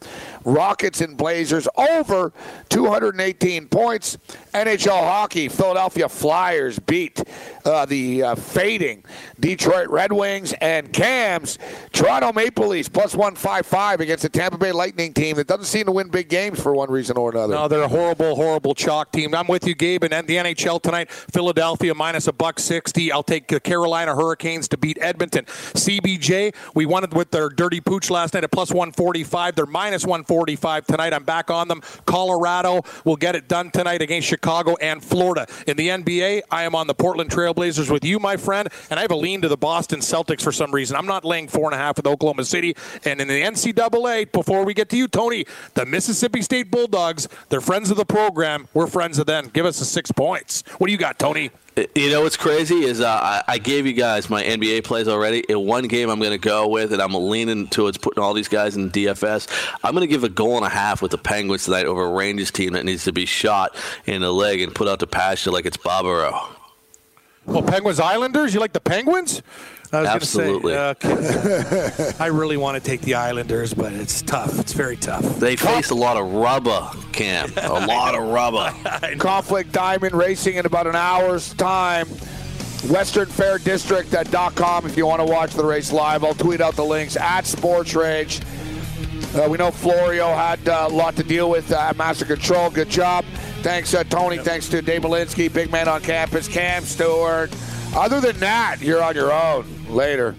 Rockets 0.45 1.01
and 1.01 1.17
Blazers 1.17 1.67
over 1.77 2.33
218 2.69 3.67
points. 3.67 4.17
NHL 4.53 4.99
hockey. 4.99 5.47
Philadelphia 5.47 6.09
Flyers 6.09 6.79
beat 6.79 7.23
uh, 7.65 7.85
the 7.85 8.23
uh, 8.23 8.35
fading 8.35 9.03
Detroit 9.39 9.89
Red 9.89 10.11
Wings 10.11 10.53
and 10.61 10.91
Cams. 10.91 11.57
Toronto 11.91 12.33
Maple 12.33 12.67
Leafs 12.67 12.89
plus 12.89 13.15
155 13.15 14.01
against 14.01 14.23
the 14.23 14.29
Tampa 14.29 14.57
Bay 14.57 14.71
Lightning 14.71 15.13
team 15.13 15.35
that 15.37 15.47
doesn't 15.47 15.65
seem 15.65 15.85
to 15.85 15.91
win 15.91 16.09
big 16.09 16.29
games 16.29 16.61
for 16.61 16.73
one 16.73 16.91
reason 16.91 17.17
or 17.17 17.31
another. 17.31 17.53
No, 17.53 17.67
they're 17.67 17.83
a 17.83 17.87
horrible, 17.87 18.35
horrible 18.35 18.75
chalk 18.75 19.11
team. 19.11 19.33
I'm 19.33 19.47
with 19.47 19.67
you, 19.67 19.75
Gabe. 19.75 20.03
And 20.03 20.27
the 20.27 20.35
NHL 20.35 20.81
tonight, 20.81 21.11
Philadelphia 21.11 21.93
minus 21.93 22.27
a 22.27 22.33
buck 22.33 22.59
sixty. 22.59 23.11
I'll 23.11 23.23
take 23.23 23.47
the 23.47 23.59
Carolina 23.59 24.15
Hurricanes 24.15 24.67
to 24.69 24.77
beat 24.77 24.97
Edmonton. 25.01 25.45
CBJ, 25.45 26.53
we 26.75 26.85
won 26.85 27.03
it 27.03 27.13
with 27.13 27.31
their 27.31 27.49
dirty 27.49 27.81
pooch 27.81 28.09
last 28.09 28.33
night 28.33 28.43
at 28.43 28.51
plus 28.51 28.69
145. 28.69 29.55
They're 29.55 29.65
minus 29.65 30.03
145 30.03 30.32
tonight. 30.87 31.13
I'm 31.13 31.23
back 31.23 31.49
on 31.49 31.67
them. 31.67 31.81
Colorado 32.05 32.81
will 33.05 33.15
get 33.15 33.35
it 33.35 33.47
done 33.47 33.71
tonight 33.71 34.01
against 34.01 34.27
Chicago 34.27 34.75
and 34.81 35.03
Florida. 35.03 35.47
In 35.67 35.77
the 35.77 35.89
NBA, 35.89 36.41
I 36.51 36.63
am 36.63 36.75
on 36.75 36.87
the 36.87 36.93
Portland 36.93 37.29
Trailblazers 37.29 37.91
with 37.91 38.03
you, 38.03 38.19
my 38.19 38.37
friend, 38.37 38.69
and 38.89 38.99
I 38.99 39.01
have 39.03 39.11
a 39.11 39.15
lean 39.15 39.41
to 39.41 39.47
the 39.47 39.57
Boston 39.57 39.99
Celtics 39.99 40.41
for 40.41 40.51
some 40.51 40.71
reason. 40.71 40.95
I'm 40.95 41.05
not 41.05 41.25
laying 41.25 41.47
four 41.47 41.65
and 41.65 41.73
a 41.73 41.77
half 41.77 41.97
with 41.97 42.07
Oklahoma 42.07 42.45
City. 42.45 42.75
And 43.05 43.21
in 43.21 43.27
the 43.27 43.41
NCAA, 43.41 44.31
before 44.31 44.63
we 44.65 44.73
get 44.73 44.89
to 44.89 44.97
you, 44.97 45.07
Tony, 45.07 45.45
the 45.73 45.85
Mississippi 45.85 46.41
State 46.41 46.71
Bulldogs, 46.71 47.27
they're 47.49 47.61
friends 47.61 47.91
of 47.91 47.97
the 47.97 48.05
program. 48.05 48.67
We're 48.73 48.87
friends 48.87 49.19
of 49.19 49.25
them. 49.25 49.49
Give 49.53 49.65
us 49.65 49.79
the 49.79 49.85
six 49.85 50.11
points. 50.11 50.63
What 50.77 50.87
do 50.87 50.91
you 50.91 50.97
got, 50.97 51.19
Tony? 51.19 51.51
You 51.75 52.11
know 52.11 52.21
what's 52.21 52.37
crazy 52.37 52.83
is 52.83 53.01
uh, 53.01 53.41
I, 53.47 53.57
gave 53.57 53.87
you 53.87 53.93
guys 53.93 54.29
my 54.29 54.43
NBA 54.43 54.83
plays 54.83 55.07
already. 55.07 55.39
In 55.49 55.65
one 55.65 55.87
game, 55.87 56.09
I'm 56.09 56.19
going 56.19 56.31
to 56.31 56.37
go 56.37 56.67
with, 56.67 56.93
and 56.93 57.01
I'm 57.01 57.15
leaning 57.15 57.67
towards 57.67 57.97
putting 57.97 58.21
all 58.21 58.35
these 58.35 58.47
guys 58.47 58.75
in 58.75 58.91
DFS. 58.91 59.47
I'm 59.83 59.93
going 59.95 60.07
to 60.07 60.07
give 60.07 60.23
a 60.23 60.29
goal 60.29 60.57
and 60.57 60.65
a 60.65 60.69
half 60.69 61.01
with 61.01 61.09
the 61.09 61.17
Penguins 61.17 61.65
tonight 61.65 61.87
over 61.87 62.03
a 62.03 62.11
Rangers 62.11 62.51
team 62.51 62.73
that 62.73 62.85
needs 62.85 63.05
to 63.05 63.11
be 63.11 63.25
shot 63.25 63.75
in 64.05 64.21
the 64.21 64.31
leg 64.31 64.61
and 64.61 64.75
put 64.75 64.87
out 64.87 64.99
to 64.99 65.07
pasture 65.07 65.49
like 65.49 65.65
it's 65.65 65.77
Barbaro. 65.77 66.47
Well, 67.47 67.63
Penguins 67.63 67.99
Islanders? 67.99 68.53
You 68.53 68.59
like 68.59 68.73
the 68.73 68.79
Penguins? 68.79 69.41
I 69.93 70.01
was 70.01 70.09
Absolutely. 70.09 70.73
Gonna 70.73 70.95
say, 71.01 72.07
uh, 72.09 72.13
I 72.19 72.27
really 72.27 72.57
want 72.57 72.81
to 72.81 72.89
take 72.89 73.01
the 73.01 73.13
Islanders, 73.13 73.75
but 73.75 73.93
it's 73.93 74.23
tough. 74.23 74.59
It's 74.59 74.73
very 74.73 74.97
tough. 74.97 75.23
They 75.39 75.55
face 75.55 75.91
a 75.91 75.95
lot 75.95 76.17
of 76.17 76.33
rubber, 76.33 76.89
Cam. 77.11 77.53
A 77.57 77.69
lot 77.85 78.15
of 78.15 78.23
rubber. 78.23 78.73
Conflict 79.17 79.71
Diamond 79.71 80.15
Racing 80.15 80.55
in 80.55 80.65
about 80.65 80.87
an 80.87 80.95
hour's 80.95 81.53
time. 81.53 82.07
WesternFairDistrict.com 82.87 84.85
if 84.85 84.97
you 84.97 85.05
want 85.05 85.21
to 85.21 85.25
watch 85.25 85.53
the 85.53 85.63
race 85.63 85.91
live. 85.91 86.23
I'll 86.23 86.33
tweet 86.33 86.59
out 86.59 86.75
the 86.75 86.83
links 86.83 87.15
at 87.15 87.45
Sports 87.45 87.93
Rage. 87.93 88.41
Uh, 89.35 89.47
we 89.49 89.57
know 89.57 89.71
Florio 89.71 90.27
had 90.33 90.67
uh, 90.67 90.87
a 90.89 90.93
lot 90.93 91.15
to 91.15 91.23
deal 91.23 91.49
with 91.49 91.71
uh, 91.71 91.77
at 91.89 91.97
Master 91.97 92.25
Control. 92.25 92.69
Good 92.69 92.89
job. 92.89 93.25
Thanks, 93.61 93.93
uh, 93.93 94.03
Tony. 94.03 94.37
Thanks 94.39 94.67
to 94.69 94.81
Dave 94.81 95.03
Malinsky, 95.03 95.53
big 95.53 95.71
man 95.71 95.87
on 95.87 96.01
campus, 96.01 96.47
Cam 96.47 96.83
Stewart. 96.83 97.51
Other 97.95 98.19
than 98.19 98.39
that, 98.39 98.81
you're 98.81 99.03
on 99.03 99.15
your 99.15 99.31
own. 99.31 99.65
Later. 99.87 100.35